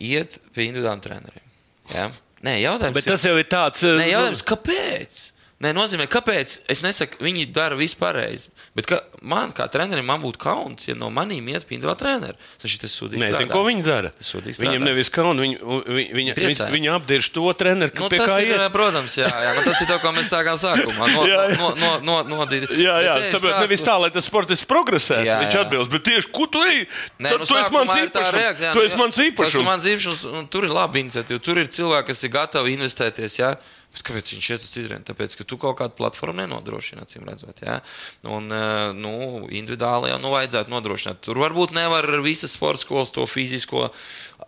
iet 0.02 0.40
pie 0.56 0.66
individuāliem 0.72 1.06
treneriem. 1.06 1.51
Ja? 1.90 2.08
Nē, 2.42 2.56
jautājums 2.62 2.96
Bet 2.96 3.06
tas 3.06 3.24
jau 3.26 3.36
ir 3.38 3.46
tāds. 3.50 3.84
Nē, 3.86 4.08
jautājums, 4.10 4.42
kāpēc? 4.46 5.18
Nē, 5.62 5.70
nozīmē, 5.76 6.08
kāpēc. 6.10 6.56
Es 6.72 6.80
nesaku, 6.82 7.20
viņi 7.22 7.44
dara 7.54 7.76
visu 7.78 7.94
pareizi. 8.00 8.48
Bet 8.74 8.88
ka, 8.90 8.96
man, 9.22 9.52
kā 9.54 9.68
trenerim, 9.70 10.02
man 10.08 10.18
būtu 10.18 10.40
kauns, 10.42 10.88
ja 10.88 10.96
no 10.98 11.06
maniem 11.14 11.46
iet. 11.52 11.62
Tas 11.70 12.72
ir 12.72 12.80
tas 12.82 12.90
sūdzīgs. 12.98 13.20
Nezinu, 13.22 13.46
ko 13.52 13.62
viņi 13.68 13.84
dara. 13.86 14.10
Viņam 14.18 14.82
nevis 14.82 15.10
kauna, 15.12 15.44
viņi, 15.44 15.58
viņi, 15.62 16.14
viņi, 16.18 16.34
Priecājas. 16.34 16.72
viņi 16.74 16.90
apdirž 16.96 17.28
to 17.36 17.46
treneru, 17.54 17.94
Nu, 17.94 18.08
pie 18.10 18.18
tas 18.18 18.32
kā 18.32 18.40
ir, 18.42 18.56
iet. 18.56 18.72
protams, 18.74 19.14
jā, 19.20 19.28
jā. 19.30 19.52
Nu, 19.54 19.62
tas 19.68 19.80
ir 19.84 19.90
to, 19.92 19.98
ko 20.02 20.12
mēs 20.16 20.32
sākām 20.34 20.58
sākumā. 20.58 21.08
No, 21.14 21.22
Jā, 21.30 21.40
jā. 21.52 21.58
no, 21.60 21.68
no, 21.78 21.92
no, 22.02 22.16
no, 22.26 22.40
nodzīt. 22.42 22.66
Jā, 22.74 22.96
jā, 23.06 23.14
es 23.22 23.30
saprotu, 23.36 23.52
stāstu- 23.52 23.66
nevis 23.68 23.84
tā, 23.86 23.94
lai 24.02 24.10
tas 24.10 24.26
sportists 24.26 24.66
progresētu. 24.66 25.26
Jā, 25.30 25.38
Viņš 25.44 25.54
jā. 25.54 25.62
atbilst, 25.66 25.90
bet 25.94 26.02
tieši 26.10 26.32
ko 26.34 26.46
tu 26.50 26.62
ej? 26.66 26.82
Nē, 27.22 27.30
nu, 27.30 27.38
tu 27.38 27.46
esi 27.46 27.54
sākumā 27.54 27.84
mans 27.86 28.02
īpašums. 28.02 28.58
Tu 28.72 28.78
nu, 28.78 28.82
esi 28.88 28.98
mans 28.98 29.84
īpašums. 29.86 30.50
tur 30.50 30.64
ir 30.66 30.74
laba 30.74 30.98
iniciatīva. 30.98 31.38
Tur 31.42 31.58
ir 31.62 31.70
cilvēki, 31.70 32.06
kas 32.10 32.24
ir 32.26 32.30
gatavi 32.34 32.74
investēties. 32.78 33.38
Jā. 33.38 33.54
Bet 33.92 34.04
kāpēc 34.08 34.32
viņš 34.32 34.48
uz 34.56 34.74
izrādi? 34.80 35.04
Tāpēc, 35.10 35.36
ka 35.36 35.44
tu 35.48 35.58
kaut 35.60 35.76
kādu 35.82 35.96
platformu 35.98 36.40
nenodrošini, 36.40 37.04
acīm 37.04 37.26
redzot. 37.28 37.60
Ja? 37.64 37.80
Un, 38.24 38.48
eh, 38.48 38.92
nu, 38.96 39.14
individuāli 39.52 40.12
jau 40.12 40.18
nu, 40.22 40.32
vajadzētu 40.32 40.72
nodrošināt. 40.72 41.20
Tur 41.24 41.40
varbūt 41.42 41.74
nevar 41.76 42.08
visas 42.24 42.56
sporta 42.56 42.80
skolas 42.80 43.12
to 43.12 43.26
fizisko. 43.28 43.90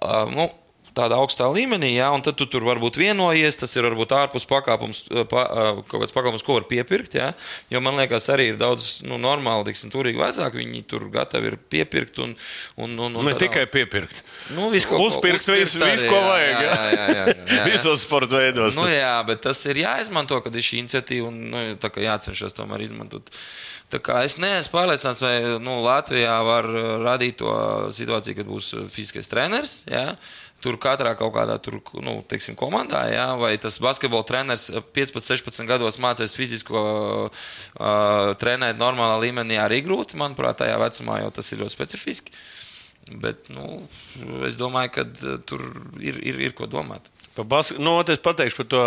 Uh, 0.00 0.24
nu, 0.33 0.48
Tādā 0.94 1.16
augstā 1.18 1.48
līmenī, 1.50 1.88
jā, 1.96 2.07
un 2.14 2.22
tad 2.22 2.37
tu 2.38 2.46
tur 2.46 2.62
varbūt 2.62 2.94
vienojies. 3.00 3.57
Tas 3.59 3.72
ir 3.74 3.83
varbūt 3.88 4.12
ārpus 4.14 4.44
pakāpums, 4.46 5.00
eh, 5.11 5.24
pa, 5.26 5.42
eh, 5.42 5.80
kaut 5.90 6.04
kāds 6.04 6.14
pakāpums, 6.14 6.44
ko 6.46 6.54
var 6.61 6.68
piepirkt. 6.70 7.16
Jā, 7.18 7.33
jo 7.74 7.80
man 7.83 7.98
liekas, 7.98 8.28
arī 8.30 8.52
ir 8.52 8.59
daudz 8.61 9.02
nu, 9.02 9.18
normāli, 9.18 9.66
tiksim, 9.72 9.90
turīgi 9.90 10.22
vecāki. 10.22 10.62
Viņi 10.62 10.85
tur 10.87 11.09
gatavi 11.11 11.50
ir 11.50 11.57
piepirkt. 11.59 12.22
Un, 12.22 12.37
un, 12.78 12.94
un, 13.09 13.16
un 13.18 13.26
Ne 13.26 13.35
tā 13.35 13.48
tikai 13.48 13.66
piepirkt. 13.66 14.22
Nu, 14.54 14.70
visu 14.70 14.87
ko- 14.92 15.02
Uzpirkt 15.02 15.42
visu, 15.50 15.66
uzpirkt 15.74 15.98
visu, 15.98 16.07
arī, 16.07 16.12
ko 16.14 16.22
vajag. 16.30 16.54
jā, 16.54 16.70
jā. 16.70 16.94
jā, 16.94 17.09
jā, 17.11 17.26
jā, 17.26 17.37
jā. 17.59 17.64
Visos 17.72 18.07
sporta 18.07 18.38
veidos. 18.38 18.78
Nu, 18.78 18.87
jā, 18.87 19.16
bet 19.26 19.42
tas 19.42 19.64
ir 19.66 19.83
jāizmanto, 19.83 20.38
kad 20.46 20.54
ir 20.54 20.62
šī 20.62 20.78
iniciatīva 20.85 21.26
un 21.26 21.42
nu, 21.50 21.66
tā 21.83 21.90
kā 21.90 22.07
jācenšas 22.07 22.54
tomēr 22.54 22.87
izmantot. 22.87 23.35
Tā 23.92 23.98
kā 24.02 24.22
es 24.24 24.38
neesmu 24.40 24.72
pārliecināts, 24.78 25.20
vai 25.22 25.35
nu, 25.62 25.74
Latvijā 25.85 26.38
var 26.46 26.64
uh, 26.70 26.87
radīt 27.04 27.37
to 27.42 27.50
situāciju, 27.94 28.38
kad 28.38 28.46
būs 28.48 28.70
fiziskais 28.90 29.28
treneris. 29.30 29.74
Jā? 29.90 30.14
Tur 30.64 30.79
katrā 30.81 31.12
kaut 31.18 31.35
kādā 31.35 31.59
tur, 31.61 31.77
nu, 32.00 32.16
teiksim, 32.29 32.57
komandā, 32.57 33.03
jā? 33.12 33.27
vai 33.37 33.53
tas 33.61 33.77
basketbola 33.85 34.24
treneris 34.24 34.70
uh, 34.72 34.81
15, 34.96 35.20
16 35.44 35.68
gados 35.68 36.00
mācīs 36.00 36.37
fizisko 36.38 36.85
uh, 37.29 38.35
trenēt 38.40 38.81
normālā 38.81 39.18
līmenī, 39.27 39.61
arī 39.61 39.83
grūti. 39.85 40.16
Manuprāt, 40.20 40.62
tajā 40.62 40.79
vecumā 40.81 41.20
jau 41.20 41.33
tas 41.37 41.53
ir 41.53 41.61
ļoti 41.61 41.77
specifiski. 41.77 42.38
Bet 43.20 43.50
nu, 43.53 43.83
es 44.48 44.57
domāju, 44.57 44.94
ka 44.94 45.05
tur 45.44 45.66
ir, 46.00 46.16
ir, 46.24 46.40
ir 46.48 46.57
ko 46.57 46.64
domāt. 46.70 47.11
Bas... 47.42 47.72
nu, 47.79 47.98
es 48.09 48.22
pateikšu 48.22 48.62
par 48.62 48.66
to 48.70 48.83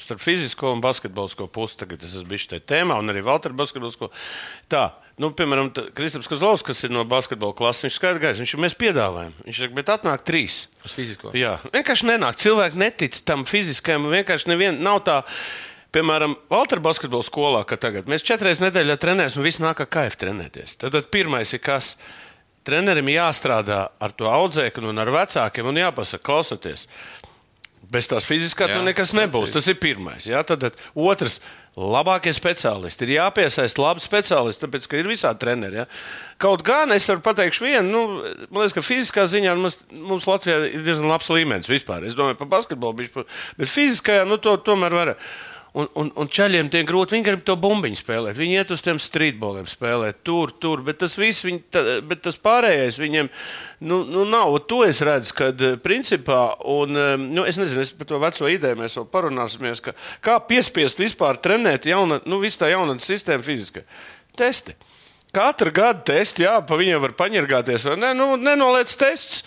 starp 0.00 0.22
fizisko 0.24 0.72
un 0.72 0.80
basketbolisko 0.80 1.46
pusi. 1.52 1.78
Tagad 1.84 2.02
es 2.02 2.16
esmu 2.16 2.32
bijis 2.32 2.48
tajā 2.50 2.64
tēmā, 2.72 2.96
un 2.98 3.12
arī 3.12 3.22
Valtra 3.22 3.52
basketbolisko. 3.54 4.08
Tā, 4.72 4.88
nu, 5.20 5.30
piemēram, 5.36 5.70
Kristaps 5.96 6.28
Kazlovs, 6.30 6.64
kas 6.66 6.80
ir 6.86 6.92
no 6.94 7.04
basketbola 7.08 7.54
klases, 7.56 7.86
viņš 7.86 7.96
skaidrs 7.98 8.22
gājis, 8.22 8.42
viņš 8.44 8.54
mēs 8.64 8.76
piedāvājam. 8.80 9.34
Viņš 9.46 9.62
saka, 9.64 9.76
bet 9.76 9.92
atnāk 9.94 10.24
trīs. 10.26 10.62
Uz 10.86 10.94
fizisko. 10.96 11.34
Jā, 11.36 11.58
vienkārši 11.74 12.08
nenāk. 12.08 12.38
Cilvēki 12.40 12.80
netic 12.80 13.20
tam 13.28 13.44
fiziskajam. 13.48 14.08
Vienkārši 14.12 14.50
nevien, 14.50 14.80
nav 14.84 15.02
tā. 15.06 15.20
Piemēram, 15.90 16.36
Valtra 16.50 16.78
basketbola 16.82 17.26
skolā, 17.26 17.64
ka 17.66 17.74
tagad 17.80 18.08
mēs 18.10 18.22
četras 18.22 18.60
nedēļas 18.62 19.00
trenējamies, 19.02 19.36
un 19.40 19.46
viss 19.46 19.62
nāk 19.62 19.80
kā 19.80 19.88
kaifa 19.98 20.20
trenēties. 20.22 20.76
Tad, 20.78 20.94
tad 20.94 21.08
pirmais 21.10 21.50
ir 21.56 21.62
kas? 21.64 21.96
Trenerim 22.66 23.08
jāstrādā 23.10 23.86
ar 23.98 24.12
to 24.14 24.28
audzēkni 24.30 24.86
un 24.90 25.02
ar 25.02 25.10
vecākiem 25.10 25.66
un 25.66 25.80
jāpasaka, 25.80 26.22
klausieties. 26.22 26.86
Bez 27.90 28.06
tās 28.06 28.26
fiziskā 28.26 28.68
Jā, 28.70 28.78
nekas 28.86 29.10
nebūs. 29.18 29.48
precīzi. 29.48 29.56
Tas 29.56 29.68
ir 29.72 29.80
pirmais. 29.82 30.28
Jā, 30.30 30.44
tad, 30.46 30.62
tad 30.62 30.78
otrs. 30.94 31.40
Labākie 31.80 32.32
speciālisti 32.34 33.06
ir 33.06 33.12
jāpiesaista 33.14 33.80
labi 33.80 34.02
speciālisti, 34.02 34.64
tāpēc, 34.64 34.88
ka 34.90 34.98
ir 34.98 35.06
visādi 35.06 35.38
treneri. 35.44 35.78
Ja? 35.78 35.84
Kaut 36.42 36.64
gan 36.66 36.90
es 36.92 37.06
varu 37.08 37.22
pateikt, 37.24 37.60
vienu, 37.62 37.86
nu, 37.86 38.00
man 38.50 38.64
liekas, 38.64 38.74
ka 38.74 38.82
fiziskā 38.82 39.24
ziņā 39.30 39.54
mums, 39.56 39.78
mums 39.94 40.26
Latvijā 40.28 40.58
ir 40.66 40.82
diezgan 40.84 41.08
labs 41.08 41.30
līmenis 41.30 41.70
vispār. 41.70 42.04
Es 42.10 42.18
domāju 42.18 42.40
par 42.42 42.50
basketbolu, 42.56 43.06
bet 43.06 43.70
fiziskajā 43.70 44.26
nu, 44.28 44.40
to 44.42 44.56
tomēr 44.66 44.98
var. 44.98 45.14
Un, 45.70 45.86
un, 45.94 46.08
un 46.18 46.26
ceļiem 46.26 46.66
tie 46.70 46.80
grūti. 46.82 47.14
Viņi 47.14 47.26
grib 47.28 47.42
to 47.46 47.54
bumbiņu 47.60 48.00
spēlēt. 48.00 48.38
Viņi 48.40 48.56
iet 48.58 48.72
uz 48.74 48.82
tiem 48.82 48.98
streetboliem 48.98 49.68
spēlēt, 49.70 50.18
tur, 50.26 50.50
tur. 50.58 50.82
Bet 50.86 50.98
tas 51.04 51.14
viss, 51.20 51.44
viņi, 51.46 51.62
ta, 51.70 51.84
bet 52.02 52.24
tas 52.24 52.40
pārējais 52.42 52.98
viņiem 52.98 53.30
nu, 53.86 54.00
nu, 54.08 54.24
nav. 54.26 54.50
Un 54.56 54.66
To 54.70 54.82
es 54.86 55.02
redzu, 55.06 55.34
kad 55.38 55.62
eh, 55.62 55.78
principā, 55.82 56.40
un 56.66 56.98
eh, 56.98 57.14
nu, 57.20 57.46
es 57.46 57.60
nezinu, 57.60 57.84
es 57.86 57.94
par 57.94 58.10
to 58.10 58.18
veco 58.22 58.50
ideju 58.50 58.78
mēs 58.82 58.98
vēl 58.98 59.08
parunāsimies, 59.14 59.82
kā 60.22 60.36
piespiest 60.50 60.98
vispār 61.02 61.38
trenēt 61.42 61.86
jauna, 61.90 62.20
nu, 62.26 62.42
visu 62.42 62.64
tā 62.64 62.74
jaunatnes 62.74 63.06
sistēmu 63.06 63.46
fiziski. 63.46 63.86
Testi. 64.38 64.74
Katru 65.30 65.70
gadu 65.70 66.02
testi, 66.10 66.42
jā, 66.42 66.56
pa 66.66 66.78
viņiem 66.78 67.02
var 67.04 67.14
paņirgāties. 67.18 67.86
vai 67.86 67.98
Ne, 68.02 68.14
nu, 68.18 68.32
nenoliec 68.40 68.90
tests. 68.98 69.44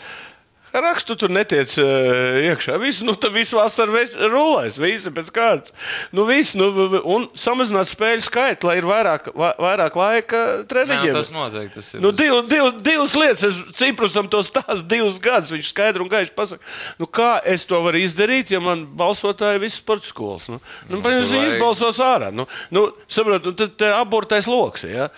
Rakstu 0.74 1.14
tur 1.22 1.30
netiec 1.30 1.70
uh, 1.78 2.40
iekšā. 2.50 2.80
Visu, 2.82 3.06
nu, 3.06 3.14
tad 3.14 3.34
visu 3.36 3.60
vasaru 3.60 3.94
veids- 3.94 4.16
rulēs, 4.32 4.80
visi 4.82 5.12
pēc 5.14 5.30
kārtas. 5.36 5.74
Nu, 6.16 6.26
visu, 6.26 6.58
nu, 6.58 7.00
un 7.14 7.28
samazināt 7.38 7.92
spēļu 7.92 8.24
skaitu, 8.26 8.70
lai 8.72 8.80
ir 8.80 8.88
vairāk, 8.90 9.30
va, 9.38 9.52
vairāk 9.62 9.98
laika 10.00 10.42
nu, 10.64 10.66
treniņiem. 10.72 11.14
tas 11.14 11.30
noteikti 11.36 11.78
tas 11.78 11.92
ir. 11.94 12.02
Nu, 12.02 12.10
div, 12.16 12.40
div, 12.50 12.72
divas 12.82 13.14
lietas, 13.20 13.44
es 13.52 13.60
Ciprusam 13.78 14.26
to 14.34 14.42
stāstu 14.46 14.88
divus 14.96 15.20
gadus. 15.22 15.54
Viņš 15.54 15.70
skaidri 15.76 16.02
un 16.02 16.10
gaiši 16.10 16.34
pasakā, 16.38 16.74
nu, 16.98 17.06
kā 17.06 17.36
es 17.46 17.68
to 17.70 17.78
varu 17.86 18.02
izdarīt, 18.02 18.50
ja 18.54 18.64
man 18.64 18.88
balsotāji 18.98 19.60
ir 19.62 19.66
visas 19.68 19.78
sporta 19.84 20.10
skolas. 20.10 20.50
Nu, 20.50 20.58
nu, 20.90 20.98
nu, 20.98 21.04
viņi 21.06 21.30
vajag- 21.30 21.54
izbalsos 21.54 22.02
ārā. 22.02 22.34
Nu, 22.34 22.48
nu, 22.74 22.88
saprot, 23.08 23.46
nu, 23.46 23.54
tad 23.62 23.86
abortais 23.94 24.50
lokus. 24.50 24.88
Ja? 24.90 25.12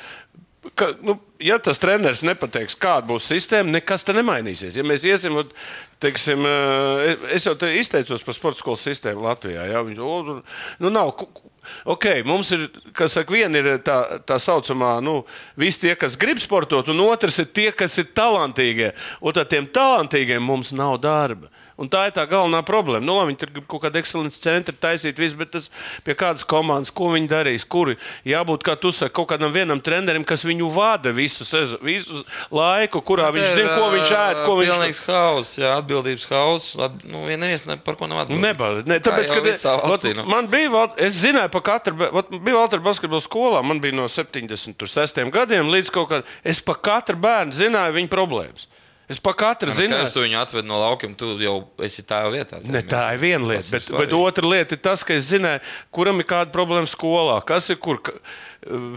Ka, 0.75 0.89
nu, 1.05 1.17
ja 1.39 1.59
tas 1.61 1.77
treneris 1.81 2.23
nepateiks, 2.25 2.77
kāda 2.81 3.05
būs 3.11 3.27
sistēma, 3.29 3.75
nekas 3.77 4.03
te 4.07 4.15
nemainīsies. 4.17 4.77
Ja 4.79 4.83
mēs 4.87 5.05
iesim, 5.05 5.37
teiksim, 6.01 6.45
eh, 6.49 7.27
es 7.37 7.45
jau 7.45 7.53
te 7.59 7.69
izteicos 7.77 8.23
par 8.25 8.33
sporta 8.37 8.59
skolas 8.63 8.85
sistēmu 8.87 9.21
Latvijā. 9.27 9.67
Ja? 9.69 9.83
Viņš, 9.85 9.99
o, 10.01 10.41
nu, 10.79 10.89
nav, 10.89 11.13
ku- 11.19 11.29
ku- 11.31 11.51
Ok, 11.89 12.05
mums 12.25 12.51
ir, 12.53 12.67
kas 12.93 13.15
saka, 13.17 13.33
viena 13.33 13.57
ir 13.57 13.79
tā, 13.81 14.19
tā 14.21 14.35
saucamā, 14.37 15.01
nu, 15.01 15.25
visi 15.57 15.79
tie, 15.81 15.95
kas 15.97 16.13
grib 16.15 16.37
sportot, 16.37 16.87
un 16.93 16.99
otrs 17.07 17.39
ir 17.41 17.47
tie, 17.57 17.71
kas 17.71 17.97
ir 17.97 18.05
talantīgie. 18.13 18.91
Un 19.19 19.33
tad 19.33 19.49
tiem 19.49 19.65
talantīgiem 19.65 20.45
mums 20.45 20.69
nav 20.77 20.99
darba. 21.01 21.49
Un 21.81 21.89
tā 21.91 22.05
ir 22.07 22.13
tā 22.15 22.23
galvenā 22.29 22.61
problēma. 22.63 23.03
Nu, 23.03 23.17
labi, 23.19 23.33
viņi 23.33 23.39
tur 23.41 23.49
grib 23.51 23.65
kaut 23.71 23.81
kādu 23.83 23.99
ekscelences 23.99 24.39
centru 24.39 24.75
taisīt, 24.79 25.17
visu, 25.19 25.35
bet 25.39 25.51
tas 25.51 25.67
pie 26.05 26.15
kādas 26.15 26.45
komandas, 26.47 26.93
ko 26.95 27.09
viņi 27.11 27.27
darīs, 27.31 27.65
kuri 27.67 27.97
jābūt, 28.27 28.63
kā 28.63 28.77
tu 28.79 28.93
saki, 28.95 29.11
kaut 29.17 29.27
kādam 29.33 29.51
vienam 29.51 29.81
trenerim, 29.83 30.23
kas 30.27 30.45
viņu 30.47 30.69
vada 30.71 31.11
visu, 31.15 31.43
sezo, 31.47 31.79
visu 31.83 32.21
laiku, 32.55 33.01
kurā 33.03 33.27
viņš 33.35 33.57
zina, 33.59 33.75
ko 33.75 33.89
viņš 33.91 34.13
ēd, 34.21 34.41
ko 34.45 34.55
viņš 34.61 34.71
Pilnīgs 34.75 35.01
haoss, 35.09 35.57
jā, 35.59 35.73
atbildības 35.81 36.27
haoss. 36.31 36.69
At, 36.85 37.03
nu, 37.09 37.25
ja 37.31 37.35
neviens 37.41 37.67
ne, 37.67 37.77
par 37.83 37.99
ko 37.99 38.07
nav 38.07 38.21
Nu, 38.21 38.23
atbildīgs. 38.23 38.45
Nebaud, 38.47 38.89
ne, 38.89 38.99
Kā 39.01 39.09
tāpēc, 39.09 39.33
ka 39.35 39.43
vat, 39.43 39.83
valstī, 39.89 40.13
nu. 40.17 40.25
man 40.31 40.47
bija, 40.51 40.85
es 41.05 41.19
zināju 41.19 41.51
par 41.53 41.65
katru, 41.73 41.97
vat, 41.99 42.31
bija 42.31 42.55
Valtra 42.55 42.79
basketbola 42.83 43.23
skolā, 43.23 43.61
man 43.65 43.83
bija 43.83 43.97
no 43.99 44.07
76 44.11 45.27
gadiem 45.35 45.69
līdz 45.71 45.91
kaut 45.93 46.09
kādam. 46.11 46.33
Es 46.47 46.61
par 46.63 46.79
katru 46.83 47.19
bērnu 47.19 47.55
zināju 47.55 47.99
viņa 47.99 48.11
problēmas. 48.11 48.67
Es 49.07 49.19
par 49.21 49.35
katru 49.37 49.69
Zinu, 49.69 49.93
zināju. 49.93 50.05
ka 50.07 50.13
tu 50.15 50.21
viņu 50.23 50.37
atved 50.41 50.65
no 50.65 50.79
laukiem, 50.81 51.11
tu 51.13 51.35
jau 51.37 51.59
esi 51.85 52.01
tā 52.01 52.23
vietā. 52.33 52.57
Ne, 52.65 52.81
tā 52.81 53.03
ir 53.13 53.19
viena 53.21 53.45
lieta, 53.51 53.67
bet, 53.75 53.83
svarīgi. 53.85 53.99
bet 54.01 54.15
otra 54.17 54.49
lieta 54.49 54.73
ir 54.73 54.81
tas, 54.81 55.03
ka 55.05 55.13
es 55.13 55.27
zināju, 55.29 55.61
kuram 55.93 56.19
ir 56.19 56.25
kāda 56.25 56.49
problēma 56.51 56.89
skolā. 56.89 57.37
Kas 57.45 57.69
ir 57.69 57.77
kur? 57.77 58.01
Ka- 58.01 58.17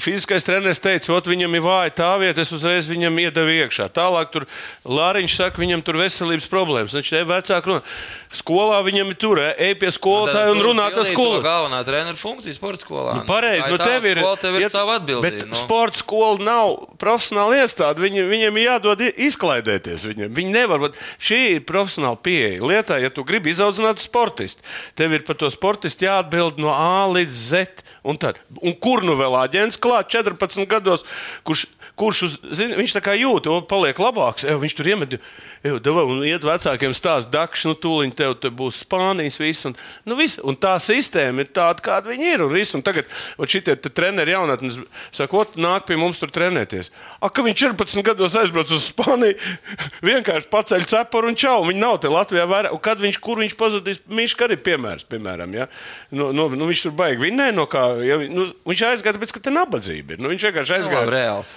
Fiziskais 0.01 0.47
treneris 0.47 0.81
teica, 0.81 1.13
ka 1.13 1.29
viņam 1.29 1.53
ir 1.59 1.61
vāja 1.61 1.91
tā 1.93 2.09
vieta, 2.17 2.41
es 2.41 2.49
uzreiz 2.57 2.87
viņam 2.89 3.19
iedevu 3.21 3.53
iekšā. 3.53 3.91
Tālāk 3.93 4.31
tur 4.33 4.47
Lāriņš 4.89 5.35
saka, 5.43 5.61
viņam 5.61 5.83
tur 5.85 5.99
veselības 6.01 6.49
problēmas. 6.49 6.95
Viņš 6.97 7.11
te 7.13 7.21
vecāk 7.29 7.69
runā. 7.69 7.83
Skolā 8.29 8.83
viņam 8.85 9.09
ir 9.09 9.17
tur, 9.17 9.39
ej 9.41 9.73
pie 9.81 9.89
skolotāja 9.89 10.51
un 10.53 10.59
runā 10.61 10.91
tas 10.93 11.09
skolu. 11.09 11.39
skolu. 11.39 11.45
Galvenā 11.47 11.79
treneru 11.87 12.19
funkcija 12.21 12.53
sporta 12.53 12.83
skolā. 12.83 13.15
Nu, 13.17 13.23
Pareizi, 13.29 13.65
Tā 13.65 13.71
nu 13.73 13.79
tev 13.81 14.05
ir, 14.05 14.21
skola, 14.21 14.37
tev 14.43 14.55
ir 14.59 14.61
ja- 14.61 14.69
sava 14.69 14.99
atbildība. 14.99 15.23
Bet 15.23 15.49
nu. 15.49 15.57
sporta 15.57 15.97
skola 15.97 16.39
nav 16.45 16.75
profesionāla 17.01 17.63
iestāde. 17.65 18.05
Viņi, 18.05 18.27
viņiem 18.29 18.59
ir 18.61 18.67
jādod 18.69 19.01
izklaidēties. 19.17 20.05
Viņiem. 20.11 20.29
Viņi 20.37 20.53
nevar. 20.53 20.91
Šī 21.19 21.41
ir 21.57 21.65
profesionāla 21.65 22.21
pieeja 22.21 22.61
lietā, 22.61 23.01
ja 23.01 23.09
tu 23.09 23.25
gribi 23.25 23.51
izaudzināt 23.55 23.99
sportistu. 24.05 24.61
Tev 24.95 25.13
ir 25.17 25.25
par 25.25 25.35
to 25.41 25.49
sportistu 25.51 26.05
jāatbild 26.05 26.59
no 26.61 26.69
A 26.69 27.09
līdz 27.09 27.31
Z. 27.33 27.67
Un, 28.05 28.17
tad, 28.17 28.39
un 28.63 28.73
kur 28.75 29.03
nu 29.05 29.17
vēl 29.19 29.35
aģents 29.49 29.77
klāt 29.81 30.09
14 30.13 30.67
gados, 30.69 31.03
kurš, 31.45 31.67
kurš 31.99 32.23
uz, 32.29 32.39
zin, 32.57 32.75
viņš 32.79 32.97
tā 32.97 33.03
kā 33.05 33.17
jūt, 33.19 33.49
o, 33.51 33.61
paliek 33.69 33.99
labāks. 34.01 34.47
Ev, 34.49 34.63
viņš 34.63 34.77
tur 34.79 34.91
iemet. 34.95 35.19
Ev, 35.67 35.81
deva, 35.83 36.05
un 36.07 36.23
iet 36.23 36.45
vecākiem 36.47 36.93
stāst, 36.95 37.33
dakš, 37.35 37.65
nu, 37.67 37.75
tūlīt 37.75 38.15
tev 38.19 38.37
te 38.39 38.51
būs 38.55 38.85
Spānijas 38.85 39.41
viss. 39.43 39.67
Un, 39.67 39.75
nu, 40.07 40.15
viss, 40.19 40.39
un 40.47 40.55
tā 40.55 40.77
sistēma 40.83 41.43
ir 41.43 41.51
tāda, 41.51 41.83
kāda 41.83 42.13
viņi 42.13 42.29
ir. 42.37 42.45
Un, 42.47 42.53
viss, 42.55 42.77
un 42.79 42.85
tagad 42.87 43.09
šitie 43.43 43.75
te 43.75 43.91
treneri 43.91 44.37
jaunatnes 44.37 44.79
saka, 45.11 45.41
ot, 45.43 45.59
nāk 45.59 45.89
pie 45.89 45.99
mums 45.99 46.21
tur 46.23 46.31
trenēties. 46.35 46.93
A, 47.19 47.27
ka 47.27 47.43
viņš 47.43 47.65
14 47.75 48.07
gados 48.07 48.39
aizbrauc 48.39 48.71
uz 48.71 48.87
Spāniju, 48.93 49.35
vienkārši 50.09 50.51
paceļ 50.53 50.87
cepuru 50.95 51.33
un 51.33 51.39
čau. 51.39 51.59
Viņi 51.67 51.83
nav 51.83 51.99
te 52.05 52.13
Latvijā 52.13 52.47
vairāk. 52.49 52.77
Un 52.79 52.85
kad 52.85 53.03
viņš, 53.03 53.19
kur 53.25 53.43
viņš 53.43 53.59
pazudīs, 53.59 54.01
Miška 54.07 54.47
arī 54.47 54.61
piemērs, 54.63 55.09
piemēram. 55.11 55.59
Ja? 55.59 55.67
Nu, 56.15 56.31
nu, 56.37 56.47
nu, 56.55 56.71
viņš 56.71 56.87
tur 56.87 56.95
baigi 56.99 57.25
vinnē, 57.27 57.51
no 57.57 57.67
kā, 57.71 57.89
ja, 58.07 58.21
nu, 58.31 58.47
viņš 58.69 58.87
aizgāja, 58.93 59.17
tāpēc, 59.19 59.35
ka 59.35 59.43
te 59.43 59.53
nabadzība 59.55 60.15
ir. 60.15 60.23
Nu, 60.23 60.31
viņš 60.31 60.47
vienkārši 60.49 60.75
Nu, 60.75 60.79
aizgāja. 60.79 61.11
reāls. 61.13 61.53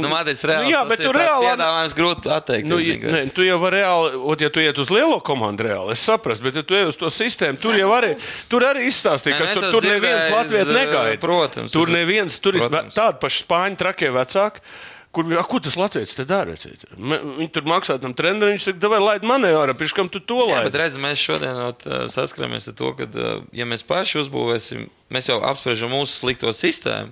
Nu, 0.00 0.10
Matīs, 0.12 0.42
reāls. 0.46 0.66
Nu, 0.66 0.72
jā, 0.74 0.82
bet 0.88 1.00
ir 1.00 1.06
tu 1.08 1.12
tāds 1.14 1.20
reāli- 1.22 1.48
Piedāvājums 1.48 1.96
grūti 1.98 2.32
atteikt. 2.36 2.68
Nu, 2.70 2.78
ne, 3.14 3.22
tu 3.34 3.46
jau 3.46 3.56
vari 3.62 3.80
reāli, 3.80 4.12
ot, 4.34 4.44
ja 4.44 4.50
tu 4.52 4.62
iet 4.64 4.78
uz 4.82 4.92
lielo 4.94 5.18
komandu, 5.24 5.66
reāli, 5.68 5.96
es 5.96 6.04
saprotu, 6.06 6.44
bet 6.46 6.60
ja 6.60 6.66
tu 6.66 6.76
ej 6.78 6.88
uz 6.92 7.00
to 7.00 7.10
sistēmu, 7.14 7.60
tur 7.62 7.74
jau 7.78 7.90
arī, 7.96 8.14
tur 8.52 8.66
arī 8.68 8.86
izstāstīja, 8.90 9.40
es 9.48 9.58
tur, 9.58 9.72
tur 9.78 9.88
neviens 9.90 10.30
Latvijas 10.34 10.68
eh, 10.70 10.76
negaida. 10.76 11.18
protams, 11.22 11.74
tur 11.74 11.92
neviens, 11.92 12.38
tur 12.42 12.60
ir 12.60 12.68
tādi 12.94 13.20
paši 13.22 13.44
spāņu 13.46 13.80
trakie 13.84 14.12
vecāki. 14.14 14.64
Kur, 15.10 15.26
a, 15.34 15.42
ko 15.42 15.58
tas 15.58 15.74
Latvijas 15.74 16.12
te 16.14 16.22
dara? 16.22 16.52
Viņi 16.54 17.48
tur 17.50 17.64
maksā 17.66 17.96
tam 17.98 18.12
trenerim, 18.14 18.52
viņš 18.54 18.68
saka, 18.68 18.90
vai 18.92 19.00
laid 19.02 19.24
manē 19.26 19.48
ārā, 19.58 19.74
pirms 19.74 19.90
kam 19.96 20.06
tu 20.06 20.20
to 20.22 20.36
laidi. 20.46 20.68
bet 20.68 20.76
redz, 20.78 21.00
mēs 21.02 21.18
šodien 21.18 21.56
eh, 21.66 22.04
saskaramies 22.14 22.68
ar 22.70 22.76
to, 22.78 22.92
ka, 22.94 23.08
eh, 23.10 23.40
ja 23.58 23.66
mēs 23.66 23.82
paši 23.88 24.20
uzbūvēsim, 24.22 24.84
mēs 25.10 25.32
jau 25.32 25.40
apspriežam 25.50 25.90
mūsu 25.90 26.14
slikto 26.20 26.54
sistēmu, 26.54 27.10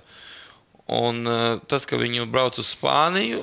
un 0.89 1.23
eh, 1.29 1.59
tas, 1.69 1.85
ka 1.89 1.97
viņi 2.01 2.25
brauc 2.31 2.57
uz 2.61 2.73
Spāniju, 2.75 3.41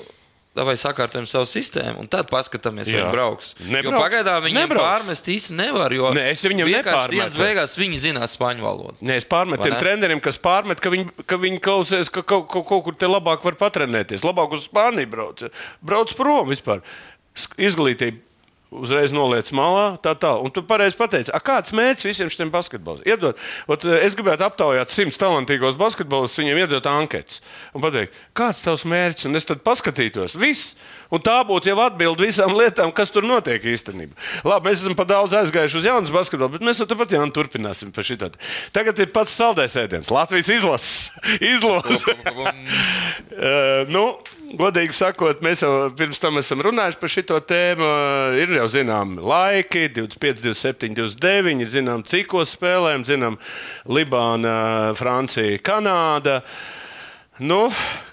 vai 0.57 0.73
sakārtojam 0.81 1.27
savu 1.29 1.45
sistēmu, 1.45 1.99
un 2.01 2.07
tad 2.09 2.31
paskatāmies, 2.33 2.89
vai 2.89 2.95
Jā. 2.97 3.01
viņi 3.05 3.13
brauks. 3.13 3.51
Nebrauks. 3.61 3.91
Jo 3.93 3.99
pagaidām 4.01 4.39
viņiem 4.47 4.63
Nebrauks. 4.63 4.87
pārmest 4.89 5.27
īsti 5.29 5.53
nevar, 5.59 5.93
jo 5.93 6.13
Nē, 6.17 6.23
es 6.33 6.45
viņam 6.49 6.71
nepārmetu. 6.73 7.13
dienas 7.13 7.37
beigās 7.37 7.75
viņi 7.77 7.99
zinās 8.07 8.37
spāņu 8.39 8.65
valodu. 8.65 8.97
Nē, 9.05 9.19
es 9.21 9.29
pārmetu 9.29 9.61
Vai 9.61 9.67
tiem 9.69 9.75
ne? 9.77 9.81
treneriem, 9.83 10.23
kas 10.25 10.39
pārmet, 10.41 10.81
ka 10.81 10.89
viņi, 10.95 11.11
ka 11.29 11.37
viņi 11.43 11.61
klausies, 11.61 12.09
ka 12.09 12.23
kaut, 12.25 12.49
kaut, 12.49 12.65
kaut 12.71 12.85
kur 12.89 12.97
te 12.97 13.05
labāk 13.05 13.45
var 13.45 13.59
patrenēties. 13.61 14.25
Labāk 14.25 14.57
uz 14.57 14.65
Spāniju 14.65 15.13
brauc. 15.13 15.45
Brauc 15.85 16.17
prom 16.17 16.49
vispār. 16.49 16.81
Izglītība 17.61 18.23
uzreiz 18.83 19.15
noliec 19.15 19.51
malā, 19.57 19.87
tā 20.03 20.15
tā. 20.19 20.35
Un 20.43 20.53
tu 20.55 20.65
pareizi 20.67 20.99
pateici, 20.99 21.35
kāds 21.47 21.75
mērķis 21.77 22.09
visiem 22.11 22.33
šiem 22.33 22.53
basketbolistiem? 22.55 23.15
Iedod, 23.15 23.41
ot, 23.71 23.87
es 24.01 24.17
gribētu 24.19 24.47
aptaujāt 24.47 24.93
simts 24.95 25.21
talantīgos 25.21 25.79
basketbolistus, 25.81 26.41
viņiem 26.43 26.65
iedot 26.65 26.91
anketas 26.91 27.43
un 27.77 27.85
pateikt, 27.85 28.15
kāds 28.37 28.65
tavs 28.65 28.87
mērķis, 28.89 29.29
un 29.31 29.41
es 29.41 29.49
tad 29.49 29.65
paskatītos. 29.67 30.37
Viss. 30.41 30.77
Un 31.13 31.23
tā 31.23 31.37
būtu 31.47 31.71
jau 31.71 31.77
atbilde 31.85 32.27
visām 32.27 32.51
lietām, 32.59 32.91
kas 32.95 33.13
tur 33.15 33.23
notiek 33.27 33.63
īstenībā. 33.63 34.17
Labi, 34.47 34.71
mēs 34.71 34.83
esam 34.83 34.97
pa 34.99 35.07
daudz 35.07 35.37
aizgājuši 35.39 35.79
uz 35.79 35.87
jaunas 35.87 36.15
basketbolu, 36.15 36.57
bet 36.57 36.67
mēs 36.67 36.83
tāpat 36.83 37.15
jau 37.15 37.23
turpināsim 37.37 37.93
par 37.95 38.07
šitā. 38.07 38.33
Tagad 38.75 38.99
ir 39.03 39.13
pats 39.15 39.37
saldais 39.39 39.77
ēdiens. 39.79 40.11
Latvijas 40.11 40.51
izlases. 40.51 41.13
izlases. 41.55 42.09
uh, 42.11 43.87
nu, 43.93 44.09
godīgi 44.55 44.95
sakot, 44.95 45.41
mēs 45.45 45.65
jau 45.65 45.71
pirms 45.97 46.21
tam 46.23 46.39
esam 46.41 46.63
runājuši 46.65 47.01
par 47.01 47.13
šo 47.13 47.41
tēmu. 47.51 47.89
Ir 48.43 48.55
jau 48.59 48.67
zināms, 48.71 49.23
laiki, 49.25 49.87
25, 49.97 50.45
27, 50.45 50.95
29. 50.99 51.65
Ir 51.65 51.73
zinām, 51.73 52.05
cikos 52.07 52.55
spēlēm, 52.57 53.07
zinām, 53.09 53.41
Libāna, 53.91 54.93
Francija, 54.99 55.59
Kanāda. 55.67 56.41
Nu, 57.43 57.67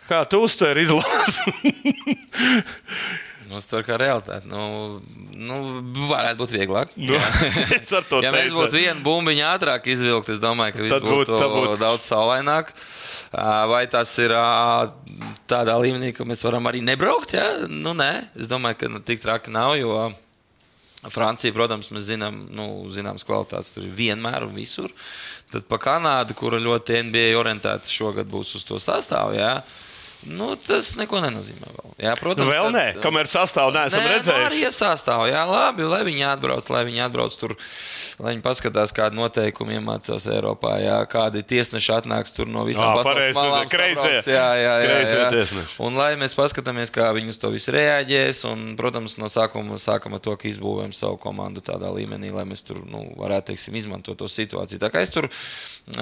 kā 0.10 0.24
tu 0.30 0.42
uztver 0.44 0.82
izlasi? 0.82 1.54
Ir 3.60 3.86
kā 3.88 3.98
realitāte. 4.00 4.48
Nu, 4.50 5.00
nu, 5.38 5.58
varētu 6.10 6.40
būt 6.42 6.54
vieglāk. 6.56 6.94
Nu, 6.98 7.18
es 7.78 7.92
ar 7.94 8.06
to 8.10 8.22
ja 8.24 8.32
mēs 8.34 8.52
būtu 8.56 8.78
vienu 8.78 9.04
bumbiņu 9.06 9.46
ātrāk 9.50 9.88
izvilkt, 9.94 10.32
es 10.34 10.42
domāju, 10.44 10.76
ka 10.78 10.86
viss 10.86 11.06
būtu, 11.06 11.38
tad 11.38 11.54
būtu- 11.54 11.80
daudz 11.82 12.08
saulaināk. 12.10 12.74
Vai 13.70 13.86
tas 13.90 14.12
ir 14.22 14.34
tādā 15.50 15.78
līmenī, 15.82 16.12
ka 16.14 16.26
mēs 16.28 16.44
varam 16.46 16.70
arī 16.70 16.84
nebraukt? 16.86 17.34
Ja? 17.34 17.48
Nu, 17.70 17.96
nē, 17.98 18.12
es 18.38 18.50
domāju, 18.52 18.84
ka 18.84 18.92
nu, 18.94 19.02
tik 19.02 19.24
traki 19.24 19.54
nav. 19.54 19.78
Jo 19.80 20.12
Francija, 21.12 21.52
protams, 21.56 21.90
mēs 21.92 22.08
zinām, 22.14 22.46
nu, 22.56 22.68
zināmas 22.96 23.26
kvalitātes 23.28 23.74
tur 23.76 23.84
ir 23.84 23.96
vienmēr 23.96 24.46
un 24.46 24.54
visur. 24.56 24.92
Tad 25.52 25.66
pa 25.70 25.78
Kanādu, 25.82 26.36
kura 26.38 26.62
ļoti 26.64 27.02
NBA 27.10 27.34
orientēta 27.38 27.92
šogad 27.92 28.30
būs 28.32 28.56
uz 28.58 28.64
to 28.68 28.80
sastāvu. 28.82 29.36
Ja? 29.36 29.58
Nu, 30.32 30.54
tas 30.56 30.94
neko 31.00 31.20
nenozīmē. 31.24 31.68
Vēl, 31.74 31.94
jā, 32.06 32.14
protams, 32.20 32.50
vēl 32.52 32.70
nē, 32.72 32.84
tad, 32.96 33.02
kamēr 33.04 33.28
sastāvā 33.28 33.74
neesam 33.76 34.00
nē, 34.00 34.06
nu, 34.06 34.14
redzējuši. 34.14 34.46
Arī 34.48 34.72
sastāvā, 34.72 35.28
jā, 35.32 35.42
labi. 35.50 35.88
Lai 35.90 36.02
viņi 36.08 36.24
atbrauc, 36.30 36.68
lai 36.72 36.84
viņi 36.88 37.04
atbrauc 37.06 37.36
tur, 37.40 37.56
lai 38.24 38.34
viņi 38.36 38.44
paskatās, 38.46 38.94
kādi 38.96 39.20
noteikumi 39.20 39.78
iemācās 39.80 40.28
Eiropā, 40.32 40.78
jā, 40.84 40.96
kādi 41.12 41.44
tiesneši 41.54 41.92
atnāks 41.98 42.36
tur 42.38 42.52
no 42.52 42.64
visām 42.68 42.88
jā, 42.88 43.02
pasaules 43.02 43.38
malām. 43.38 43.68
Kreisie, 43.74 44.14
jā, 44.32 44.48
jā, 44.62 44.76
jā, 44.86 44.98
jā, 45.04 45.28
jā. 45.34 45.66
Un 45.84 46.00
lai 46.00 46.14
mēs 46.20 46.38
paskatāmies, 46.40 46.94
kā 46.94 47.10
viņi 47.16 47.36
uz 47.36 47.42
to 47.42 47.52
visu 47.54 47.76
reaģēs. 47.76 48.44
Un, 48.52 48.64
protams, 48.80 49.18
no 49.20 49.28
sākuma 49.32 49.80
sākam 49.82 50.16
ar 50.16 50.24
to, 50.24 50.38
ka 50.40 50.48
izbūvējam 50.50 50.96
savu 50.96 51.20
komandu 51.22 51.64
tādā 51.66 51.92
līmenī, 51.94 52.32
lai 52.34 52.48
mēs 52.48 52.64
tur 52.68 52.80
nu, 52.88 53.06
varētu, 53.20 53.52
teiksim, 53.52 53.76
izmantot 53.82 54.20
to 54.20 54.30
situāciju. 54.32 54.80
Tā 54.82 54.92
kā 54.94 55.04
es 55.04 55.12
tur, 55.14 55.28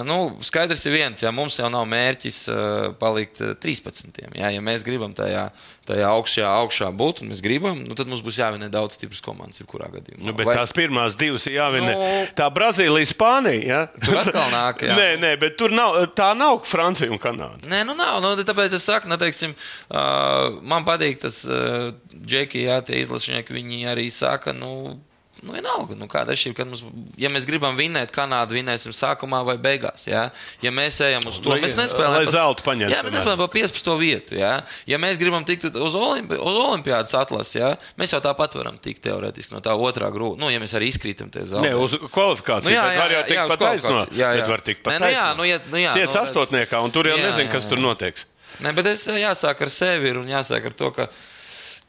nu, 0.06 0.20
skaidrs 0.46 0.86
ir 0.86 0.98
viens, 1.00 1.24
ja 1.24 1.34
mums 1.36 1.58
jau 1.60 1.70
nav 1.74 1.88
mērķis 1.90 2.40
eh, 2.52 2.88
palikt 3.02 3.42
eh, 3.42 3.56
13 3.62 4.11
desmitiem. 4.12 4.32
Jā. 4.36 4.52
Ja 4.52 4.62
mēs 4.62 4.84
gribam 4.86 5.14
tajā, 5.14 5.50
tajā 5.88 6.08
augšā, 6.12 6.46
augšā 6.62 6.92
būt, 6.92 7.22
un 7.22 7.32
mēs 7.32 7.42
gribam, 7.42 7.84
nu, 7.86 7.96
tad 7.96 8.08
mums 8.08 8.22
būs 8.22 8.40
jāvinē 8.40 8.70
daudz 8.72 8.96
stipras 8.96 9.22
komandas, 9.22 9.62
jebkurā 9.62 9.90
gadījumā. 9.92 10.24
Nu, 10.26 10.34
bet 10.34 10.48
Vai... 10.48 10.56
tās 10.56 10.74
pirmās 10.76 11.16
divas 11.16 11.48
ir 11.48 11.58
jāvinē. 11.58 11.94
Nu... 11.94 12.10
Tā 12.38 12.50
Brazīlija, 12.54 13.10
Spānija. 13.12 13.62
Jā. 13.62 13.82
Tur 14.06 14.20
atkal 14.22 14.50
nāk. 14.52 14.86
Jā. 14.86 14.96
nē, 14.98 15.08
nē, 15.22 15.36
bet 15.42 15.58
tur 15.60 15.74
nav, 15.74 16.00
tā 16.18 16.32
nav 16.38 16.64
Francija 16.68 17.12
un 17.12 17.22
Kanāda. 17.22 17.68
Nē, 17.72 17.84
nu 17.88 17.96
nav. 17.98 18.20
Nu, 18.24 18.34
tāpēc 18.38 18.76
es 18.78 18.88
saku, 18.88 19.10
nu, 19.12 19.20
teiksim, 19.22 19.56
uh, 19.92 20.60
man 20.62 20.88
patīk 20.88 21.22
tas 21.24 21.44
uh, 21.48 21.92
džekija, 22.22 22.82
tie 22.88 23.02
izlašnieki, 23.04 23.56
viņi 23.56 23.88
arī 23.92 24.10
saka, 24.14 24.56
nu, 24.56 25.00
nu 25.42 25.54
vienalga, 25.56 25.96
nu, 25.98 26.06
kāda 26.06 26.36
ir 26.36 26.38
šī, 26.38 26.52
mums, 26.66 26.84
ja 27.18 27.30
mēs 27.34 27.48
gribam 27.50 27.74
vinēt 27.78 28.12
Kanādu, 28.14 28.54
vinēsim 28.54 28.94
sākumā 28.94 29.40
vai 29.46 29.56
beigās, 29.58 30.06
jā. 30.06 30.28
Ja 30.62 30.72
mēs 30.72 31.00
ejam 31.02 31.26
uz 31.26 31.40
to, 31.42 31.50
Lai- 31.50 31.60
mēs 31.64 31.74
nespēlējam. 31.80 32.14
lai 32.14 32.26
par- 32.26 32.34
zeltu 32.36 32.64
paņemtu, 32.68 32.94
Jā, 32.94 33.02
mēs 33.04 33.16
nespēlējam 33.18 33.42
par 33.42 33.50
15. 33.56 33.98
vietu, 34.00 34.36
jā. 34.38 34.52
Ja 34.88 34.98
mēs 35.02 35.18
gribam 35.18 35.44
tikt 35.44 35.66
uz, 35.76 35.96
olimpi, 35.98 36.36
uz 36.38 36.58
olimpiādas 36.62 37.14
atlases, 37.18 37.56
jā, 37.58 37.72
mēs 37.98 38.14
jau 38.14 38.22
tāpat 38.22 38.54
varam 38.60 38.78
tikt 38.78 39.02
teorētiski 39.02 39.54
no 39.54 39.60
tā 39.66 39.74
otrā 39.74 40.12
grūda. 40.14 40.38
Nu, 40.38 40.50
ja 40.54 40.60
mēs 40.60 40.74
arī 40.78 40.92
izkrītam 40.94 41.32
tie 41.34 41.42
zelta. 41.46 41.66
Nē, 41.66 41.74
uz 41.78 41.98
kvalifikāciju. 42.14 42.70
Nu, 42.70 42.76
jā, 42.78 42.86
jā, 42.94 43.10
jā, 43.18 43.24
tikt 43.26 43.38
jā, 43.40 43.46
uz 43.46 43.50
pat 43.56 43.60
taisno. 43.60 43.90
kvalifikāciju. 43.90 44.18
Jā, 44.22 44.30
jā. 44.38 44.48
Var 44.48 44.62
tikt 44.62 44.84
pat 44.84 44.94
Nē, 44.94 45.00
nu 45.00 45.08
jā, 45.16 45.28
nu, 45.38 45.44
ja- 45.44 45.60
nu 45.72 45.78
jā, 45.78 45.94
Tiec 45.94 46.14
nu, 46.14 46.22
astotniekā, 46.22 46.84
un 46.84 46.92
tur 46.92 47.06
jau 47.10 47.18
Jā, 47.18 47.26
nezinu, 47.32 47.50
jā, 47.50 47.52
kas 47.52 47.66
jā. 47.66 47.70
tur 47.70 47.78
notiks. 47.80 48.26
Nē, 48.62 48.76
bet 48.76 48.86
es 48.86 49.08
jāsāk 49.08 49.62
ar 49.62 49.70
sevi 49.74 50.12
un 50.12 50.28
jāsāk 50.28 50.66
ar 50.66 50.74
to, 50.74 50.92
ka 50.92 51.08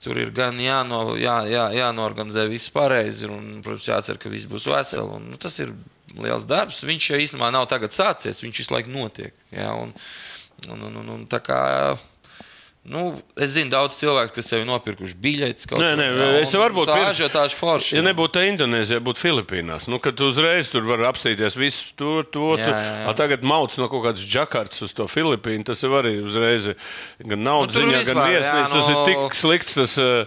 tur 0.03 0.18
ir 0.18 0.32
gan 0.34 0.59
jāno, 0.61 1.14
jā, 1.20 1.42
jā, 1.50 1.66
jānorganizē 1.78 2.48
viss 2.50 2.72
pareizi, 2.74 3.28
un, 3.30 3.61
protams, 3.64 3.88
jācer, 3.88 4.18
ka 4.20 4.32
viss 4.32 4.50
būs 4.50 4.66
veseli. 4.70 5.18
Un, 5.18 5.30
nu, 5.32 5.40
tas 5.40 5.59
ir 5.62 5.72
liels 6.18 6.46
darbs. 6.48 6.82
Viņš 6.86 7.11
jau 7.12 7.20
īstenībā 7.22 7.53
nav 7.55 7.68
tagad 7.70 7.94
sācies, 7.94 8.42
viņš 8.42 8.62
visu 8.64 8.74
laiku 8.74 8.92
notiek. 8.94 9.34
Jā, 9.55 9.70
un, 9.78 9.94
un, 10.68 10.88
un, 10.88 10.98
un, 11.03 11.12
un, 11.16 11.26
tā 11.30 11.42
kā, 11.44 11.61
Nu, 12.82 13.12
es 13.38 13.52
zinu, 13.54 13.70
daudz 13.70 13.94
cilvēku, 13.94 14.32
kas 14.40 14.48
jau 14.50 14.58
ir 14.58 14.64
nopirkuši 14.66 15.14
biļetes. 15.22 15.68
Nē, 15.70 15.70
kur, 15.70 15.84
nē, 16.00 16.06
jā, 16.18 16.24
es 16.42 16.50
un 16.56 16.62
varbūt 16.64 16.88
Tā 16.90 16.96
pirms- 16.98 17.20
ir 17.22 17.28
tāda 17.30 17.54
forša. 17.54 17.94
Ja 17.94 18.02
nebūtu 18.02 18.34
tā 18.34 18.42
Indonēzija, 18.50 18.98
būtu 19.06 19.22
Filipīnās. 19.22 19.86
Nu, 19.86 20.00
kad 20.02 20.18
uzreiz 20.18 20.66
tur 20.72 20.82
var 20.88 21.04
apstīties 21.12 21.54
visu 21.54 21.92
to, 21.94 22.24
to. 22.34 22.48
Jā, 22.58 22.66
jā, 22.66 22.80
jā. 22.82 23.04
A, 23.06 23.14
tagad 23.14 23.46
mauc 23.46 23.76
no 23.78 23.86
kaut 23.92 24.02
kādas 24.08 24.26
džakartas 24.26 24.82
uz 24.82 24.96
to 24.98 25.06
Filipīnu. 25.06 25.62
Tas 25.70 25.78
jau 25.86 25.92
arī 26.00 26.16
uzreiz 26.26 26.72
gan 27.22 27.44
naudas 27.46 27.78
Nu, 27.78 27.86
ziņā, 27.86 28.02
gan 28.10 28.18
viesnīcas. 28.26 28.74
Tas 28.74 28.90
ir 28.90 28.98
no- 28.98 29.06
tik 29.06 29.38
slikts. 29.38 29.74
Tas, 29.78 29.94
eh, 30.02 30.26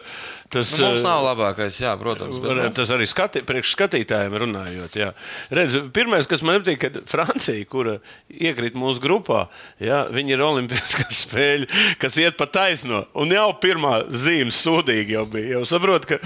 tas, 0.54 0.74
Nu, 0.78 0.90
mums 0.90 1.02
eh, 1.02 1.08
nav 1.08 1.24
labākais, 1.26 1.80
jā, 1.82 1.94
protams. 2.00 2.40
Bet, 2.44 2.58
nu, 2.58 2.68
Tas 2.76 2.92
arī 2.94 3.08
skati, 3.10 3.44
priekš 3.48 3.76
skatītājiem 3.76 4.36
runājot. 4.46 4.98
Jā. 5.00 5.12
Redz, 5.56 5.78
pirmais, 5.96 6.28
kas 6.30 6.44
man 6.46 6.62
patīk, 6.64 6.82
ka 6.84 7.06
Francija, 7.10 7.66
kura 7.70 7.98
iekrīt 8.30 8.78
mūsu 8.80 9.04
grupā, 9.04 9.46
jā, 9.84 10.04
viņi 10.14 10.36
ir 10.36 10.46
Olimpiskās 10.46 11.22
spēļi, 11.26 11.72
kas 12.02 12.20
iet 12.22 12.38
pa 12.40 12.50
taisno. 12.50 13.06
Un 13.18 13.34
jau 13.36 13.50
pirmā 13.62 14.04
zīme 14.12 14.54
sūdīgi 14.56 15.18
jau 15.18 15.26
bija. 15.30 15.58
Jau 15.58 15.66
saprot, 15.76 16.08
ka 16.10 16.22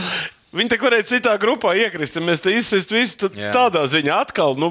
Viņi 0.49 0.71
te 0.71 0.77
varēja 0.81 1.05
citā 1.11 1.35
grupā 1.41 1.75
iekrist, 1.77 2.15
ja 2.17 2.23
mēs 2.25 2.41
te 2.41 2.53
izsist 2.57 2.89
visu. 2.89 3.29
Jā. 3.37 3.51
tādā 3.53 3.83
ziņā 3.89 4.15
atkal 4.25 4.57
nu, 4.57 4.69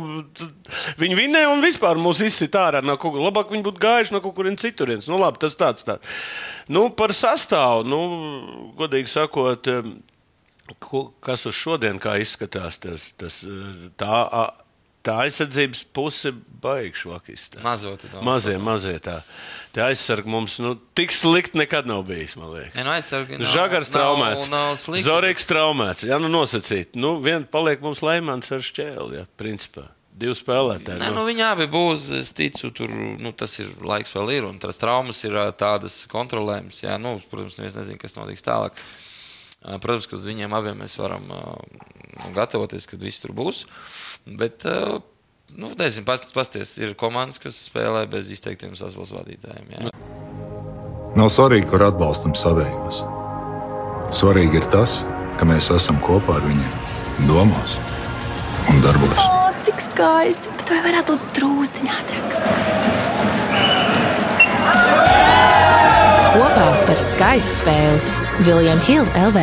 viņi 0.99 1.19
vinnēja 1.19 1.53
un 1.53 1.63
vispār 1.63 2.01
mūs 2.03 2.23
izsit 2.27 2.57
ārā 2.59 2.83
no 2.83 2.97
kaut 2.99 3.15
kur. 3.15 3.23
Labāk 3.23 3.53
viņi 3.55 3.67
būtu 3.69 3.83
gājuši 3.85 4.17
no 4.17 4.23
kaut 4.25 4.35
kurienes 4.39 4.65
citurienes. 4.65 5.11
Nu, 5.11 5.21
labi, 5.23 5.39
tas 5.45 5.55
tāds 5.59 5.87
tāds. 5.87 6.19
Nu, 6.67 6.89
par 6.91 7.15
sastāvu, 7.15 7.87
nu, 7.87 8.01
godīgi 8.81 9.13
sakot, 9.13 9.71
ko, 10.83 11.05
kas 11.25 11.47
uz 11.47 11.55
šodien 11.57 12.03
kā 12.03 12.17
izskatās, 12.23 12.81
tas, 12.83 13.13
tas, 13.21 13.39
tā, 14.01 14.19
tā 15.09 15.17
aizsardzības 15.25 15.83
puse 15.97 16.33
baigšu 16.63 17.15
vakistā. 17.15 17.63
Mazo 17.65 17.95
daudz. 17.97 18.23
Mazie, 18.27 18.57
mazie 18.61 18.97
tā. 19.03 19.19
Tie 19.73 19.83
aizsargi 19.85 20.31
mums 20.33 20.57
nu, 20.65 20.75
tik 20.97 21.13
slikti 21.15 21.59
nekad 21.61 21.87
nav 21.89 22.03
bijis, 22.09 22.35
man 22.41 22.51
liekas. 22.55 22.75
Ja, 22.77 22.85
nu, 22.87 22.95
aizsargi 22.97 23.39
nav- 23.41 23.53
Žagars 23.53 23.91
nav- 23.93 23.99
traumēts. 23.99 24.49
nav 24.53 24.73
slikti. 24.81 25.05
Zorīgs 25.09 25.47
traumēts. 25.51 26.07
Jā, 26.09 26.19
nu 26.21 26.31
nosacīt. 26.33 26.97
Nu, 26.99 27.19
vien 27.25 27.45
paliek 27.47 27.81
mums 27.85 28.03
Leimans 28.05 28.51
ar 28.53 28.65
šķēli, 28.65 29.21
jā, 29.21 29.27
principā. 29.41 29.89
Divi 30.19 30.35
spēlētāji. 30.35 30.99
Nē, 30.99 31.13
nu, 31.15 31.23
viņi 31.29 31.45
abi 31.47 31.69
būs. 31.71 32.09
Es 32.19 32.33
ticu, 32.35 32.73
tur 32.75 32.89
nu, 32.91 33.31
tas 33.39 33.53
ir 33.63 33.69
laiks 33.87 34.11
vēl 34.17 34.33
ir. 34.35 34.49
Un 34.49 34.59
tās 34.59 34.81
traumas 34.83 35.21
ir 35.29 35.37
tādas 35.55 36.01
kontrolējamas. 36.11 36.81
Jā, 36.83 36.97
nu, 36.99 37.21
protams, 37.31 37.55
neviens 37.61 37.77
nezina, 37.79 38.01
kas 38.03 38.17
notiks 38.19 38.43
tālāk. 38.43 38.75
Ā, 38.75 39.08
Protams, 39.63 40.07
ka 40.07 40.17
uz 40.19 40.27
viņiem 40.29 40.55
abiem 40.55 40.79
mēs 40.79 40.95
varam 41.01 41.25
nu, 41.29 41.41
gatavoties, 42.37 42.87
kad 42.91 43.03
viss 43.03 43.23
tur 43.23 43.35
būs. 43.37 43.65
Bet, 44.39 44.65
nu, 45.59 45.73
nezinu, 45.79 46.07
pasties, 46.07 46.35
pasties, 46.37 46.77
ir 46.79 46.95
komandas, 46.99 47.41
kas 47.43 47.59
spēlē 47.69 48.05
bez 48.11 48.31
izteiktiem 48.35 48.77
sasaules 48.79 49.13
vadītājiem. 49.17 49.67
Jā. 49.75 49.91
Nav 51.19 51.33
svarīgi, 51.35 51.67
kur 51.71 51.83
atbalstam 51.89 52.37
savējos. 52.39 53.03
Svarīgi 54.15 54.61
ir 54.61 54.69
tas, 54.73 55.01
ka 55.41 55.49
mēs 55.49 55.73
esam 55.75 55.99
kopā 56.05 56.39
ar 56.39 56.47
viņiem, 56.47 56.75
domās 57.29 57.79
un 58.71 58.81
darbos. 58.85 59.19
O, 59.25 59.51
cik 59.67 59.83
skaisti! 59.89 60.55
Bet 60.61 60.71
vai 60.73 60.81
varētu 60.87 61.17
būt 61.17 61.35
drūztiņā 61.41 61.93
ātrāk? 62.03 62.31
Kopā 66.59 66.87
par 66.89 66.99
skaistu 66.99 67.53
spēli 67.61 68.15
Viljams 68.43 68.87
Hilde 68.91 69.21
LV. 69.29 69.43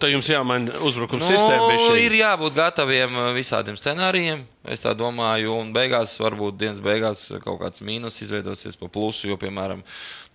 Tad 0.00 0.08
jums 0.08 0.30
jāmaina 0.32 0.78
uzbrukuma 0.88 1.20
Nu, 1.20 1.26
sistēma. 1.28 1.66
bišķiņ. 1.68 1.98
ir 2.00 2.14
jābūt 2.16 2.54
gataviem 2.56 3.18
ā, 3.20 3.24
visādiem 3.36 3.76
scenārijiem. 3.76 4.40
Es 4.72 4.80
tā 4.80 4.94
domāju, 4.96 5.58
un 5.60 5.74
beigās, 5.76 6.14
varbūt 6.24 6.56
dienas 6.56 6.80
beigās, 6.80 7.26
kaut 7.44 7.60
kāds 7.60 7.84
mīnus 7.84 8.16
izveidosies 8.24 8.80
pa 8.80 8.88
plusu, 8.88 9.28
jo, 9.28 9.36
piemēram, 9.36 9.82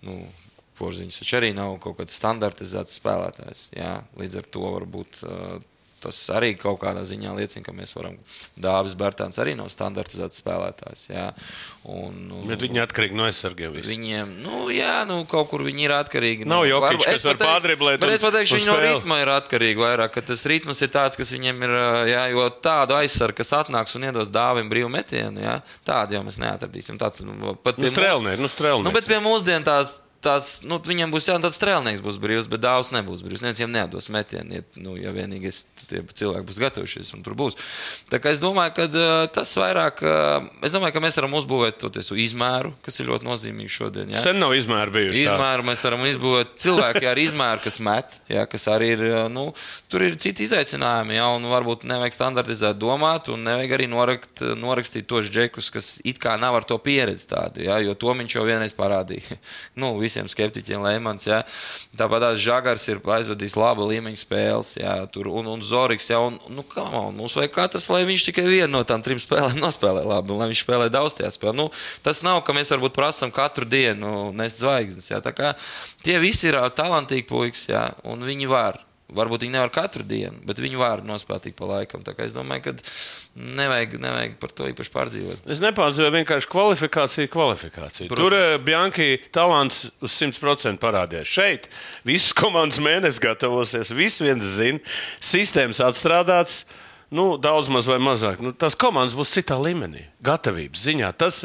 nu, 0.06 0.20
Porziņš 0.78 1.18
taču 1.18 1.36
arī 1.40 1.50
nav 1.52 1.74
kaut 1.82 1.98
kāds 1.98 2.14
standartizēts 2.14 3.00
spēlētājs. 3.02 3.64
Jā, 3.74 3.96
līdz 4.22 4.38
ar 4.38 4.46
to 4.54 4.70
varbūt 4.78 5.18
ā, 5.26 5.58
tas 6.00 6.16
arī 6.32 6.54
kaut 6.58 6.78
kādā 6.80 7.02
ziņā 7.06 7.34
liecina, 7.36 7.62
ka 7.66 7.72
mēs 7.76 7.92
varam. 7.96 8.16
Dāvis 8.60 8.94
Bērtāns 8.98 9.38
arī 9.42 9.52
nav 9.58 9.68
standartizēts 9.72 10.40
spēlētājs. 10.40 11.02
Jā, 11.12 11.26
un, 11.84 12.16
un, 12.32 12.46
Bet 12.48 12.64
viņi 12.64 12.80
atkarīgi 12.82 13.16
no 13.18 13.26
aizsargiem. 13.28 13.72
visi. 13.76 13.90
Viņiem, 13.92 14.32
nu, 14.44 14.70
jā, 14.72 15.04
nu, 15.08 15.20
kaut 15.30 15.50
kur 15.52 15.64
viņi 15.66 15.86
ir 15.86 15.94
atkarīgi. 15.98 16.48
Nav 16.48 16.64
nu, 16.64 16.70
Jokić, 16.70 16.86
varbūt- 16.88 17.06
kas 17.10 17.20
es 17.20 17.24
var 17.28 17.38
pārdriblēt 17.44 18.00
Bet 18.00 18.14
es 18.16 18.24
pateikšu, 18.24 18.58
viņi 18.58 18.70
no 18.72 18.76
ritma 18.80 19.20
ir 19.22 19.32
atkarīgi 19.36 19.76
vairāk, 19.84 20.12
ka 20.16 20.20
tas 20.32 20.44
ritms 20.48 20.80
ir 20.82 20.88
tāds, 20.88 21.16
kas 21.20 21.30
viņiem 21.36 21.62
ir, 21.68 21.76
jā, 22.10 22.24
jo 22.34 22.48
tādu 22.64 22.96
aizsargu, 22.98 23.36
kas 23.44 23.52
atnāks 23.60 23.94
un 23.96 24.08
iedos 24.10 24.32
dāvim 24.32 24.68
brīvu 24.72 24.90
metienu, 24.90 25.40
jā, 25.44 25.60
tādu 25.86 26.16
jau 26.18 26.22
mēs 26.26 26.40
neatradīsim. 26.42 26.98
Tāds, 27.00 27.22
nu, 27.24 27.54
pat 27.62 27.78
Nu, 27.78 27.86
strēlnieki, 27.86 28.40
nu, 28.40 28.48
strēlnieki. 28.48 28.84
Nu, 28.88 28.92
bet 28.92 29.06
pie 29.06 29.20
mūsdienu 29.20 29.64
tās 29.64 30.00
tas, 30.24 30.60
nu, 30.68 30.78
viņam 30.84 31.12
būs 31.12 31.28
jābūt 31.30 31.46
tāds 31.46 31.58
strēlnieks, 31.60 32.04
būs 32.04 32.20
brīvs, 32.20 32.48
bet 32.50 32.62
dāvs 32.64 32.92
nebūs 32.94 33.24
brīvs. 33.24 33.44
Neviens 33.44 33.60
viņam 33.62 33.76
nedos 33.76 34.10
metienu, 34.12 34.58
ja, 34.58 34.64
nu, 34.84 34.96
ja 35.00 35.14
vienīgais 35.16 35.64
tie 35.90 36.02
cilvēki 36.04 36.46
būs 36.46 36.60
gatavušies 36.62 37.12
un 37.16 37.24
tur 37.26 37.36
būs. 37.38 37.56
Tā 38.12 38.20
kā 38.22 38.32
es 38.34 38.42
domāju, 38.42 38.74
ka 38.76 38.86
tas 39.34 39.52
vairāk, 39.58 40.02
es 40.66 40.76
domāju, 40.76 40.94
ka 40.96 41.02
mēs 41.04 41.18
varam 41.20 41.36
uzbūvēt 41.40 41.80
to 41.82 41.90
tiesu 41.94 42.18
izmēru, 42.20 42.72
kas 42.84 43.00
ir 43.00 43.10
ļoti 43.10 43.28
nozīmīgi 43.28 43.74
šodien. 43.74 44.12
Ja? 44.14 44.22
Sen 44.22 44.40
nav 44.42 44.54
izmēra 44.56 44.92
bijusi. 44.94 45.24
tā. 45.24 45.34
Izmēru 45.34 45.66
mēs 45.70 45.84
varam 45.86 46.04
izbūvēt 46.08 46.54
cilvēki 46.62 47.10
ar 47.10 47.22
izmēru, 47.22 47.64
kas 47.64 47.80
met, 47.84 48.18
ja, 48.30 48.46
kas 48.50 48.68
arī 48.70 48.92
ir, 48.96 49.04
nu, 49.32 49.48
tur 49.90 50.04
ir 50.06 50.18
citi 50.20 50.46
izaicinājumi, 50.46 51.16
ja, 51.18 51.30
un 51.36 51.48
varbūt 51.50 51.86
nevajag 51.90 52.16
standartizēt 52.16 52.78
domāt, 52.80 53.32
un 53.32 53.44
nevajag 53.48 53.76
arī 53.78 53.88
norakt, 53.90 54.44
norakstīt 54.58 55.08
tos 55.10 55.30
džekus, 55.32 55.72
kas 55.74 55.90
it 56.06 56.20
kā 56.22 56.36
nav 56.40 56.60
ar 56.60 56.68
to 56.68 56.78
pieredzi 56.82 57.30
tādu, 57.32 57.64
ja, 57.66 57.80
jo 57.82 57.96
to 57.98 58.14
viņš 58.16 58.38
jau 58.38 58.46
vienreiz 58.46 58.74
parādīja. 58.76 59.40
nu, 59.80 59.94
visiem 60.10 60.28
skeptiķiem 60.30 60.82
Lēmans, 60.84 61.28
ja. 61.28 61.40
Tāpat 61.96 62.24
tās 62.24 62.42
Žagars 62.42 62.86
ir 62.90 63.00
aizvadījis 63.16 63.56
laba 63.60 63.86
līmeņa 63.86 64.20
spēles, 64.20 64.74
ja, 64.80 64.96
tur, 65.12 65.30
un, 65.30 65.48
un 65.54 65.62
Zoriks, 65.64 66.10
ja, 66.10 66.20
un, 66.26 66.36
nu, 66.50 66.66
man, 66.76 67.14
mums 67.16 67.38
vajag 67.38 67.54
katrs, 67.54 67.88
lai 67.92 68.02
viņš 68.08 68.26
tikai 68.30 68.46
vienu 68.48 68.72
no 68.74 68.82
tām 68.86 69.04
trim 69.06 69.20
spēlēm 69.22 69.60
nospēlē 69.62 70.04
labi, 70.08 70.34
un 70.34 70.42
lai 70.42 70.50
viņš 70.50 70.64
spēlē 70.66 70.90
daudz 70.92 71.20
tajā 71.20 71.32
spēlē. 71.36 71.56
Nu, 71.62 71.70
tas 72.04 72.24
nav, 72.26 72.42
ka 72.46 72.56
mēs 72.56 72.74
varbūt 72.74 72.96
prasam 72.98 73.32
katru 73.34 73.68
dienu 73.68 74.30
nest 74.36 74.60
zvaigznes, 74.64 75.10
ja, 75.12 75.22
tie 76.04 76.20
visi 76.22 76.50
ir 76.50 76.60
talantīgi 76.76 77.28
puikas, 77.30 77.66
ja, 77.70 77.88
un 78.04 78.26
viņi 78.26 78.50
var. 78.50 78.82
Varbūt 79.16 79.44
viņi 79.44 79.54
nevar 79.56 79.72
katru 79.74 80.04
dienu, 80.06 80.38
bet 80.46 80.60
viņi 80.62 80.78
var 80.80 81.02
nospēlēt 81.06 81.50
ik 81.50 81.56
pa 81.58 81.68
laikam. 81.68 82.04
Es 82.22 82.34
domāju, 82.36 82.68
ka 82.68 82.74
nevajag, 83.58 83.96
nevajag 84.02 84.36
par 84.42 84.54
to 84.54 84.68
īpaši 84.70 84.92
pārdzīvot. 84.94 85.46
Es 85.50 85.62
nepārdzīvoju 85.62 86.14
vienkārši 86.18 86.50
kvalifikāciju, 86.50 87.30
kvalifikāciju. 87.32 88.10
Protams. 88.10 88.22
Tur 88.22 88.36
uh, 88.38 88.56
Bianchi 88.62 89.08
talants 89.34 89.84
uz 90.02 90.14
100% 90.14 90.82
parādījās. 90.82 91.30
Šeit 91.30 91.70
visas 92.06 92.34
komandas 92.36 92.82
mēnesis 92.84 93.22
gatavosies, 93.22 93.94
viss 93.96 94.22
viens 94.22 94.46
zina, 94.58 94.82
sistēmas 95.18 95.82
atstrādāts. 95.86 96.64
Nu, 97.10 97.34
daudz 97.42 97.66
maz 97.66 97.88
vai 97.90 97.96
mazāk. 97.98 98.38
Nu, 98.38 98.52
tās 98.54 98.76
komandas 98.78 99.16
būs 99.18 99.32
citā 99.34 99.56
līmenī, 99.58 100.04
gatavības 100.22 100.84
ziņā. 100.86 101.08
Tas, 101.18 101.42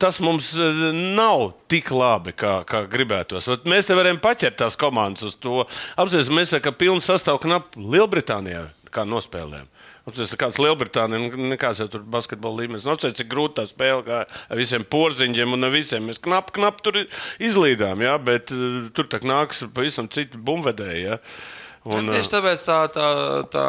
tas 0.00 0.20
mums 0.24 0.54
eh, 0.56 0.78
nav 1.16 1.50
tik 1.68 1.90
labi, 1.92 2.32
kā, 2.32 2.54
kā 2.68 2.86
gribētos. 2.88 3.50
Vat 3.52 3.66
mēs 3.68 3.90
te 3.90 3.96
varam 3.98 4.16
paķert 4.22 4.56
tās 4.62 4.78
komandas 4.80 5.26
uz 5.28 5.34
to. 5.36 5.66
Apzināties, 6.00 6.32
mēs 6.32 6.54
esam 6.56 6.78
pilni 6.80 7.04
sastāvā 7.04 7.42
knap 7.42 7.76
Lielbritānijā, 7.76 8.62
kā 8.94 9.04
nospēlējām. 9.04 9.68
Tas 10.08 10.32
ir 10.32 10.40
kāds 10.40 10.60
Lielbritānija, 10.60 11.20
nu, 11.20 11.50
nekāds 11.52 11.82
jau 11.82 11.88
tur 11.92 12.06
basketbola 12.14 12.62
līmenis. 12.62 12.86
Nav 12.88 12.96
cik 13.04 13.28
grūti 13.28 13.58
tā 13.58 13.66
spēle, 13.68 14.22
ar 14.24 14.56
visiem 14.56 14.86
porziņiem 14.88 15.52
un 15.56 15.68
visiem. 15.72 16.08
Mēs 16.08 16.22
knap, 16.24 16.48
knap 16.56 16.80
tur 16.84 17.02
izlīdām, 17.44 18.06
jā, 18.08 18.16
bet 18.24 18.56
eh, 18.56 18.88
tur 18.96 19.12
tā 19.12 19.20
nāks 19.20 19.66
pavisam 19.68 20.08
citi 20.08 20.40
bumvedēji. 20.40 21.04
jā. 21.10 21.20
Un, 21.84 21.98
Un, 22.08 22.12
tieši 22.14 22.30
tāpēc 22.32 22.62
tā, 22.64 22.76
tā, 22.94 23.08
tā 23.52 23.64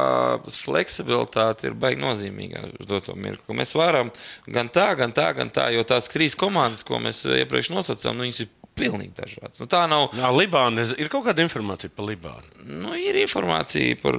fleksibilitāte 0.76 1.68
ir 1.70 1.74
baigi 1.80 1.99
nozīmīga 2.03 2.61
uz 2.80 2.88
doto 2.89 3.16
mirkli. 3.20 3.55
Mēs 3.59 3.74
varam 3.76 4.11
gan 4.47 4.70
tā, 4.72 4.89
gan 4.99 5.11
tā, 5.16 5.32
gan 5.36 5.51
tā, 5.51 5.70
jo 5.76 5.84
tās 5.88 6.07
krīzes 6.11 6.38
komandas, 6.39 6.86
ko 6.88 6.99
mēs 7.03 7.26
iepriekš 7.41 7.74
nosaucām, 7.76 8.16
nu, 8.16 8.24
viņas 8.28 8.45
ir 8.45 8.51
pilnīgi 8.76 9.13
dažādas. 9.16 9.59
Nu, 9.63 9.68
tā 9.72 9.86
nav. 9.88 10.09
Jā, 10.20 10.30
Libāna, 10.36 10.84
ir 10.99 11.07
kaut 11.11 11.24
kāda 11.30 11.43
informācija 11.45 11.91
par 11.95 12.09
Libānu. 12.09 12.49
Nu, 12.84 12.91
ir 12.99 13.16
informācija 13.22 13.95
par 14.01 14.18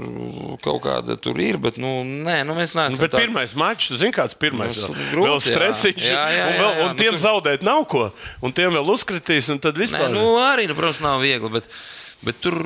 kaut 0.65 0.81
kādu 0.87 1.17
tur 1.21 1.41
ir, 1.45 1.59
bet 1.61 1.77
nu, 1.83 1.91
nē, 2.05 2.39
nu, 2.49 2.55
mēs 2.57 2.73
neesam. 2.77 2.95
Nu, 2.97 3.03
bet 3.03 3.13
tā- 3.13 3.21
pirmais 3.25 3.53
mačs, 3.57 3.93
zini, 4.01 4.15
kāds 4.17 4.37
pirmais 4.41 4.77
Nu, 4.81 4.95
grūti, 5.11 5.29
vēl 5.29 5.37
jā. 5.41 5.51
stresiņš, 5.51 6.07
Jā, 6.09 6.25
jā, 6.37 6.47
un, 6.47 6.55
jā, 6.55 6.63
vēl, 6.63 6.73
jā, 6.73 6.87
un 6.87 6.89
nu, 6.95 7.01
tiem 7.03 7.13
tur- 7.17 7.25
zaudēt 7.27 7.65
nav 7.69 7.85
ko, 7.93 8.07
un 8.45 8.53
tiem 8.57 8.73
vēl 8.77 8.93
uzkritīs, 8.97 9.51
un 9.53 9.61
tad 9.61 9.77
Nē, 9.77 9.85
vispār. 9.85 10.09
nu, 10.17 10.25
arī, 10.41 10.65
nu, 10.73 10.77
protams, 10.79 11.03
nav 11.05 11.21
viegli, 11.21 11.53
bet, 11.53 11.69
bet 12.25 12.39
tur 12.41 12.63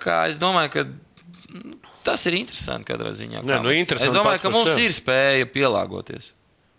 kā 0.00 0.24
es 0.30 0.40
domāju, 0.42 0.70
ka. 0.78 0.86
mm, 1.50 1.80
Tas 2.04 2.20
ir 2.28 2.34
interesanti 2.36 2.90
katrā 2.90 3.14
ziņā. 3.16 3.40
Nē, 3.48 3.62
nu, 3.64 3.70
interesanti 3.72 4.10
es 4.10 4.16
domāju, 4.16 4.42
ka 4.42 4.50
mums 4.52 4.76
ir 4.76 4.92
spēja 4.92 5.46
pielāgoties. 5.48 6.34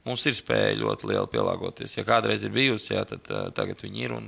Mums 0.05 0.21
ir 0.30 0.36
spēja 0.38 0.76
ļoti 0.78 1.07
liela 1.09 1.26
pielāgoties. 1.26 1.95
Ja 1.97 2.03
kādreiz 2.05 2.43
ir 2.45 2.53
bijusi, 2.53 2.91
jā, 2.93 3.01
tad 3.09 3.26
uh, 3.34 3.47
tagad 3.57 3.82
viņi 3.82 4.03
ir. 4.05 4.13
Un 4.13 4.28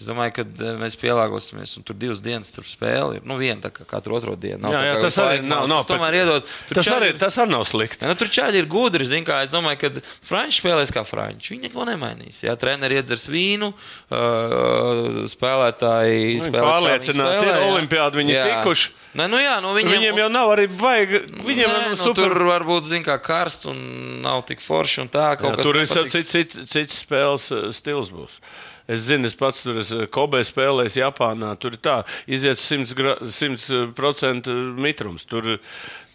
es 0.00 0.06
domāju, 0.08 0.32
ka 0.36 0.42
uh, 0.44 0.72
mēs 0.80 0.96
pielāgosimies. 0.98 1.76
Un 1.78 1.84
tur 1.86 1.94
divas 1.96 2.20
dienas 2.24 2.50
starp 2.50 2.66
spēli 2.66 3.20
ir. 3.20 3.22
Nu, 3.24 3.36
viena 3.38 3.60
tā 3.62 3.70
kā 3.70 3.86
katru 3.86 4.16
otro 4.18 4.34
dienu. 4.36 4.58
Nav 4.64 4.74
Jā, 4.74 4.80
jā, 4.88 4.94
tas 5.04 5.18
arī 5.22 5.36
laiku 5.38 5.48
nav- 5.52 5.68
nav 5.70 5.84
Tas 5.84 5.90
tomēr 5.92 6.16
iedod. 6.18 6.48
tas, 6.74 6.88
arī, 6.96 7.08
ir- 7.14 7.18
tas 7.22 7.38
arī 7.38 7.50
nav 7.54 7.64
slikti. 7.70 8.02
Ja, 8.02 8.08
nu, 8.10 8.14
tur 8.18 8.28
čaļi 8.28 8.58
ir 8.62 8.66
gudri. 8.66 9.06
zini 9.06 9.24
Kā, 9.24 9.42
es 9.46 9.50
domāju, 9.54 9.78
ka 9.78 9.90
Frančija 10.26 10.60
spēlēs 10.64 10.90
kā 10.92 11.04
Frančija. 11.06 11.54
Viņi 11.54 11.68
neko 11.70 11.86
nemainīs. 11.86 12.42
Jā, 12.42 12.56
treneri 12.58 12.98
iedzers 12.98 13.28
vīnu, 13.30 13.70
uh, 13.70 15.24
spēlētāji 15.30 16.40
Nu, 16.42 16.50
kā 16.52 16.62
pārliecināti 16.64 17.40
spēlē, 17.44 17.54
ir, 17.54 17.68
olimpiādi 17.70 18.20
viņi 18.20 18.34
Jā. 18.34 18.44
tikuši. 18.50 18.90
Nē, 19.14 19.28
nu 19.30 19.38
jā, 19.38 19.60
nu 19.62 19.70
Viņiem, 19.76 19.94
viņiem, 19.94 20.16
jau 20.24 20.28
nav 20.34 20.50
arī 20.56 20.66
vajag. 20.74 21.14
Viņiem 21.46 21.70
Nē, 21.70 21.90
nu, 21.92 21.96
super. 22.00 22.32
Tur 22.34 22.46
varbūt 22.50 22.88
zin, 22.90 23.04
kā 23.06 23.14
karsts 23.22 23.68
un 23.70 23.78
nav 24.24 24.42
tik 24.48 24.58
forši 24.64 25.04
un 25.04 25.08
tā. 25.08 25.28
Jā, 25.38 25.54
tur 25.62 25.78
ir 25.78 25.86
cits, 25.86 26.30
cits, 26.34 26.58
cits 26.70 27.02
spēles 27.06 27.46
uh, 27.54 27.68
stils. 27.74 28.10
Būs. 28.14 28.40
Es 28.86 29.00
zinu, 29.08 29.24
es 29.24 29.32
pats 29.40 29.62
tur 29.64 29.78
esmu 29.80 30.06
Kobe 30.12 30.42
spēlējis 30.44 30.98
Japānā. 31.00 31.54
Tur 31.56 31.72
ir 31.72 31.80
tā, 31.80 32.02
iziet 32.28 32.58
100%, 32.60 32.92
gra- 32.98 33.16
100 33.32 34.52
mitrums. 34.76 35.24
Tur, 35.24 35.58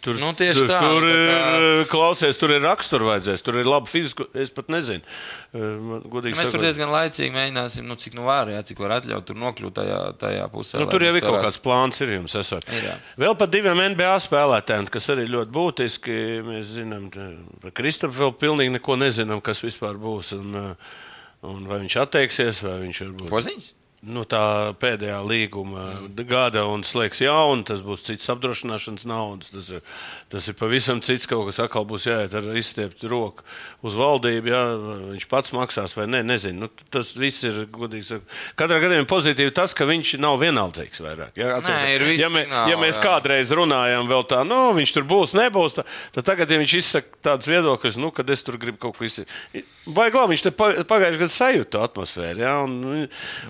tur, 0.00 0.14
Nu, 0.22 0.30
tieši 0.38 0.54
tur, 0.62 0.68
tā, 0.70 0.78
tur 0.80 1.02
tā 1.02 1.16
kā- 1.16 1.56
ir, 1.58 1.84
klausies, 1.90 2.38
tur 2.38 2.54
ir 2.54 2.62
raksturs 2.62 3.02
vajadzēs, 3.08 3.42
tur 3.42 3.58
ir 3.58 3.66
laba 3.66 3.90
fizika. 3.90 4.24
Es 4.38 4.48
pat 4.54 4.70
nezinu. 4.70 5.02
Man 5.52 6.04
Godīgi 6.06 6.38
Mēs 6.38 6.52
tur 6.54 6.60
sakot. 6.60 6.64
diezgan 6.68 6.88
laicīgi 6.94 7.34
mēģināsim, 7.34 7.84
nu, 7.90 7.98
cik 7.98 8.14
nu 8.14 8.22
var, 8.30 8.46
jā, 8.54 8.62
cik 8.70 8.78
var 8.78 8.94
atļaut 9.00 9.26
tur 9.26 9.34
nokļūt 9.42 9.74
tajā, 9.80 9.98
tajā 10.22 10.46
pusē. 10.54 10.78
Nu, 10.78 10.86
tur 10.86 11.00
jau 11.02 11.10
mēs 11.12 11.20
ir 11.24 11.26
kaut 11.26 11.42
kāds 11.42 11.58
plāns, 11.66 12.00
ir 12.06 12.14
jums 12.20 12.38
esot. 12.38 12.64
Ir, 12.70 12.86
jā. 12.86 12.96
Vēl 13.18 13.36
par 13.36 13.48
diviem 13.50 13.82
NBA 13.96 14.14
spēlētājiem, 14.30 14.88
kas 14.94 15.10
arī 15.10 15.26
ļoti 15.26 15.50
būtiski. 15.58 16.16
Mēs 16.46 16.70
zinām, 16.78 17.10
par 17.60 17.70
Kristofu 17.72 18.14
vēl 18.30 18.34
pilnīgi 18.38 18.78
neko 18.78 18.94
nezinām, 18.96 19.42
kas 19.42 19.60
vispār 19.66 19.98
būs. 19.98 20.32
Un, 20.38 20.54
uh, 20.54 20.74
un 21.46 21.68
vai 21.68 21.80
viņš 21.84 21.96
atteiksies, 22.04 22.62
vai 22.66 22.78
viņš 22.84 23.02
varbūt. 23.06 23.30
Poziņas? 23.32 23.68
Nu, 24.00 24.22
tā 24.24 24.72
pēdējā 24.80 25.18
līguma 25.28 25.82
gada 26.24 26.62
un 26.64 26.80
slēgs 26.88 27.18
jaunu, 27.20 27.66
tas 27.68 27.82
būs 27.84 28.06
cits 28.06 28.30
apdrošināšanas 28.32 29.04
naudas. 29.04 29.50
Tas 29.52 29.66
ir, 29.76 29.82
tas 30.32 30.46
ir 30.48 30.56
pavisam 30.56 31.02
cits 31.04 31.28
kaut 31.28 31.50
kas, 31.50 31.58
atkal 31.60 31.84
būs 31.84 32.06
jāiet 32.08 32.32
ar 32.32 32.48
izstiept 32.56 33.04
roku 33.04 33.44
uz 33.84 33.98
valdību. 33.98 34.48
Jā, 34.48 34.62
viņš 35.10 35.26
pats 35.28 35.52
maksās 35.52 35.92
vai 35.98 36.06
nē, 36.08 36.22
nezinu. 36.30 36.64
Nu, 36.64 36.86
tas 36.88 37.12
viss 37.12 37.44
ir 37.44 37.66
godīgi. 37.74 38.22
Katrā 38.56 38.78
gadījumā 38.80 39.08
pozitīvi 39.10 39.52
tas, 39.52 39.76
ka 39.76 39.84
viņš 39.90 40.14
nav 40.24 40.40
vienaldzīgs 40.40 41.04
vairāk. 41.04 41.36
Jā, 41.36 41.60
Nē, 41.60 41.76
ir 41.98 42.06
visi 42.08 42.24
ja, 42.24 42.32
mē, 42.32 42.46
signāli, 42.46 42.72
ja 42.72 42.80
mēs 42.80 42.96
jā. 42.96 43.04
kādreiz 43.04 43.52
runājām 43.52 44.08
vēl 44.08 44.24
tā, 44.32 44.40
nu, 44.48 44.62
viņš 44.80 44.94
tur 44.96 45.04
būs, 45.12 45.36
nebūs, 45.36 45.76
tā, 45.76 45.84
tad 46.16 46.30
tagad, 46.32 46.48
ja 46.48 46.62
viņš 46.62 46.76
izsaka 46.80 47.20
tādas 47.28 47.52
viedokļas, 47.52 48.00
nu, 48.00 48.10
kad 48.16 48.32
es 48.32 48.42
tur 48.46 48.56
gribu 48.60 48.80
kaut 48.80 48.96
ko 48.96 49.04
izsaka. 49.04 49.28
Vai 49.90 50.08
glāb, 50.12 50.32
viņš 50.32 50.48
pagājušajā 50.56 51.20
gadā 51.20 51.30
sajūta 51.34 51.84
atmosfēru, 51.88 52.42
jā, 52.44 52.56
un, 52.64 52.74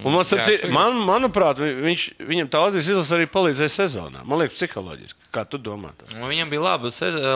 un 0.05 0.14
man, 0.14 0.24
Jā, 0.49 0.55
es 0.66 0.72
man, 0.72 0.97
manuprāt, 1.07 1.59
vi- 1.61 1.74
viņš, 1.84 2.05
viņam 2.30 2.49
tā 2.53 2.62
Latvijas 2.64 2.88
izlase 2.93 3.14
arī 3.16 3.26
palīdzēja 3.30 3.72
sezonā. 3.76 4.24
Man 4.24 4.38
liekas, 4.41 4.57
psiholoģiski. 4.59 5.28
Kā 5.32 5.45
tu 5.49 5.59
domā? 5.59 5.93
Tā? 5.99 6.09
Nu, 6.18 6.26
Viņam 6.26 6.51
bija 6.51 6.61
laba, 6.64 6.88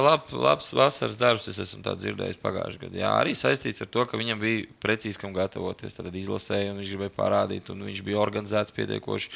lab, 0.09 0.23
labs 0.33 0.73
vasaras 0.75 1.17
darbs, 1.21 1.47
es 1.49 1.59
esmu 1.63 1.83
dzirdējis 1.83 2.41
pagājušajā 2.43 2.81
gadā. 2.89 2.97
Jā, 3.05 3.13
arī 3.21 3.37
saistīts 3.39 3.81
ar 3.83 3.87
to, 3.87 4.05
ka 4.07 4.17
viņam 4.19 4.41
bija 4.41 4.67
precīzi 4.83 5.19
kam 5.19 5.33
gatavoties. 5.33 5.95
Tad 5.95 6.11
izlasēja, 6.15 6.73
un 6.73 6.81
viņš 6.83 6.91
gribēja 6.95 7.15
parādīt, 7.19 7.71
un 7.71 7.83
viņš 7.87 8.03
bija 8.03 8.19
organizēts 8.19 8.75
pietiekoši. 8.75 9.31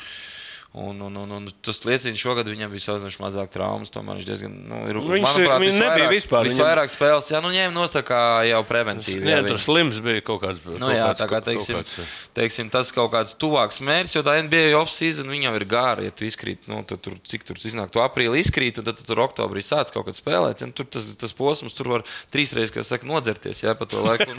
Un, 0.78 1.00
un, 1.00 1.14
un, 1.16 1.30
un 1.32 1.46
tas 1.64 1.78
liecina, 1.88 2.14
šogad 2.20 2.46
viņam 2.46 2.68
bija 2.70 2.82
salīdzinoši 2.84 3.18
mazāk 3.22 3.48
traumas. 3.50 3.88
Tomēr 3.90 4.18
viņš 4.20 4.26
diezgan, 4.28 4.52
nu, 4.68 4.76
ir, 4.86 4.98
Viņš- 5.00 5.24
manuprāt, 5.24 5.62
viņš 5.64 5.78
nebija 5.80 6.08
vispār, 6.12 6.44
viņam- 6.44 6.52
Visvairāk 6.60 6.92
spēles, 6.92 7.30
jā, 7.32 7.40
nu 7.42 7.48
ņēma 7.54 7.72
nost 7.72 7.96
tā 7.96 8.02
kā 8.04 8.18
jau 8.46 8.60
preventīvi. 8.68 9.24
Tur 9.24 9.48
viņš- 9.48 9.64
slims 9.64 9.98
bija 10.04 10.20
kaut 10.22 10.42
kāds. 10.44 10.60
Nu, 10.68 10.76
kaut 10.78 10.92
jā, 10.92 11.06
kāds- 11.08 11.18
tā 11.24 11.28
kā 11.32 11.40
teiksim, 11.48 11.80
kāds, 11.80 12.12
teiksim, 12.36 12.70
tas 12.70 12.92
kaut 12.92 13.10
kāds 13.10 13.32
tuvāks 13.40 13.80
mērķis, 13.80 14.14
jo 14.20 14.22
tā 14.28 14.36
NBA 14.44 14.76
off-season 14.78 15.26
viņam 15.32 15.56
ir 15.56 15.64
gara. 15.64 16.04
Ja 16.04 16.10
tu 16.12 16.28
izkrīt, 16.28 16.68
nu, 16.68 16.84
tad 16.84 17.00
tur, 17.00 17.16
cik 17.24 17.48
tur 17.48 17.56
iznāk, 17.56 17.90
tu 17.90 17.98
aprīlī 18.04 18.44
izkrīt, 18.44 18.78
un 18.78 18.84
tad 18.84 19.00
tu 19.00 19.08
tur 19.08 19.24
oktobrī 19.24 19.64
sāc 19.64 19.90
kaut 19.90 20.04
kad 20.04 20.14
spēlēt. 20.14 20.62
Un 20.62 20.70
tur 20.76 20.84
tas, 20.84 21.16
tas 21.16 21.32
posms 21.32 21.74
tur 21.74 21.88
var 21.88 22.02
trīsreiz, 22.30 22.70
kā 22.70 22.84
saka, 22.84 23.08
nodzerties 23.08 23.64
jā, 23.64 23.74
pa 23.74 23.88
to 23.88 24.04
laiku. 24.04 24.28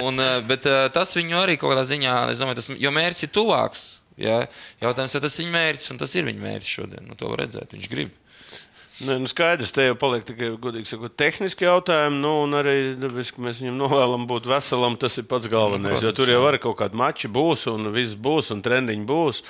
Un, 0.00 0.14
un, 0.14 0.20
eh, 0.20 0.40
bet 0.46 0.64
eh, 0.64 0.88
tas 0.94 1.10
viņu 1.18 1.34
arī 1.42 1.58
kaut 1.58 1.74
kādā 1.74 1.82
ziņā, 1.84 2.30
es 2.30 2.38
domāju, 2.38 2.54
tas, 2.62 2.68
jo 2.78 2.90
mērķis 2.94 3.26
ir 3.26 3.34
tuvāks. 3.34 3.99
Jā. 4.20 4.40
Jautājums, 4.82 5.14
vai 5.16 5.22
tas 5.24 5.38
ir 5.38 5.46
viņa 5.46 5.54
mērķis, 5.56 5.90
un 5.94 6.00
tas 6.02 6.14
ir 6.18 6.26
viņa 6.28 6.44
mērķis 6.44 6.74
šodien. 6.78 7.06
Nu, 7.08 7.16
to 7.18 7.30
redzēt, 7.38 7.76
viņš 7.76 7.90
grib. 7.92 8.16
Nē, 9.06 9.16
nu 9.22 9.28
skaidrs, 9.30 9.72
te 9.72 9.86
jau 9.86 9.94
paliek 9.98 10.24
tikai 10.28 10.50
godīgi 10.60 10.90
sakot, 10.90 11.14
tehniski 11.16 11.64
jautājumi. 11.64 12.18
Nu, 12.20 12.32
un 12.44 12.56
arī 12.58 12.74
dabis, 13.00 13.30
ka 13.32 13.42
mēs 13.44 13.62
viņam 13.62 13.78
novēlam 13.80 14.26
būt 14.28 14.48
veselam, 14.50 14.98
tas 15.00 15.16
ir 15.20 15.24
pats 15.30 15.48
galvenais. 15.50 15.98
Nu, 16.00 16.08
jo 16.10 16.12
tur 16.16 16.28
jau 16.28 16.42
var 16.44 16.58
kaut 16.60 16.76
kādi 16.82 16.98
mači 17.00 17.30
būs, 17.32 17.64
un 17.72 17.88
viss 17.94 18.18
būs, 18.18 18.50
un 18.52 18.60
trendiņi 18.64 19.06
būs. 19.08 19.40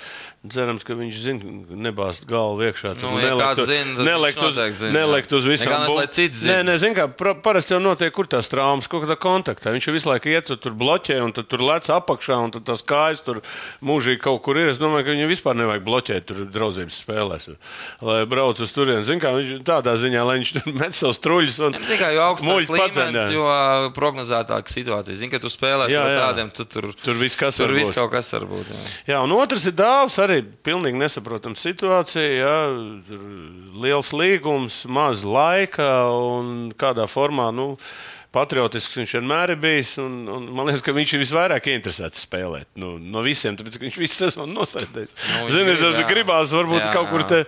Cerams, 0.40 0.86
ka 0.88 0.94
viņš 0.96 1.16
zina, 1.20 1.50
nebāzt 1.88 2.24
galvu 2.30 2.64
iekšā. 2.70 2.94
Nu, 3.02 3.10
ja 3.20 3.34
kāds 3.36 3.66
zina, 3.68 4.06
nelikt 4.06 4.40
uz, 4.40 4.60
zina, 4.78 4.92
nelikt 4.94 5.34
uz 5.36 5.48
visām 5.50 5.74
Galvenais, 5.74 5.98
lai 5.98 6.06
cits 6.16 6.44
zina. 6.46 6.60
Nē, 6.60 6.70
nē, 6.70 6.76
zin, 6.80 6.94
kā 6.96 7.08
parasti 7.44 7.74
jau 7.74 7.80
notiek, 7.82 8.14
kur 8.16 8.30
tās 8.30 8.48
traumas, 8.48 8.88
kaut 8.88 9.04
kādā 9.04 9.18
kontaktā. 9.20 9.74
Viņš 9.74 9.90
jau 9.90 9.96
visu 9.98 10.08
laiku 10.08 10.32
iet, 10.32 10.48
tur 10.64 10.78
bloķē, 10.80 11.18
un 11.26 11.34
tur 11.36 11.60
lec 11.60 11.90
apakšā, 11.92 12.38
un 12.46 12.54
tad 12.56 12.64
tās 12.70 12.80
kājas 12.86 13.20
tur 13.26 13.42
mūžīgi 13.84 14.22
kaut 14.24 14.40
kur 14.46 14.56
ir. 14.62 14.70
Es 14.72 14.80
domāju, 14.80 15.10
ka 15.10 15.18
viņam 15.18 15.28
vispār 15.34 15.60
nevajag 15.60 15.84
bloķēt 15.90 16.28
tur 16.30 16.40
draudzības 16.48 17.02
spēlēs. 17.04 17.50
Lai 18.08 18.22
brauc 18.30 18.64
uz 18.64 18.72
turieni. 18.72 19.04
Zin, 19.04 19.20
kā 19.20 19.34
viņš 19.40 19.64
tādā 19.66 19.94
ziņā, 20.00 20.22
lai 20.28 20.36
viņš 20.38 20.52
tur 20.56 20.74
met 20.82 20.96
savus 20.96 21.18
truļus. 21.24 21.58
un 21.66 21.76
Tikai 21.78 22.12
jo 22.16 22.22
augstāks 22.28 22.70
līmenis, 22.70 22.94
paceļ, 22.96 23.18
jo 23.34 23.46
prognozētāka 23.96 24.72
situācija. 24.72 25.18
Zini, 25.20 25.32
ka 25.32 25.40
tu 25.42 25.50
spēlē 25.52 25.88
Jā, 25.90 26.04
jā. 26.12 26.20
tādiem, 26.22 26.52
tu 26.54 26.66
tur, 26.70 26.90
Tur 27.04 27.18
viss 27.20 27.38
kas 27.40 27.58
tur 27.60 27.74
viss 27.74 27.94
kaut 27.96 28.12
kas 28.14 28.30
var 28.36 28.46
būt. 28.50 28.70
Jā. 28.70 28.84
Jā, 29.14 29.22
un 29.26 29.34
otrs 29.36 29.66
ir 29.70 29.76
dāvs, 29.78 30.20
arī 30.22 30.40
pilnīgi 30.66 31.00
nesaprotama 31.00 31.58
situācija. 31.58 32.28
Jā, 32.40 32.54
liels 33.80 34.12
līgums, 34.16 34.84
maz 34.90 35.24
laika 35.26 35.90
un 36.12 36.70
kādā 36.78 37.06
formā. 37.10 37.50
Nu, 37.54 37.74
Patriotisks 38.34 38.94
viņš 38.98 39.16
vienmēr 39.18 39.54
ir 39.54 39.60
bijis. 39.62 39.96
Un, 40.02 40.22
un 40.30 40.48
man 40.54 40.68
liekas, 40.70 40.84
ka 40.86 40.94
viņš 40.94 41.14
ir 41.16 41.22
visvairāk 41.24 41.66
interesēts 41.72 42.24
spēlēt 42.26 42.68
nu, 42.78 42.94
no 43.02 43.24
visiem. 43.26 43.56
Tāpēc 43.58 43.78
ka 43.78 43.86
viņš 43.88 44.00
visu 44.00 44.20
sezonu 44.24 44.54
nosēdēs. 44.54 45.16
Nu, 45.16 45.48
Zini, 45.50 45.74
grib, 45.74 45.82
tad 45.82 46.10
gribās 46.10 46.54
varbūt 46.54 46.84
Jā, 46.84 46.92
kaut 46.94 47.10
kur 47.10 47.26
te 47.26 47.42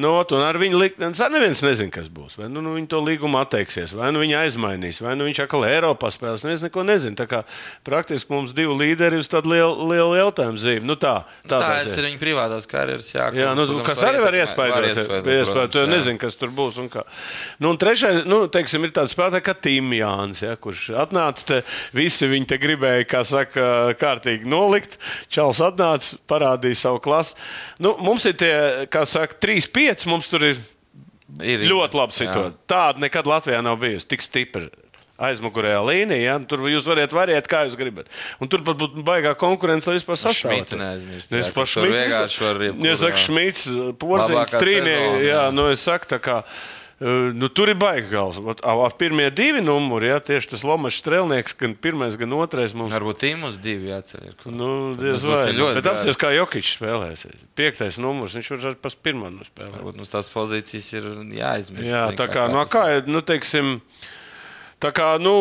not, 0.00 0.30
un 0.36 0.44
ar 0.44 0.58
viņu 0.60 0.78
likt. 0.78 1.02
Neviens 1.02 1.62
nezina, 1.66 1.90
kas 1.94 2.06
būs. 2.12 2.36
Vai 2.38 2.48
nu, 2.52 2.62
nu 2.64 2.76
viņi 2.76 2.88
to 2.92 3.00
līgumu 3.02 3.40
atteiksies, 3.40 3.94
vai 3.96 4.12
nu 4.14 4.22
viņi 4.22 4.36
aizmainīs, 4.44 5.00
vai 5.02 5.16
nu 5.18 5.26
viņš 5.26 5.42
atkal 5.44 5.66
Eiropā 5.66 6.12
spēlēs. 6.14 6.44
Neviens 6.46 6.64
neko 6.66 6.84
nezina. 6.86 7.18
Tā 7.18 7.26
kā 7.30 7.42
praktiski 7.86 8.32
mums 8.32 8.54
divi 8.56 8.76
līderi 8.84 9.18
uz 9.20 9.28
tādu 9.30 9.50
lielu, 9.54 9.88
lielu 9.90 10.14
jautājumu 10.20 10.62
zīmi. 10.62 10.86
Nu, 10.86 10.96
tā, 11.00 11.16
tā, 11.42 11.58
Tā 11.58 11.74
tas 11.82 11.98
ir 11.98 12.06
viņa 12.06 12.20
privātās 12.22 12.70
karjeras. 12.70 13.10
Jā, 13.14 13.28
Jā, 13.34 13.50
nu, 13.58 13.66
protams, 13.66 13.86
kas 13.88 14.06
arī 14.06 14.22
var 14.22 14.38
protams, 15.50 15.74
Tu 15.74 15.86
nezini, 15.90 16.20
kas 16.22 16.38
tur 16.40 16.54
būs. 16.54 16.78
un 16.80 16.88
kā. 16.92 17.04
Nu, 17.58 17.72
un 17.74 17.80
trešais, 17.80 18.22
nu, 18.28 18.44
teiksim, 18.52 18.86
ir 18.86 18.94
tāds 18.96 19.14
spēlētājs 19.16 19.46
kā 19.46 19.56
Timjāns, 19.58 20.19
ja, 20.42 20.56
kurš 20.60 20.88
atnāca. 21.04 21.46
Te, 21.50 21.60
visi 21.96 22.28
viņi 22.30 22.50
te 22.50 22.58
gribēja, 22.62 23.06
kā 23.10 23.22
saka, 23.26 23.68
kārtīgi 24.00 24.48
nolikt. 24.50 24.98
Čāls 25.32 25.62
atnāca, 25.64 26.18
parādīja 26.30 26.82
savu 26.86 27.00
klasu. 27.04 27.38
Nu, 27.82 27.96
mums 28.04 28.26
ir 28.30 28.36
tie, 28.40 28.52
kā 28.92 29.06
saka, 29.08 29.38
3-5. 29.42 30.06
Mums 30.10 30.30
tur 30.32 30.50
ir 30.52 30.60
Ir, 31.38 31.62
ļoti 31.70 31.94
labi 31.94 32.16
situācija. 32.16 32.54
Tāda 32.70 33.02
nekad 33.04 33.28
Latvijā 33.30 33.60
nav 33.62 33.76
bijusi. 33.82 34.08
Tik 34.10 34.24
stipra. 34.24 34.66
Aizmugurējā 35.20 35.80
līnijā, 35.84 36.20
ja? 36.24 36.34
tur 36.48 36.62
jūs 36.70 36.86
varat 36.88 37.12
variēt, 37.12 37.44
kā 37.50 37.66
jūs 37.66 37.74
gribat. 37.76 38.08
Un 38.40 38.48
tur 38.48 38.62
pat 38.64 38.78
būtu 38.80 39.02
baigā 39.04 39.34
konkurence, 39.36 39.84
lai 39.90 39.98
vispār 39.98 40.16
sastāvētu. 40.16 40.72
Šmitu 40.72 40.78
neaizmirst, 40.80 41.34
Es 41.36 41.50
jā, 41.50 41.52
par 41.52 41.66
kas 41.68 41.74
tur 41.76 41.84
Šmitu 41.84 41.98
vienkārši 41.98 42.44
var 42.46 42.62
jebkuru, 42.64 42.88
Ja 42.88 42.94
saka, 42.96 43.20
Porziņš, 44.00 44.32
Labākā 44.32 44.62
Trīnieks, 44.64 45.26
jā. 45.26 45.42
nu 45.52 45.66
es 45.68 45.84
saku 45.84 46.08
tā 46.14 46.20
kā. 46.24 46.38
Nu, 47.00 47.48
tur 47.48 47.70
ir 47.72 47.78
baigi 47.80 48.10
gals. 48.12 48.36
Ā, 48.36 48.72
ā, 48.76 48.88
Pirmie 49.00 49.30
divi 49.32 49.62
numuri, 49.64 50.10
jā, 50.10 50.18
tieši 50.20 50.50
tas 50.50 50.64
Lomačs 50.68 50.98
strēlnieks, 51.00 51.54
gan 51.56 51.72
pirmais, 51.72 52.18
gan 52.20 52.34
otrais 52.36 52.74
mums. 52.76 52.92
Varbūt 52.92 53.22
Tīmus 53.22 53.56
divi 53.64 53.88
kur. 54.42 54.52
Nu, 54.52 54.68
diez 55.00 55.24
vai. 55.24 55.38
ļoti 55.56 55.78
Bet 55.78 55.88
apsies, 55.94 56.18
kā 56.20 56.34
Jokičs 56.36 56.74
spēlēs. 56.76 57.24
Piektais 57.56 57.96
numurs, 58.04 58.36
viņš 58.36 58.52
var 58.52 58.76
pas 58.84 58.98
pirmā 59.00 59.32
nu 59.32 59.48
spēlēt. 59.48 59.78
Varbūt 59.78 60.02
mums 60.02 60.12
tās 60.12 60.28
pozīcijas 60.34 60.90
ir 60.98 61.08
jāizmirst. 61.38 61.88
Jā, 61.88 62.04
tā 62.20 62.28
kā, 62.28 62.50
no 62.52 62.66
tas 62.68 62.76
kā, 62.76 62.84
nu, 63.08 63.24
teiksim, 63.24 63.78
tā 64.84 64.92
kā, 64.92 65.14
nu, 65.24 65.34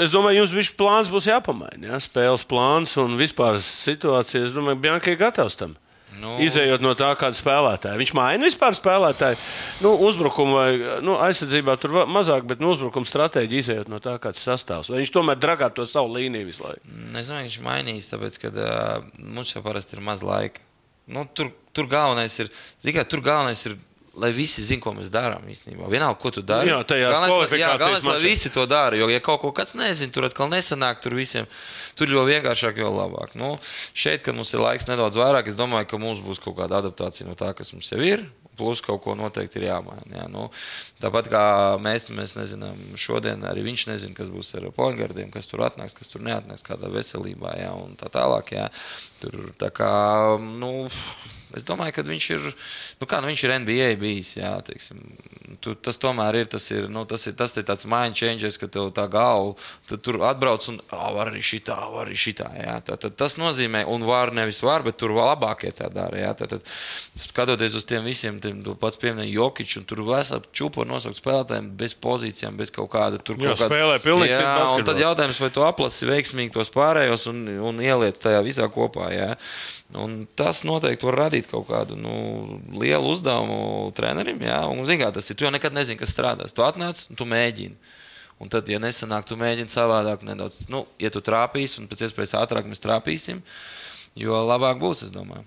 es 0.00 0.16
domāju, 0.16 0.40
jums 0.40 0.56
viņš 0.62 0.74
plāns 0.80 1.12
būs 1.12 1.28
jāpamaina, 1.28 1.92
jā, 1.92 2.00
spēles 2.08 2.48
plāns 2.48 2.96
un 3.04 3.20
vispār 3.20 3.60
situācija, 3.60 4.46
es 4.48 4.56
domāju, 4.56 4.80
Bjanka 4.88 5.12
ir 5.12 5.20
gatavs 5.20 5.60
tam. 5.60 5.76
Nu, 6.20 6.34
Izejot 6.44 6.82
no 6.84 6.92
tā, 6.98 7.12
kāda 7.18 7.36
spēlētāja. 7.38 7.98
Viņš 8.00 8.12
maina 8.16 8.46
vispār 8.46 8.76
spēlētāju. 8.76 9.38
Nu, 9.84 9.94
uzbrukumu 10.08 10.58
vai 10.58 10.68
nu, 11.04 11.16
aizsardzībā 11.24 11.76
tur 11.80 12.02
mazāk, 12.10 12.44
bet 12.48 12.60
nu, 12.62 12.72
uzbrukuma 12.74 13.08
stratēģija 13.08 13.64
izejot 13.64 13.92
no 13.92 14.00
tā, 14.02 14.18
kāds 14.22 14.42
sastāvs. 14.44 14.90
Vai 14.92 15.02
viņš 15.02 15.14
tomēr 15.14 15.40
dragā 15.40 15.70
to 15.74 15.86
savu 15.88 16.12
līniju 16.18 16.50
visu 16.50 16.66
laiku? 16.66 16.82
Es 17.18 17.30
domāju, 17.30 17.48
viņš 17.48 17.58
mainīs, 17.64 18.10
tāpēc, 18.12 18.38
ka 18.42 18.52
uh, 18.52 19.08
mums 19.32 19.54
jau 19.54 19.64
parasti 19.64 19.96
ir 19.98 20.04
maz 20.04 20.26
laika. 20.26 20.62
Nu, 21.12 21.24
tur, 21.26 21.50
tur 21.74 21.88
galvenais 21.90 22.36
ir, 22.44 22.52
zikā, 22.84 23.06
tur 23.08 23.24
galvenais 23.24 23.64
ir, 23.70 23.78
lai 24.20 24.32
visi 24.36 24.60
zinātu, 24.60 24.82
ko 24.84 24.92
mēs 24.98 25.08
darām 25.12 25.46
īstenībā. 25.48 25.88
Vienalga, 25.88 26.18
ko 26.20 26.30
tu 26.30 26.42
dari. 26.42 26.68
Jā, 26.68 26.82
tajās 26.84 27.12
galvenais, 27.80 28.04
lai- 28.04 28.20
visi 28.20 28.50
to 28.52 28.66
dara. 28.66 28.96
Jo, 28.96 29.08
ja 29.08 29.20
kaut 29.20 29.40
ko 29.40 29.52
kāds 29.56 29.74
nezina, 29.78 30.12
tur 30.12 30.24
atkal 30.28 30.50
nesanāk, 30.52 31.00
tur 31.00 31.14
visiem 31.16 31.46
tur 31.96 32.08
jo 32.12 32.24
vienkāršāk, 32.28 32.76
jo 32.78 32.90
labāk. 32.92 33.34
Nu, 33.40 33.58
šeit, 33.94 34.22
kad 34.22 34.34
mums 34.34 34.52
ir 34.54 34.60
laiks 34.60 34.88
nedaudz 34.88 35.16
vairāk, 35.16 35.48
es 35.48 35.56
domāju, 35.56 35.88
ka 35.88 35.98
mums 35.98 36.20
būs 36.20 36.40
kaut 36.42 36.56
kāda 36.56 36.82
adaptācija 36.82 37.26
no 37.28 37.34
tā, 37.34 37.54
kas 37.56 37.72
mums 37.72 37.88
jau 37.92 38.00
ir. 38.04 38.24
Plus 38.52 38.82
kaut 38.84 39.00
ko 39.00 39.14
noteikti 39.16 39.56
ir 39.62 39.70
jāmaina. 39.70 40.04
Jā. 40.12 40.26
Nu, 40.28 40.50
tāpat 41.00 41.30
kā 41.32 41.44
mēs, 41.80 42.10
mēs 42.12 42.36
nezinām, 42.36 42.76
šodien 43.00 43.40
arī 43.48 43.64
viņš 43.64 43.86
nezina, 43.88 44.12
kas 44.14 44.28
būs 44.28 44.52
ar 44.60 44.66
poingardiem, 44.76 45.30
kas 45.32 45.48
tur 45.48 45.64
atnāks, 45.64 45.96
kas 45.96 46.12
tur 46.12 46.20
neatnāks, 46.20 46.60
kādā 46.66 46.90
veselībā 46.92 47.54
jā, 47.56 47.72
un 47.72 47.96
tā 47.96 48.12
tālāk. 48.12 48.52
Jā. 48.52 48.68
Tur, 49.24 49.54
tā 49.56 49.70
kā, 49.72 49.88
nu, 50.60 50.86
es 51.58 51.66
domāju, 51.68 51.96
ka 51.96 52.04
viņš 52.06 52.26
ir, 52.36 52.48
nu 53.00 53.08
kā, 53.10 53.20
nu, 53.22 53.30
viņš 53.30 53.44
ir 53.46 53.54
NBA 53.62 53.88
bijis. 54.00 54.34
Jā, 54.38 54.52
teiksim, 54.66 55.00
tu, 55.64 55.74
tas 55.74 55.98
tomēr 56.02 56.40
ir, 56.42 56.48
tas 56.52 56.66
ir, 56.72 56.88
nu, 56.92 57.04
tas 57.08 57.26
ir, 57.28 57.36
tas 57.38 57.54
ir 57.56 57.66
tāds 57.68 57.86
mind 57.90 58.18
changers, 58.18 58.58
ka 58.60 58.68
tev 58.72 58.90
tā 58.96 59.06
galva, 59.12 59.54
tur 59.92 60.20
atbrauc 60.28 60.66
un, 60.72 60.80
var 60.90 61.32
arī 61.32 61.42
šitā, 61.44 61.76
var 61.92 62.08
arī 62.08 62.18
šitā. 62.18 62.48
Jā, 62.58 62.78
tā, 62.86 62.96
tad, 63.00 63.16
tas 63.20 63.38
nozīmē, 63.40 63.84
un 63.90 64.06
var 64.08 64.32
nevis 64.34 64.62
var, 64.64 64.84
bet 64.86 64.98
tur 65.00 65.14
labākie 65.16 65.72
tā 65.76 65.90
dara. 65.92 66.18
Jā, 66.22 66.32
tā, 66.38 66.48
tad, 66.54 66.66
skatoties 67.26 67.76
uz 67.78 67.86
tiem 67.88 68.06
visiem, 68.06 68.40
tiem 68.42 68.62
tu 68.64 68.76
pats 68.80 68.98
pieminēji 69.00 69.36
Jokiču, 69.36 69.80
un 69.82 69.88
tur 69.88 70.04
vesela 70.08 70.42
čūpa 70.52 70.86
nosaukt 70.88 71.18
spēlētājiem 71.18 71.70
bez 71.78 71.94
pozīcijām, 72.02 72.56
bez 72.58 72.72
kaut 72.74 72.90
kāda 72.92 73.20
tur 73.20 73.38
Jā, 73.40 73.52
kaut 73.52 73.64
kāda. 73.64 73.70
spēlē 73.70 73.98
pilnīgi 74.04 74.34
Jā, 74.34 74.54
un 74.76 74.86
tad 74.86 75.00
jautājums, 75.00 75.40
vai 75.42 75.50
tu 75.54 75.64
aplasi 75.66 76.08
veiksmīgi 76.08 76.54
tos 76.54 76.72
pārējos 76.74 77.28
un, 77.32 77.44
un 77.70 77.80
ieliec 77.84 78.18
tajā 78.22 78.42
visā 78.46 78.68
kopā. 78.72 79.10
Jā. 79.14 79.30
Un 79.98 80.22
tas 80.38 80.62
noteikti 80.64 81.04
var 81.04 81.18
radīt 81.26 81.41
kaut 81.50 81.66
kādu 81.70 81.96
nu, 81.98 82.14
lielu 82.78 83.12
uzdevumu 83.12 83.90
trenerim. 83.96 84.40
Jā. 84.42 84.62
Un, 84.70 84.84
zin, 84.88 85.00
kā, 85.00 85.10
tas 85.14 85.30
ir. 85.30 85.38
Tu 85.38 85.46
jau 85.46 85.52
nekad 85.54 85.74
nezini, 85.74 85.98
kas 86.00 86.14
strādās. 86.14 86.54
Tu 86.54 86.64
atnāc 86.64 87.04
un 87.10 87.18
tu 87.18 87.26
mēģini. 87.28 87.98
Un 88.42 88.50
tad, 88.50 88.66
ja 88.70 88.80
nesanāk, 88.82 89.26
tu 89.28 89.38
mēģini 89.38 89.70
savādāk 89.70 90.24
nedaudz. 90.26 90.64
Nu, 90.72 90.82
ja 90.98 91.12
tu 91.14 91.22
trāpīsi, 91.22 91.78
un 91.78 91.88
pēc 91.90 92.08
iespējas 92.08 92.34
ātrāk 92.40 92.66
mēs 92.66 92.82
trāpīsim, 92.82 93.38
jo 94.18 94.40
labāk 94.48 94.80
būs, 94.82 95.04
es 95.06 95.14
domāju. 95.14 95.46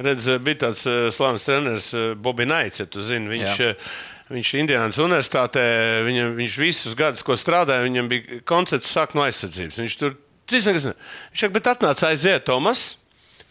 Redz, 0.00 0.28
bija 0.44 0.66
tāds 0.66 0.84
uh, 0.88 1.06
slavens 1.12 1.44
treneris, 1.44 1.90
uh, 1.96 2.12
Bobby 2.16 2.46
Naits, 2.48 2.80
ja 2.80 2.86
tu 2.88 3.04
zini. 3.04 3.28
Viņš, 3.32 3.60
Jā. 3.60 3.72
uh, 3.72 4.32
viņš 4.32 4.52
Indiānas 4.60 5.00
universitātē, 5.00 5.64
viņam, 6.08 6.34
viņš 6.40 6.58
visus 6.60 6.96
gadus, 6.96 7.24
ko 7.24 7.36
strādāja, 7.36 7.84
viņam 7.84 8.10
bija 8.12 8.40
koncepts 8.48 8.92
sākt 8.92 9.16
no 9.16 9.24
aizsardzības. 9.24 9.80
Viņš 9.84 9.96
tur, 10.00 10.16
nekas 10.52 10.88
ne. 10.90 10.94
Viņš 11.32 11.44
saka, 11.44 11.54
bet 11.56 11.72
atnāca 11.72 12.10
aiziet, 12.12 12.44
Tomas. 12.48 12.94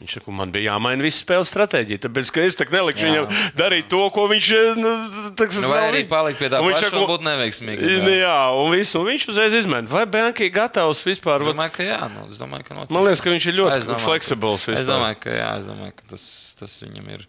Viņš 0.05 0.19
saka, 0.19 0.31
man 0.37 0.51
bija 0.53 0.69
jāmaina 0.69 1.01
visa 1.01 1.17
spēles 1.23 1.49
stratēģija. 1.49 2.01
Tāpēc, 2.03 2.29
ka 2.29 2.43
es 2.45 2.57
nelikšu 2.61 3.07
Jā. 3.07 3.09
viņam 3.09 3.39
darīt 3.57 3.87
to, 3.89 4.01
ko 4.13 4.27
viņš. 4.29 4.49
eh, 4.53 4.75
Nu, 4.77 4.91
tā, 5.33 5.47
Nu, 5.57 5.71
vai 5.71 5.79
arī 5.89 6.03
palikt 6.05 6.37
pie 6.37 6.49
tā 6.53 6.59
viņš 6.61 6.83
saka, 6.83 6.99
un 7.01 7.09
būt 7.09 7.25
neveiksmīgam, 7.25 7.89
jā. 7.89 8.13
Jā, 8.21 8.37
un, 8.53 8.69
visu, 8.75 8.99
un 9.01 9.09
viņš 9.09 9.25
uzreiz 9.33 9.57
izmēģina. 9.63 9.89
Vai 9.89 10.05
Banka 10.05 10.45
ir 10.45 10.53
gatavs 10.53 11.01
vispār? 11.07 11.41
Es 11.41 11.49
domāju, 11.55 11.73
ka 11.73 11.83
jā, 11.89 11.99
nu, 12.13 12.27
es 12.29 12.37
domāju, 12.37 12.67
ka 12.67 12.77
noteikti. 12.77 12.93
Man 12.93 13.07
liekas, 13.09 13.23
ka 13.25 13.33
viņš 13.33 13.49
ir 13.49 13.57
ļoti 13.63 13.97
fleksibls 14.05 14.67
Es 14.75 14.85
domāju, 14.85 15.17
ka, 15.25 15.33
jā, 15.33 15.49
es 15.57 15.65
domāju, 15.65 15.95
ka 15.97 16.03
tas, 16.13 16.25
tas 16.59 16.77
viņam 16.85 17.09
ir. 17.17 17.25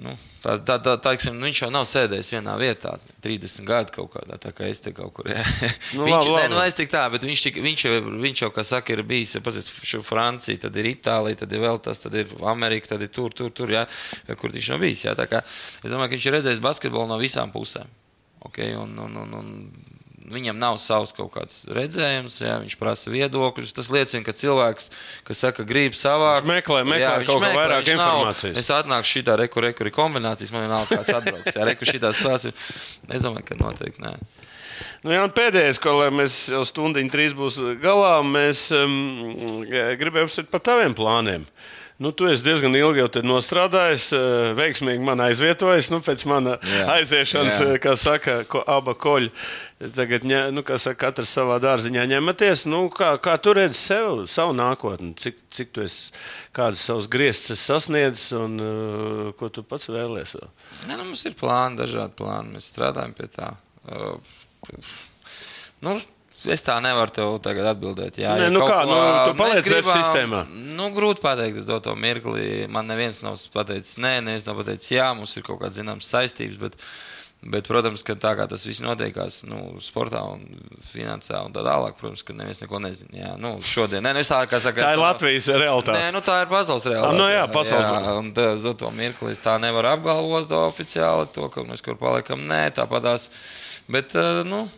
Nu, 0.00 0.12
tā, 0.40 0.56
tā, 0.56 0.78
tā, 0.80 0.94
tā, 0.96 0.96
teiksim, 1.04 1.36
nu, 1.36 1.46
viņš 1.46 1.58
jau 1.62 1.68
nav 1.70 1.84
sēdējis 1.86 2.30
vienā 2.34 2.54
vietā 2.58 2.94
30 3.22 3.66
gadu 3.68 3.92
kaut 3.94 4.08
kādā, 4.14 4.38
tā 4.40 4.50
kā 4.56 4.66
es 4.66 4.80
te 4.82 4.90
kaut 4.96 5.12
kur. 5.14 5.28
Nu, 5.96 6.06
viņš, 6.08 6.16
labi, 6.16 6.32
labi. 6.32 6.50
nu, 6.50 6.58
es 6.64 6.76
tik 6.78 6.90
tā, 6.90 7.04
bet 7.12 7.26
viņš, 7.28 7.44
tik, 7.46 7.60
viņš, 7.62 7.84
jau, 7.86 8.00
viņš 8.24 8.42
jau, 8.44 8.50
kā 8.56 8.64
saka, 8.66 8.96
ir 8.96 9.04
bijis, 9.06 9.36
pazīst, 9.44 9.70
Francija, 10.06 10.64
tad 10.64 10.78
ir 10.80 10.88
Itālija, 10.94 11.42
tad 11.44 11.54
ir 11.54 11.62
vēl 11.62 11.78
tas, 11.84 12.00
tad 12.02 12.16
ir 12.18 12.32
Amerika, 12.50 12.94
tad 12.94 13.04
ir 13.04 13.12
tur, 13.14 13.34
tur, 13.36 13.52
tur, 13.54 13.70
jā, 13.76 13.84
kur 14.40 14.54
viņš 14.54 14.72
nav 14.72 14.82
bijis. 14.82 15.04
Jā, 15.06 15.14
tā 15.18 15.28
kā, 15.30 15.44
es 15.44 15.86
domāju, 15.86 16.14
ka 16.14 16.16
viņš 16.16 16.28
ir 16.30 16.36
redzējis 16.38 16.64
basketbolu 16.64 17.12
no 17.12 17.20
visām 17.20 17.52
pusēm. 17.54 17.90
Okay, 18.48 18.74
un, 18.74 18.96
un, 18.98 19.20
un, 19.22 19.34
un, 19.38 19.52
Viņam 20.32 20.58
nav 20.58 20.78
savs 20.80 21.12
kaut 21.16 21.30
kāds 21.34 21.58
redzējums, 21.68 22.38
jā, 22.44 22.54
viņš 22.64 22.76
prasa 22.80 23.12
viedokļus. 23.12 23.74
Tas 23.76 23.90
liecina, 23.92 24.24
ka 24.26 24.32
cilvēks, 24.32 24.90
kas 25.28 25.42
saka, 25.44 25.66
grib 25.68 25.92
savākt, 25.98 26.48
meklē- 26.48 26.86
meklē 26.88 27.18
viņš 27.22 27.28
kaut 27.30 27.42
kā 27.44 27.52
vairāk 27.56 27.84
viņš 27.84 27.98
nav- 28.00 28.14
informācijas. 28.16 28.56
Es 28.62 28.70
atnākšu 28.72 29.18
šitā 29.20 29.36
reku, 29.38 29.60
reku, 29.60 29.84
ir 29.84 29.92
kombinācijas, 29.92 30.52
man 30.54 30.66
vienalga, 30.68 30.96
kāds 30.98 31.12
atbrauks. 31.18 31.52
Jā, 31.56 31.68
reku 31.68 31.84
šitā 31.88 32.14
spēlēs. 32.16 32.48
Es 33.12 33.22
domāju, 33.22 33.44
ka 33.52 33.60
noteikti 33.60 34.00
nē. 34.06 34.16
Nu, 35.02 35.10
jā, 35.10 35.22
pēdējais, 35.34 35.80
ko 35.82 35.96
mēs 36.14 36.48
jau 36.54 36.62
stundiņu 36.66 37.10
trīs 37.10 37.32
būs 37.34 37.58
galā, 37.82 38.20
mēs 38.26 38.68
um, 38.76 39.64
gribējām 39.66 40.28
apsvērt 40.28 40.50
par 40.50 40.60
taviem 40.62 40.94
plāniem. 40.94 41.46
Nu, 42.02 42.10
tu 42.10 42.26
esi 42.26 42.42
diezgan 42.42 42.74
ilgi 42.74 42.98
jau 43.02 43.22
nostrādājis, 43.22 44.08
eh, 44.16 44.54
veiksmīgi 44.58 45.04
man 45.06 45.20
aizvietojis. 45.22 45.90
Nu, 45.92 46.00
pēc 46.02 46.24
mana 46.26 46.56
Jā. 46.58 46.86
aiziešanas, 46.96 47.58
Jā. 47.60 47.66
eh, 47.74 47.78
kā 47.82 47.92
saka, 48.00 48.40
ko, 48.50 48.62
aba 48.66 48.94
koļi. 48.98 49.30
Tagad, 49.90 50.22
nu, 50.54 50.62
kā 50.62 50.76
saka, 50.78 51.08
katrs 51.08 51.32
savā 51.34 51.56
dārziņā 51.62 52.04
ņematies. 52.12 52.66
Nu, 52.70 52.84
kā, 52.94 53.16
kā 53.22 53.34
tu 53.42 53.54
redzi 53.56 53.78
sev, 53.80 54.22
savu 54.30 54.54
nākotni? 54.54 55.10
Cik, 55.18 55.40
cik 55.50 55.72
tu 55.74 55.82
esi, 55.82 56.12
kādas 56.54 56.84
savas 56.86 57.08
grieztas 57.10 57.56
esi 57.56 57.66
sasniedzis 57.66 58.28
un 58.38 58.54
uh, 58.62 59.32
ko 59.38 59.50
tu 59.50 59.64
pats 59.66 59.90
vēlies? 59.90 60.36
vēl? 60.38 60.50
Ne, 60.86 60.94
nu, 60.94 61.08
mums 61.08 61.26
ir 61.26 61.34
plāni, 61.38 61.80
dažādi 61.80 62.14
plāni. 62.20 62.54
Mēs 62.54 62.70
strādājam 62.70 63.14
pie 63.18 63.26
tā. 63.32 63.48
Uh, 63.90 64.20
nu, 65.82 65.96
es 66.46 66.62
tā 66.62 66.76
nevaru 66.84 67.16
tev 67.16 67.34
tagad 67.42 67.72
atbildēt. 67.72 68.20
Jā, 68.22 68.36
Nē, 68.38 68.46
ja 68.46 68.54
nu 68.54 68.62
kā, 68.62 68.82
ko 68.84 68.92
nu, 68.92 69.00
tu 69.32 69.38
paliec 69.40 69.72
web 69.72 69.88
sistēmā. 69.88 70.44
Nu, 70.78 70.92
grūti 70.94 71.24
pateikt, 71.24 71.58
es 71.58 71.66
dotu 71.66 71.90
to 71.90 71.96
mirkli. 71.98 72.68
Man 72.70 72.86
neviens 72.90 73.24
nav 73.26 73.40
pateicis, 73.54 73.98
nē, 74.02 74.20
neviens 74.28 74.46
nav 74.46 74.62
pateicis, 74.62 74.92
jā, 74.94 75.10
mums 75.18 75.34
ir 75.34 75.46
kaut 75.48 75.58
kādas 75.64 75.80
zināmas 75.80 76.12
saistības. 76.14 76.62
Bet, 76.62 76.78
bet, 77.42 77.66
protams, 77.66 78.04
ka 78.06 78.14
tā 78.14 78.34
kā 78.38 78.46
tas 78.50 78.62
viss 78.68 78.82
notiekās 78.84 79.40
nu, 79.50 79.58
sportā 79.82 80.20
un 80.30 80.44
finansē 80.86 81.40
un 81.42 81.54
tā 81.54 81.64
tālāk, 81.66 81.96
protams, 81.98 82.22
ka 82.26 82.36
neviens 82.38 82.62
neko 82.62 82.78
nezina. 82.82 83.16
Jā, 83.18 83.32
nu, 83.40 83.56
šodien, 83.66 84.04
nē, 84.04 84.12
nu, 84.14 84.22
tā 84.26 84.42
kā 84.50 84.60
saku, 84.62 84.78
Tā 84.82 84.92
ir 84.94 85.00
no- 85.00 85.06
Latvijas 85.08 85.48
realitāte. 85.50 85.98
Nē, 85.98 86.12
nu 86.14 86.22
tā 86.22 86.42
ir 86.44 86.52
pasaules 86.52 86.86
realitāte. 86.86 87.18
nu 87.18 87.26
jā, 87.32 87.46
pasaules 87.50 87.88
jā, 87.88 88.14
un 88.20 88.30
tā, 88.36 88.46
uz 88.54 88.68
to 88.78 88.90
mirkli 88.94 89.34
tā 89.42 89.58
nevaru 89.62 89.90
apgalvot 89.96 90.54
oficiāli, 90.62 91.26
to, 91.34 91.48
ka 91.48 91.66
mēs 91.66 91.82
kur 91.82 91.98
paliekam. 91.98 92.46
Nē, 92.46 92.70
tāpatās. 92.78 93.28
Bet, 93.90 94.14
nu, 94.46 94.68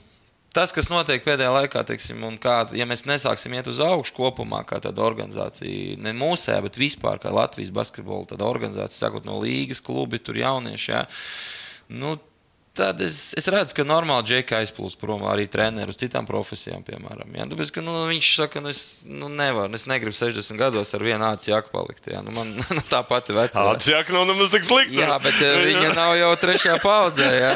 tas, 0.54 0.72
kas 0.72 0.88
notiek 0.88 1.24
pēdējā 1.24 1.50
laikā, 1.52 1.82
teiksim, 1.84 2.22
un 2.24 2.38
kā, 2.40 2.62
ja 2.72 2.86
mēs 2.88 3.04
nesāksim 3.10 3.52
iet 3.58 3.68
uz 3.68 3.80
augšu 3.84 4.14
kopumā, 4.16 4.62
kā 4.64 4.78
tāda 4.80 5.02
organizācija, 5.04 5.98
ne 6.00 6.12
mūsējā, 6.16 6.60
bet 6.64 6.78
vispār 6.80 7.20
kā 7.20 7.32
Latvijas 7.34 7.74
basketbola 7.74 8.38
organizācija, 8.48 8.96
sākot 9.08 9.26
no 9.28 9.36
līgas, 9.42 9.82
klubi, 9.84 10.18
tur 10.22 10.38
jaunieši, 10.38 10.92
jā, 10.94 11.02
nu, 12.00 12.14
Tad 12.74 12.98
es, 13.00 13.30
es 13.38 13.46
redzu, 13.46 13.70
ka 13.78 13.84
normāli 13.86 14.26
džekā 14.26 14.58
aizplūst 14.58 14.98
prom 14.98 15.20
arī 15.30 15.44
treneris 15.46 15.94
uz 15.94 16.00
citām 16.00 16.26
profesijām, 16.26 16.82
piemēram. 16.82 17.28
Jā. 17.38 17.44
Tāpēc, 17.52 17.70
ka, 17.76 17.84
nu, 17.86 17.92
viņš 18.10 18.30
saka, 18.34 18.56
ka 18.56 18.62
nu, 18.64 18.72
es 18.74 18.80
nu, 19.06 19.28
nevaru, 19.30 19.70
es 19.78 19.86
negribu 19.86 20.16
60 20.18 20.58
gados 20.58 20.90
ar 20.96 21.04
vienu 21.06 21.22
acu 21.28 21.52
jāku 21.52 21.70
palikt. 21.70 22.10
Jā. 22.10 22.24
Nu, 22.26 22.34
man 22.34 22.50
nu, 22.76 22.82
tā 22.90 23.04
pati 23.06 23.36
vecā. 23.36 23.62
Atsjāk 23.76 24.10
nav 24.10 24.26
nemaz 24.26 24.50
tik 24.56 24.66
slikti. 24.66 24.98
Jā, 24.98 25.20
bet 25.22 25.38
viņa 25.38 25.94
nav 25.94 26.16
jau 26.18 26.32
trešajā 26.42 26.80
paudzē. 26.82 27.30
Jā. 27.38 27.54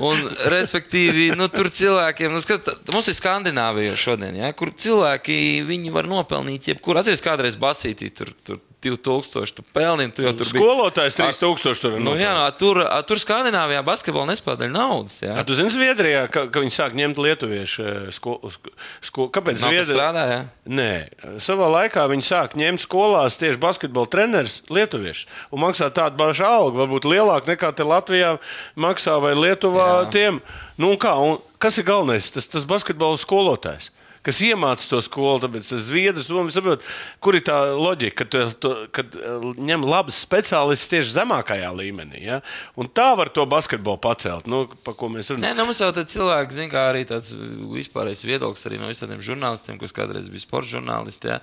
Un, 0.00 0.24
respektīvi, 0.56 1.34
nu, 1.36 1.50
tur 1.52 1.68
cilvēkiem, 1.68 2.32
nu, 2.32 2.40
skat, 2.40 2.72
mums 2.88 3.12
ir 3.12 3.20
Skandināvija 3.20 4.00
šodien, 4.00 4.40
jā, 4.40 4.48
kur 4.56 4.72
cilvēki 4.72 5.36
viņi 5.68 5.92
var 5.92 6.08
nopelnīt 6.08 6.72
jebkuru. 6.72 7.04
Atceries, 7.04 7.20
kādreiz 7.24 7.60
basītī 7.60 8.08
tur, 8.16 8.32
tur 8.48 8.64
2000 8.84 9.54
tu 9.56 9.64
pelni, 9.74 10.08
tu 10.14 10.24
jau 10.24 10.32
tur 10.36 10.48
biji. 10.48 10.60
Skolotājs 10.60 11.18
3000 11.18 11.82
tur. 11.82 11.96
Nu, 12.02 12.14
jā, 12.20 12.34
no, 12.36 12.44
tur, 12.60 12.82
tur 13.08 13.20
Skandināvijā 13.22 13.80
basketbola 13.86 14.32
nespēlē 14.32 14.68
naudas. 14.72 15.18
Jā. 15.24 15.38
A, 15.40 15.44
tu 15.46 15.56
zini, 15.58 15.72
Zviedrijā, 15.72 16.26
ka, 16.32 16.46
ka 16.52 16.62
viņi 16.64 16.74
sāk 16.76 16.96
ņemt 16.98 17.20
lietuviešu 17.24 17.86
skolu. 18.14 18.52
Sko, 19.04 19.28
kāpēc 19.34 19.62
Zviedrijā? 19.62 19.96
strādā, 19.96 20.24
jā. 20.30 20.40
Nē, 20.68 20.90
savā 21.44 21.70
laikā 21.78 22.06
viņi 22.10 22.28
sāk 22.28 22.58
ņemt 22.60 22.84
skolās 22.84 23.38
tieši 23.40 23.60
basketbola 23.62 24.10
treneris, 24.10 24.60
lietuviešu, 24.72 25.28
un 25.54 25.64
maksā 25.64 25.90
tādu 25.94 26.20
pašu 26.20 26.46
algu, 26.48 26.82
varbūt 26.84 27.08
lielāku 27.08 27.52
nekā 27.52 27.72
te 27.76 27.86
Latvijā 27.86 28.36
maksā 28.80 29.16
vai 29.22 29.34
Lietuvā 29.38 29.90
Jā. 30.04 30.12
tiem. 30.14 30.40
Nu, 30.80 30.94
un 30.94 31.00
kā, 31.00 31.14
un 31.20 31.38
kas 31.62 31.78
ir 31.78 31.86
galvenais? 31.88 32.30
Tas, 32.34 32.48
tas 32.50 32.66
basketbola 32.68 33.20
skolotājs. 33.20 33.93
Kas 34.24 34.38
iemācīja 34.40 34.88
to 34.94 35.00
skolu, 35.04 35.36
tāpēc 35.42 35.68
tas 35.68 35.82
zviedrs, 35.84 36.30
un 36.32 36.48
saprot, 36.54 36.80
kur 37.20 37.36
ir 37.36 37.42
tā 37.44 37.58
loģika, 37.76 38.24
kad, 38.24 38.56
tu- 38.62 38.72
kad 38.96 39.14
eh, 39.20 39.44
ņem 39.68 39.84
labus 39.84 40.22
speciālistus 40.24 40.88
tieši 40.94 41.12
zemākajā 41.18 41.68
līmenī. 41.76 42.22
Ja? 42.24 42.40
Un 42.80 42.88
tā 42.88 43.10
var 43.20 43.28
to 43.28 43.44
basketbolu 43.44 44.00
pacelt, 44.00 44.48
nu, 44.48 44.64
par 44.86 44.96
ko 44.96 45.10
mēs 45.12 45.28
runājam. 45.28 45.44
Nē, 45.44 45.54
nu, 45.60 45.68
mums 45.68 45.82
jau 45.84 45.90
tādi 45.92 46.14
cilvēki, 46.16 46.56
zin, 46.56 46.72
kā 46.72 46.86
arī 46.94 47.04
tāds 47.08 47.34
vispārējais 47.36 48.24
viedoklis 48.24 48.64
arī 48.70 48.80
no 48.80 48.88
visiem 48.88 49.12
žurnālistiem, 49.20 49.76
kas 49.82 49.92
kādreiz 49.96 50.32
bija 50.32 50.46
sporta 50.46 50.72
žurnālisti. 50.78 51.28
Jā. 51.34 51.40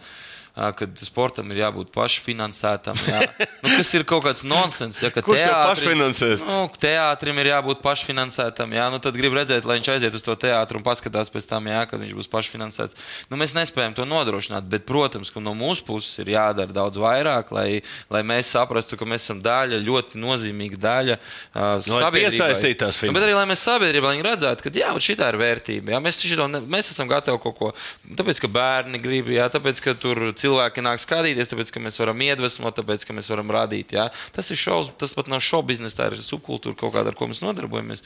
Ā, 0.55 0.71
Kad 0.75 0.97
sportam 0.99 1.51
ir 1.53 1.61
jābūt 1.61 1.91
pašfinansētam. 1.95 2.97
Jā. 3.07 3.21
Nu, 3.61 3.69
kas 3.77 3.91
ir 3.93 4.05
kaut 4.09 4.25
kāds 4.25 4.43
nonsens. 4.47 5.01
Ja, 5.03 5.11
ka 5.13 5.21
Kurš 5.25 5.41
to 5.41 5.45
teātrim- 5.45 5.69
pašfinansēs? 5.71 6.45
Nu, 6.47 6.59
teātrim 6.81 7.37
ir 7.43 7.51
jābūt 7.51 7.83
pašfinansētam. 7.83 8.73
Jā. 8.75 8.87
Nu, 8.93 8.99
tad 9.03 9.17
grib 9.19 9.35
redzēt, 9.37 9.67
lai 9.69 9.77
viņš 9.79 9.91
aiziet 9.95 10.17
uz 10.17 10.25
to 10.25 10.35
teātru 10.39 10.81
un 10.81 10.85
paskatās 10.85 11.29
pēc 11.33 11.47
tam, 11.49 11.69
jā, 11.69 11.83
kad 11.89 12.01
viņš 12.01 12.15
būs 12.17 12.31
pašfinansēts. 12.31 12.97
Nu, 13.29 13.37
mēs 13.39 13.55
nespējam 13.57 13.95
to 13.97 14.07
nodrošināt, 14.09 14.67
bet, 14.71 14.87
protams, 14.89 15.31
ka 15.33 15.43
no 15.43 15.53
mūsu 15.57 15.85
puses 15.87 16.17
ir 16.23 16.33
jādara 16.33 16.73
daudz 16.73 16.99
vairāk, 17.01 17.53
lai, 17.55 17.81
lai 18.11 18.23
mēs 18.25 18.51
saprastu, 18.55 18.97
ka 18.99 19.05
mēs 19.05 19.27
esam 19.27 19.41
daļa, 19.43 19.81
ļoti 19.85 20.19
nozīmīga 20.21 20.79
daļa 20.81 21.17
uh, 21.19 21.77
lai 21.91 22.11
piesaistītās 22.17 22.99
Nu, 23.07 23.15
bet 23.15 23.25
arī, 23.25 23.35
lai 23.37 23.47
mēs 23.49 23.63
sabiedrībā 23.65 24.13
redzētu, 24.25 24.65
ka 24.65 24.73
jā, 24.75 24.91
šī 25.01 25.15
ir 25.17 25.37
vērtība. 25.41 25.93
Jā, 25.95 26.01
mēs, 26.03 26.21
šito 26.25 26.47
mēs 26.49 26.91
esam 26.93 27.09
gatavi 27.11 27.39
kaut 27.43 27.57
ko. 27.57 27.71
Tāpēc, 28.17 28.41
ka 28.43 28.49
bērni 28.51 29.01
grib, 29.01 29.31
jā, 29.33 29.47
tāpēc, 29.53 29.81
ka 29.83 29.95
tur 29.99 30.31
cilvēki 30.41 30.83
nāk 30.85 31.01
skatīties, 31.01 31.51
tāpēc, 31.51 31.71
ka 31.73 31.83
mēs 31.83 31.99
varam 32.01 32.21
iedvesmot, 32.25 32.75
tāpēc, 32.77 33.05
ka 33.07 33.15
mēs 33.17 33.31
varam 33.31 33.53
radīt. 33.53 33.95
Jā. 33.97 34.09
Tas 34.35 34.51
ir 34.53 34.59
šovs, 34.59 34.93
tas 35.01 35.15
pat 35.17 35.31
nav 35.31 35.43
šovu 35.45 35.69
biznesa, 35.71 36.01
tā 36.01 36.11
ir 36.11 36.21
subkultūra 36.21 36.77
kaut 36.77 36.95
kāda, 36.97 37.13
ar 37.13 37.19
ko 37.19 37.29
mēs 37.31 37.43
nodarbojamies. 37.45 38.03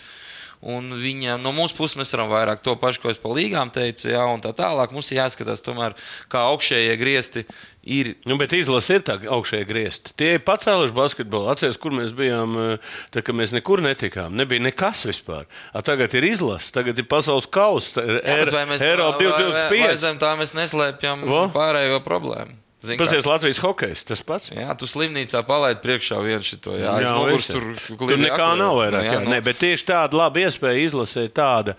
Un 0.61 0.91
viņam 0.97 1.41
no 1.43 1.51
mūsu 1.51 1.75
puses 1.77 1.97
mēs 1.99 2.13
varam 2.15 2.29
vairāk 2.31 2.61
to 2.65 2.75
pašu, 2.75 3.01
ko 3.03 3.09
es 3.09 3.17
par 3.21 3.31
līgām 3.37 3.69
teicu, 3.73 4.09
jā, 4.09 4.23
un 4.33 4.41
tā 4.41 4.53
tālāk. 4.55 4.91
Mums 4.95 5.11
ir 5.11 5.19
jāskatās, 5.19 5.61
tomēr, 5.61 5.93
kā 6.31 6.45
augšējie 6.51 6.95
griezti 6.97 7.45
ir 7.85 8.15
Nu, 8.25 8.37
bet 8.37 8.53
izlase 8.57 8.95
ir 8.97 9.03
tā 9.05 9.19
augšējā 9.29 9.65
griezta. 9.69 10.09
Tie 10.17 10.33
ir 10.39 10.41
pacēluši 10.47 10.95
basketbolu. 10.95 11.51
Atcerieties, 11.53 11.77
kur 11.81 11.91
mēs 11.93 12.15
bijām, 12.17 12.55
eh, 12.57 12.77
tā, 13.13 13.21
kad 13.21 13.35
mēs 13.37 13.53
nekur 13.53 13.83
netikām. 13.85 14.33
Nebija 14.33 14.63
nekas 14.65 15.05
vispār. 15.05 15.45
A, 15.73 15.81
tagad 15.85 16.13
ir 16.17 16.23
izlase, 16.23 16.71
tagad 16.73 16.97
ir 16.97 17.05
pasaules 17.05 17.45
kausa, 17.45 18.01
ir 18.01 18.21
bet 18.25 18.51
vai 18.51 18.65
mēs 18.65 18.81
Eiropa 18.81 19.19
vai- 19.21 19.25
vai- 19.25 19.51
vai 19.51 19.69
2025. 19.69 19.97
zem 20.01 20.17
tā 20.17 20.33
mēs 20.37 20.55
neslēpjam 20.57 21.25
Vo? 21.29 21.47
pārējo 21.53 22.01
problēmu. 22.01 22.64
Pasies 22.99 23.25
Latvijas 23.25 23.59
hokejs, 23.63 24.03
tas 24.07 24.21
pats. 24.25 24.49
Jā, 24.53 24.73
tu 24.79 24.85
slimnīcā 24.89 25.41
palaidi 25.47 25.81
priekšā 25.83 26.19
vienu 26.23 26.45
šito. 26.45 26.75
Jā, 26.77 26.95
Jā, 27.01 27.13
visi. 27.31 27.53
tur 27.53 27.63
tur 27.97 28.17
nekā 28.21 28.37
akur- 28.37 28.57
nav 28.61 28.75
vairāk. 28.79 29.03
Nu, 29.03 29.11
Jā, 29.11 29.19
nu, 29.25 29.29
ne, 29.33 29.39
bet 29.41 29.57
tieši 29.61 29.85
tāda 29.89 30.13
laba 30.21 30.39
iespēja 30.45 30.83
izlasīt 30.85 31.33
tāda. 31.37 31.75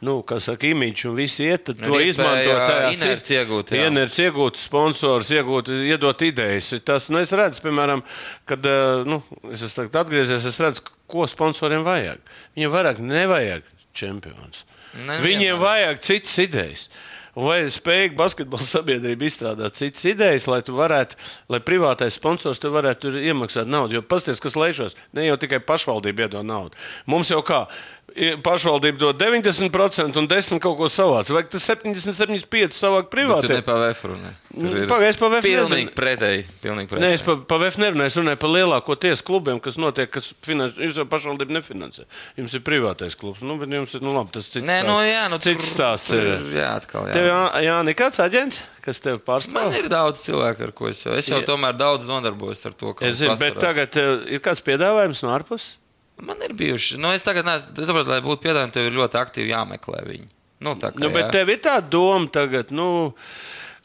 Nu, 0.00 0.20
kā 0.22 0.36
saka, 0.40 0.62
imīķis 0.70 1.08
un 1.10 1.16
visi 1.18 1.42
iet, 1.48 1.64
tad 1.66 1.80
Ir 1.82 1.88
to 1.90 1.98
izmanto. 2.00 2.46
jā, 2.46 2.58
tajās 2.68 3.00
inerci 3.02 3.34
iegūt, 3.34 3.72
jā. 3.74 3.86
Inerci 3.90 4.22
iegūt, 4.28 4.60
sponsors 4.62 5.30
iegūt, 5.34 5.72
iedot 5.90 6.22
idejas. 6.22 6.68
Tas, 6.86 7.08
nu, 7.10 7.18
es 7.18 7.32
redzu, 7.34 7.60
piemēram, 7.64 8.02
kad 8.46 8.62
eh, 8.64 9.02
nu, 9.10 9.18
es 9.50 9.62
esmu 9.66 9.88
atgriezies, 9.90 10.46
es 10.46 10.60
redzu, 10.62 10.82
ko 11.10 11.26
sponsoriem 11.26 11.82
vajag. 11.82 12.18
Viņiem 12.54 12.70
vairāk 12.76 12.98
nevajag 13.02 13.62
čempions. 13.92 14.62
Nevienam. 14.94 15.24
Viņiem 15.26 15.58
vajag 15.60 15.98
citas 16.06 16.38
idejas. 16.46 16.88
Vai 17.38 17.60
spēj 17.70 18.16
basketbola 18.18 18.64
sabiedrība 18.66 19.28
izstrādāt 19.28 19.76
citas 19.78 20.02
idejas, 20.10 20.48
lai 20.50 20.58
tu 20.66 20.74
varētu, 20.74 21.14
lai 21.52 21.60
privātais 21.62 22.16
sponsors 22.18 22.58
tu 22.58 22.72
varētu 22.74 23.12
iemaksāt 23.14 23.68
naudu? 23.70 23.98
Jo 23.98 24.02
pasties, 24.02 24.42
kas 24.42 24.58
lēšos, 24.58 24.96
ne 25.14 25.28
jau 25.28 25.36
tikai 25.38 25.60
pašvaldība 25.62 26.26
iedod 26.26 26.48
naudu. 26.48 26.74
Mums 27.06 27.30
jau 27.30 27.38
kā 27.46 27.68
pašvaldība 28.42 28.98
dod 28.98 29.18
90% 29.20 30.16
un 30.18 30.26
10% 30.28 30.58
kaut 30.62 30.76
ko 30.80 30.88
savāds. 30.90 31.30
Vai 31.34 31.42
tas 31.50 31.62
70, 31.68 32.14
75 32.16 32.74
savāk 32.76 33.08
Bet 33.08 33.10
tu 33.10 33.16
privāti? 33.16 33.48
ne 33.52 33.62
pa 33.66 33.76
vefru, 33.82 34.16
ne? 34.18 34.32
Tur 34.58 34.76
ir 34.80 34.88
Pagaid, 34.90 35.12
es 35.12 35.18
pa 35.20 35.28
VF 35.30 35.44
Pilnīgi 35.44 35.92
pretēji. 35.94 36.44
Pilnīgi 36.62 36.88
Nē, 36.88 36.92
pretēji. 36.94 37.18
es 37.18 37.22
par 37.26 37.36
pa 37.50 37.58
VF 37.62 37.76
nerunāju, 37.78 38.10
es 38.10 38.16
runāju 38.18 38.40
par 38.42 38.50
lielāko 38.54 38.96
tiesu 38.98 39.26
klubiem, 39.28 39.60
kas 39.62 39.76
notiek, 39.78 40.10
kas 40.10 40.30
finansē. 40.42 40.80
Jūs 40.88 40.98
jau 41.02 41.06
pašvaldība 41.10 41.54
nefinansē. 41.58 42.06
Jums 42.40 42.54
ir 42.58 42.64
privātais 42.66 43.14
klubs. 43.18 43.42
Nu, 43.44 43.58
bet 43.60 43.68
jums 43.76 43.94
ir, 43.94 44.02
nu 44.02 44.14
labi, 44.16 44.32
tas 44.34 44.48
cits 44.50 44.64
Nē, 44.66 44.80
stāsts. 44.82 44.90
nu 44.90 44.98
jā, 45.06 45.22
nu 45.30 45.38
cits 45.44 45.70
stāsts 45.76 46.12
ir. 46.16 46.30
jā, 46.58 46.68
atkal. 46.80 47.06
Jā. 47.06 47.14
Tev, 47.18 47.28
jā, 47.30 47.42
jā 47.68 47.76
nekāds 47.86 48.22
aģents, 48.24 48.62
kas 48.82 49.00
tev 49.04 49.20
Man 49.20 49.26
pārstāv? 49.28 49.78
ir 49.78 49.88
daudz 49.92 50.24
cilvēku, 50.24 50.64
ar 50.70 50.72
ko 50.72 50.88
es 50.88 51.04
jau, 51.04 51.12
es 51.14 51.28
jau 51.28 51.42
tomēr 51.46 51.76
daudz 51.78 52.08
nodarbojos 52.08 52.64
ar 52.66 52.72
to, 52.72 52.94
ka 52.98 53.06
Es 53.06 53.20
zinu, 53.20 53.36
bet 53.38 53.60
tagad 53.60 53.92
tev 53.94 54.24
ir 54.32 54.40
kāds 54.40 54.64
piedāvājums 54.64 55.22
no 55.22 55.30
ārpuses? 55.36 55.76
Man 56.26 56.40
ir 56.42 56.54
bijuši, 56.58 56.98
nu 56.98 57.12
es 57.14 57.22
tagad 57.26 57.46
neesmu, 57.46 57.76
es 57.78 57.86
saprotu, 57.90 58.10
lai 58.10 58.22
būtu 58.24 58.42
piedāvājumi, 58.46 58.74
tev 58.74 58.88
ir 58.88 58.96
ļoti 58.98 59.20
aktīvi 59.20 59.52
jāmeklē 59.52 60.02
viņi. 60.08 60.26
Nu, 60.66 60.72
tā 60.74 60.90
kā, 60.90 61.02
Nu, 61.04 61.12
bet 61.14 61.28
jā. 61.28 61.30
tev 61.36 61.52
ir 61.54 61.60
tā 61.62 61.76
doma 61.84 62.26
tagad, 62.34 62.72
nu, 62.74 62.88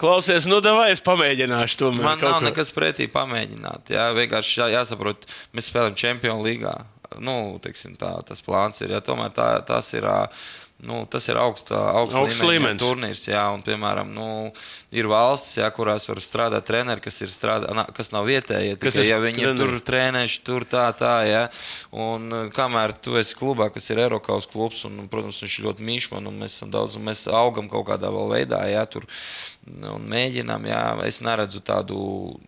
klausies, 0.02 0.48
nu, 0.50 0.58
vai 0.66 0.90
es 0.96 1.04
pamēģināšu 1.06 1.78
to 1.84 1.92
Man 2.00 2.24
nav 2.24 2.42
nekas 2.42 2.74
pretī 2.74 3.06
pamēģināt. 3.14 3.94
Jā, 3.94 4.08
vienkārši 4.18 4.60
jā, 4.64 4.72
jāsaprot, 4.80 5.28
mēs 5.54 5.70
spēlējam 5.70 6.00
Champions 6.00 6.46
League. 6.48 6.74
Nu, 7.22 7.60
teiksim, 7.62 7.94
tā, 8.00 8.16
tas 8.26 8.42
plāns 8.42 8.82
ir. 8.82 8.96
Jā, 8.96 9.04
tomēr 9.06 9.30
tā, 9.38 9.52
tas 9.68 9.92
ir. 9.94 10.08
ā, 10.10 10.24
Nu, 10.84 11.06
tas 11.08 11.24
ir 11.32 11.38
augsta, 11.40 11.78
augsta 11.96 12.20
Augsts 12.20 12.44
līmenis. 12.44 12.82
turnīrs, 12.82 13.22
jā, 13.30 13.44
un, 13.56 13.62
piemēram, 13.64 14.10
nu, 14.12 14.26
ir 14.92 15.08
valstis, 15.08 15.62
jā, 15.62 15.70
kurās 15.72 16.10
var 16.10 16.20
strādāt 16.24 16.68
treneri, 16.68 17.00
kas, 17.06 17.22
ir 17.24 17.32
strādā, 17.32 17.70
na, 17.78 17.86
kas 17.96 18.12
nav 18.12 18.28
vietējie. 18.28 18.76
Kas 18.82 18.98
Tikai, 18.98 19.06
ir 19.06 19.12
ja 19.14 19.20
viņi 19.24 19.46
ir 19.46 19.54
treneri? 19.54 19.62
tur 19.62 19.86
trēnējuši, 19.88 20.42
tur 20.50 20.68
tā, 20.68 20.84
tā, 21.00 21.14
jā. 21.30 21.46
Un 21.96 22.28
uh, 22.36 22.44
kamēr 22.52 22.96
tu 23.00 23.16
esi 23.22 23.38
klubā, 23.40 23.70
kas 23.72 23.88
ir 23.94 24.04
Eiropas 24.04 24.50
klubs, 24.52 24.84
un, 24.90 25.06
protams, 25.12 25.40
viņš 25.46 25.58
ir 25.62 25.70
ļoti 25.70 25.88
mīļš 25.88 26.12
man, 26.18 26.30
un 26.34 26.44
mēs 26.44 26.60
esam 26.60 26.76
daudz, 26.76 27.00
un 27.00 27.08
mēs 27.08 27.26
augam 27.32 27.72
kaut 27.72 27.88
kādā 27.94 28.12
vēl 28.12 28.36
veidā, 28.36 28.60
jā, 28.68 28.84
tur 28.92 29.08
un 29.94 30.08
mēģinām, 30.12 30.68
jā, 30.68 30.84
es 31.08 31.22
neredzu 31.24 31.64
tādu 31.64 31.98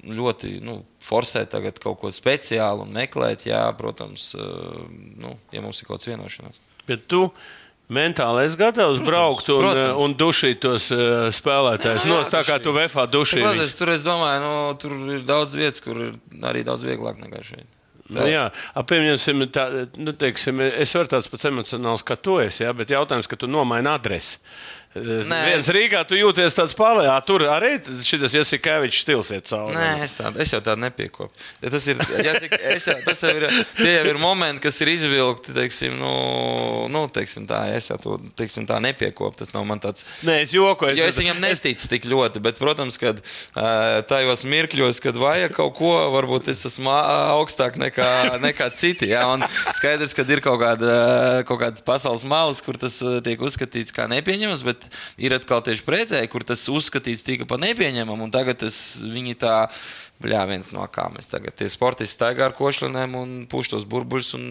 ļoti, 0.04 0.58
nu, 0.66 0.82
forsēt 1.06 1.54
tagad 1.56 1.80
kaut 1.80 2.02
ko 2.02 2.12
speciālu 2.12 2.84
un 2.84 2.96
meklēt, 2.98 3.48
jā, 3.48 3.64
protams, 3.80 4.34
uh, 4.36 4.82
nu, 5.24 5.38
ja 5.56 5.64
mums 5.64 5.80
ir 5.80 5.88
kaut 5.88 6.02
kāds 6.02 6.12
vienošanās. 6.12 6.60
Bet 6.86 7.08
tu 7.10 7.30
mentāli 7.94 8.46
esi 8.48 8.58
gatavs 8.60 9.00
protams, 9.00 9.08
braukt 9.08 9.50
un, 9.54 9.62
protams. 9.62 10.02
un 10.02 10.18
dušīt 10.18 10.62
tos 10.64 10.90
uh, 10.96 11.30
spēlētājus. 11.36 12.08
No, 12.10 12.20
tā 12.32 12.42
kā 12.48 12.58
tu 12.64 12.74
vefā 12.76 13.06
dušī. 13.12 13.44
Klausies, 13.44 13.62
viņus. 13.62 13.80
tur 13.82 13.94
es 13.94 14.06
domāju, 14.08 14.44
nu, 14.44 14.54
tur 14.82 14.98
ir 15.18 15.26
daudz 15.28 15.56
vietas, 15.58 15.82
kur 15.86 16.02
ir 16.08 16.46
arī 16.46 16.66
daudz 16.68 16.86
vieglāk 16.88 17.22
nekā 17.22 17.44
šeit. 17.46 17.70
Nu, 18.14 18.22
jā, 18.30 18.44
ap, 18.78 18.86
pieņemsim, 18.86 19.48
tā, 19.50 19.66
nu, 19.98 20.14
teiksim, 20.14 20.62
es 20.68 20.92
varu 20.94 21.10
tāds 21.10 21.30
pats 21.30 21.48
emocionāls, 21.50 22.04
kā 22.06 22.18
tu 22.22 22.38
esi, 22.44 22.62
jā, 22.62 22.74
bet 22.78 22.94
jautājums, 22.94 23.30
ka 23.30 23.38
tu 23.42 23.50
nomaini 23.50 23.90
adresi. 23.90 24.44
Nē, 24.96 25.40
viens 25.50 25.68
es- 25.68 25.74
Rīgā 25.76 26.06
tu 26.08 26.16
jūties 26.16 26.56
tāds 26.56 26.72
pārējā, 26.78 27.16
tur 27.28 27.44
arī 27.52 27.74
šis 28.06 28.32
Jasikevičs 28.38 29.02
stils 29.04 29.32
iet 29.36 29.50
cauri. 29.50 29.76
Nē, 29.76 29.88
es, 30.06 30.14
tādu, 30.16 30.40
es 30.40 30.54
jau 30.54 30.62
tādu 30.64 30.80
nepiekopu. 30.86 31.34
Ja 31.62 31.70
tas, 31.74 31.88
ir, 31.92 32.00
cik- 32.00 32.56
es 32.72 32.86
jau, 32.88 32.96
tas 33.04 33.24
jau 33.26 33.34
ir, 33.36 33.48
tie 33.76 33.92
jau 33.98 34.06
ir 34.14 34.20
momenti, 34.22 34.62
kas 34.64 34.80
ir 34.86 34.94
izvilkti, 34.94 35.52
teiksim, 35.58 35.98
nu, 36.00 36.14
nu 36.94 37.02
teiksim 37.12 37.44
tā, 37.50 37.60
es 37.76 37.90
jau 37.92 37.98
to, 38.00 38.16
teiksim, 38.40 38.64
tā 38.70 38.80
nepiekopu. 38.80 39.36
Tas 39.42 39.52
nav 39.52 39.66
man 39.68 39.82
tāds. 39.84 40.06
Nē, 40.24 40.38
es 40.46 40.54
jokoju. 40.56 40.96
Jo 40.96 41.10
es 41.12 41.20
viņam 41.20 41.44
nesticu 41.44 41.92
tik 41.92 42.08
ļoti, 42.08 42.40
bet, 42.48 42.56
protams, 42.64 42.96
kad 43.02 43.20
tajos 44.08 44.46
mirkļos, 44.48 45.02
kad 45.04 45.20
vajag 45.20 45.52
kaut 45.60 45.76
ko, 45.76 45.92
varbūt 46.16 46.48
es 46.54 46.64
esmu 46.72 46.94
augstāk 47.36 47.76
nekā, 47.82 48.40
nekā 48.44 48.72
citi. 48.80 49.12
Jā, 49.12 49.26
un 49.34 49.44
skaidrs, 49.76 50.16
ka 50.16 50.24
ir 50.30 50.40
kaut 50.46 50.60
kāda, 50.64 51.44
kaut 51.48 51.60
kāda 51.62 51.84
pasaules 51.86 52.24
malas, 52.24 52.64
kur 52.64 52.80
tas 52.80 53.02
tiek 53.26 53.44
uzskatīts 53.44 53.92
kā 53.96 54.08
nepieņemams, 54.12 54.64
bet 54.66 54.85
ir 55.22 55.36
atkal 55.36 55.64
tieši 55.66 55.86
pretēji, 55.86 56.32
kur 56.32 56.46
tas 56.48 56.64
uzskatīts 56.72 57.26
tika 57.26 57.48
par 57.50 57.62
nepieņemamu, 57.64 58.28
un 58.28 58.34
tagad 58.34 58.62
tas 58.66 58.80
viņi 59.04 59.40
tā. 59.42 59.60
Bļā, 60.16 60.46
viens 60.48 60.70
no 60.72 60.80
kā 60.88 61.10
mēs 61.12 61.28
tagad 61.28 61.58
tie 61.60 61.66
sportisti 61.68 62.16
staigā 62.16 62.46
ar 62.48 62.54
košļiem 62.56 63.18
un 63.20 63.34
puš 63.52 63.74
tos 63.74 63.84
burbuļus. 63.92 64.30
Un, 64.38 64.46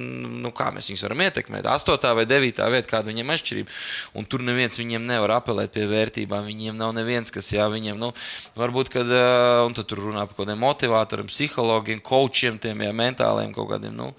nu, 0.44 0.50
kā 0.52 0.66
mēs 0.74 0.90
viņus 0.90 1.04
varam 1.06 1.22
ietekmēt? 1.24 1.64
8. 1.72 2.04
vai 2.18 2.26
9. 2.28 2.60
vietā, 2.74 2.90
kāda 2.90 3.08
viņiem 3.08 3.32
ir 3.32 3.38
atšķirība. 3.38 3.78
Un 4.20 4.28
tur 4.28 4.44
neviens 4.44 4.76
viņiem 4.76 5.08
nevar 5.08 5.38
apelēt 5.38 5.72
pie 5.72 5.86
vērtībām. 5.88 6.44
Viņiem 6.52 6.76
nav 6.76 6.92
neviens, 6.98 7.32
kas 7.32 7.48
jā, 7.56 7.64
viņiem, 7.72 7.96
nu, 7.96 8.12
varbūt, 8.60 8.92
kad, 8.92 9.16
un 9.64 9.80
tad 9.80 9.88
tur 9.88 10.04
runā 10.04 10.26
par 10.28 10.36
kaut 10.36 10.44
kādiem 10.44 10.60
motivatoriem, 10.66 11.32
psihologiem, 11.32 12.04
coachiem, 12.04 12.60
tiem 12.60 12.84
jā, 12.84 12.92
mentāliem 13.00 13.56
kaut 13.56 13.72
kādiem, 13.72 13.96
nu, 13.96 14.12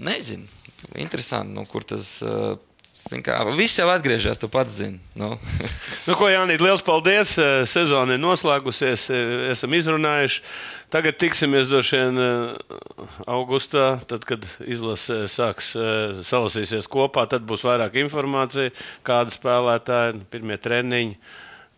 nezinu. 0.00 0.48
Interesanti, 0.96 1.52
nu, 1.52 1.68
kur 1.68 1.84
tas. 1.84 2.16
zin 2.24 2.70
Kā, 3.02 3.40
viss 3.58 3.80
jau 3.80 3.88
atgriežas, 3.90 4.38
tu 4.38 4.46
pats 4.48 4.78
zini. 4.78 5.00
Nu. 5.18 5.34
Nu, 6.06 6.14
ko, 6.18 6.28
Jānis, 6.30 6.62
liels 6.62 6.82
paldies. 6.86 7.34
Eh, 7.38 7.62
Sezona 7.68 8.16
ir 8.16 8.22
noslēgusies, 8.22 9.08
eh, 9.10 9.32
esam 9.52 9.74
izrunājuši. 9.74 10.40
Tagad 10.92 11.18
tiksimies 11.18 11.70
droši 11.70 11.98
vien 11.98 12.22
eh, 12.22 12.74
augustā, 13.30 14.00
tad, 14.10 14.26
kad 14.28 14.46
izlase 14.66 15.24
sāks 15.30 15.72
salasīsies 16.26 16.90
kopā. 16.90 17.26
Tad 17.30 17.46
būs 17.46 17.66
vairāk 17.66 17.98
informācija, 18.02 18.74
kāda 19.06 19.34
spēlētāja, 19.34 20.18
pirmie 20.30 20.58
treniņi. 20.62 21.18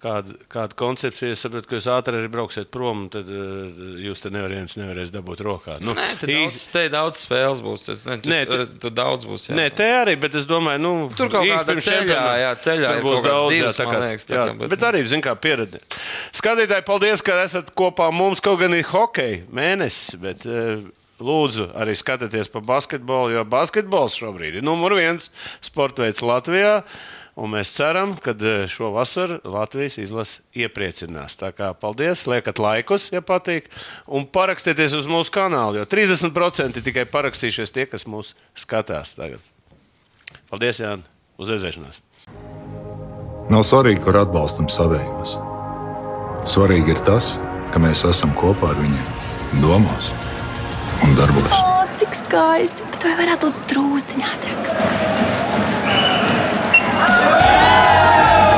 Kāda, 0.05 0.35
kāda 0.53 0.77
koncepcija? 0.77 1.33
Es 1.33 1.41
saprotu, 1.41 1.65
ka 1.71 1.79
jūs 1.79 1.87
ātri 1.89 2.19
arī 2.19 2.29
brauksiet 2.29 2.69
prom, 2.75 3.07
un 3.07 3.09
tad 3.09 3.25
uh, 3.33 3.85
jūs 4.05 4.21
te 4.21 4.29
neviens 4.35 4.75
nevarēs 4.77 5.09
dabūt 5.15 5.41
rokā. 5.47 5.79
Nu, 5.81 5.95
Nē, 5.97 6.09
te 6.21 6.29
daudz, 6.29 6.59
te 6.75 6.83
daudz 6.93 7.21
spēles 7.25 7.63
būs. 7.65 7.87
Tas, 7.87 8.03
ne, 8.11 8.19
tu, 8.21 8.29
Nē, 8.29 8.41
Nē, 8.43 8.51
tu- 8.51 8.59
tu, 8.75 8.81
tu 8.83 8.91
daudz 8.99 9.25
būs. 9.31 9.47
Jā. 9.49 9.57
Nē, 9.57 9.65
te 9.79 9.87
arī, 10.03 10.19
bet 10.21 10.37
es 10.37 10.45
domāju, 10.51 10.83
nu, 10.85 10.93
Tur 11.17 11.33
kaut 11.33 11.49
kādā 11.49 11.79
ceļā, 11.89 12.21
jā, 12.43 12.51
ceļā 12.67 12.91
Tur 12.99 13.07
būs 13.09 13.25
daudz, 13.25 13.55
jā, 13.57 13.63
divs, 13.65 13.79
tā 13.81 13.87
kā- 13.89 14.03
liekas, 14.05 14.29
tā 14.29 14.37
jā, 14.37 14.45
kā, 14.51 14.59
bet- 14.61 14.75
Bet 14.75 14.87
arī, 14.91 15.01
zin 15.15 15.25
kā, 15.25 15.33
pieredze. 15.41 15.81
Skatītāji, 16.37 16.85
paldies, 16.91 17.25
ka 17.25 17.39
esat 17.47 17.73
kopā 17.79 18.11
mums, 18.13 18.45
kaut 18.45 18.61
gan 18.61 18.77
ir 18.77 18.85
hokeja 18.93 19.41
mēnesis, 19.57 20.21
bet 20.21 20.45
eh, 20.45 20.85
lūdzu 21.25 21.71
arī 21.81 21.97
skatieties 21.97 22.53
pa 22.53 22.61
basketbolu, 22.61 23.33
jo 23.39 23.45
basketbols 23.49 24.21
šobrīd 24.21 24.61
ir 24.61 24.67
numur 24.67 24.99
viens 25.01 25.31
sporta 25.65 26.05
veids 26.05 26.21
Latvijā. 26.21 26.83
Un 27.35 27.51
mēs 27.51 27.73
ceram, 27.75 28.13
ka 28.23 28.35
šo 28.71 28.93
vasaru 28.95 29.41
Latvijas 29.43 29.97
izlase 29.99 30.45
iepriecinās. 30.55 31.35
Tā 31.41 31.51
kā 31.51 31.73
paldies, 31.75 32.29
liekat 32.31 32.61
laikus, 32.63 33.09
ja 33.11 33.25
patīk. 33.27 33.67
Un 34.07 34.29
parakstieties 34.31 34.95
uz 34.95 35.11
mūsu 35.11 35.35
kanālu, 35.35 35.81
jo 35.83 35.89
30% 35.91 36.85
tikai 36.87 37.09
parakstījušies 37.11 37.75
tie, 37.75 37.89
kas 37.91 38.07
mūs 38.07 38.37
skatās 38.55 39.17
tagad. 39.19 39.43
Paldies, 40.51 40.79
Jānis, 40.79 41.11
uz 41.43 41.51
redzēšanos! 41.51 42.03
Nav 43.51 43.67
svarīgi, 43.67 44.01
kur 44.07 44.17
atbalstam 44.23 44.71
savējos. 44.73 45.35
Svarīgi 46.49 46.95
ir 46.95 47.03
tas, 47.05 47.35
ka 47.75 47.83
mēs 47.83 48.07
esam 48.09 48.33
kopā 48.39 48.71
ar 48.73 48.79
viņiem, 48.79 49.11
domās 49.65 50.15
un 51.03 51.19
darbos. 51.19 51.51
O, 51.59 51.85
cik 51.99 52.15
skaisti! 52.23 52.87
Bet 52.95 53.09
vai 53.09 53.17
varētu 53.25 53.51
būt 53.51 53.73
drūzdiņā 53.75 54.37
ātrāk? 54.37 55.34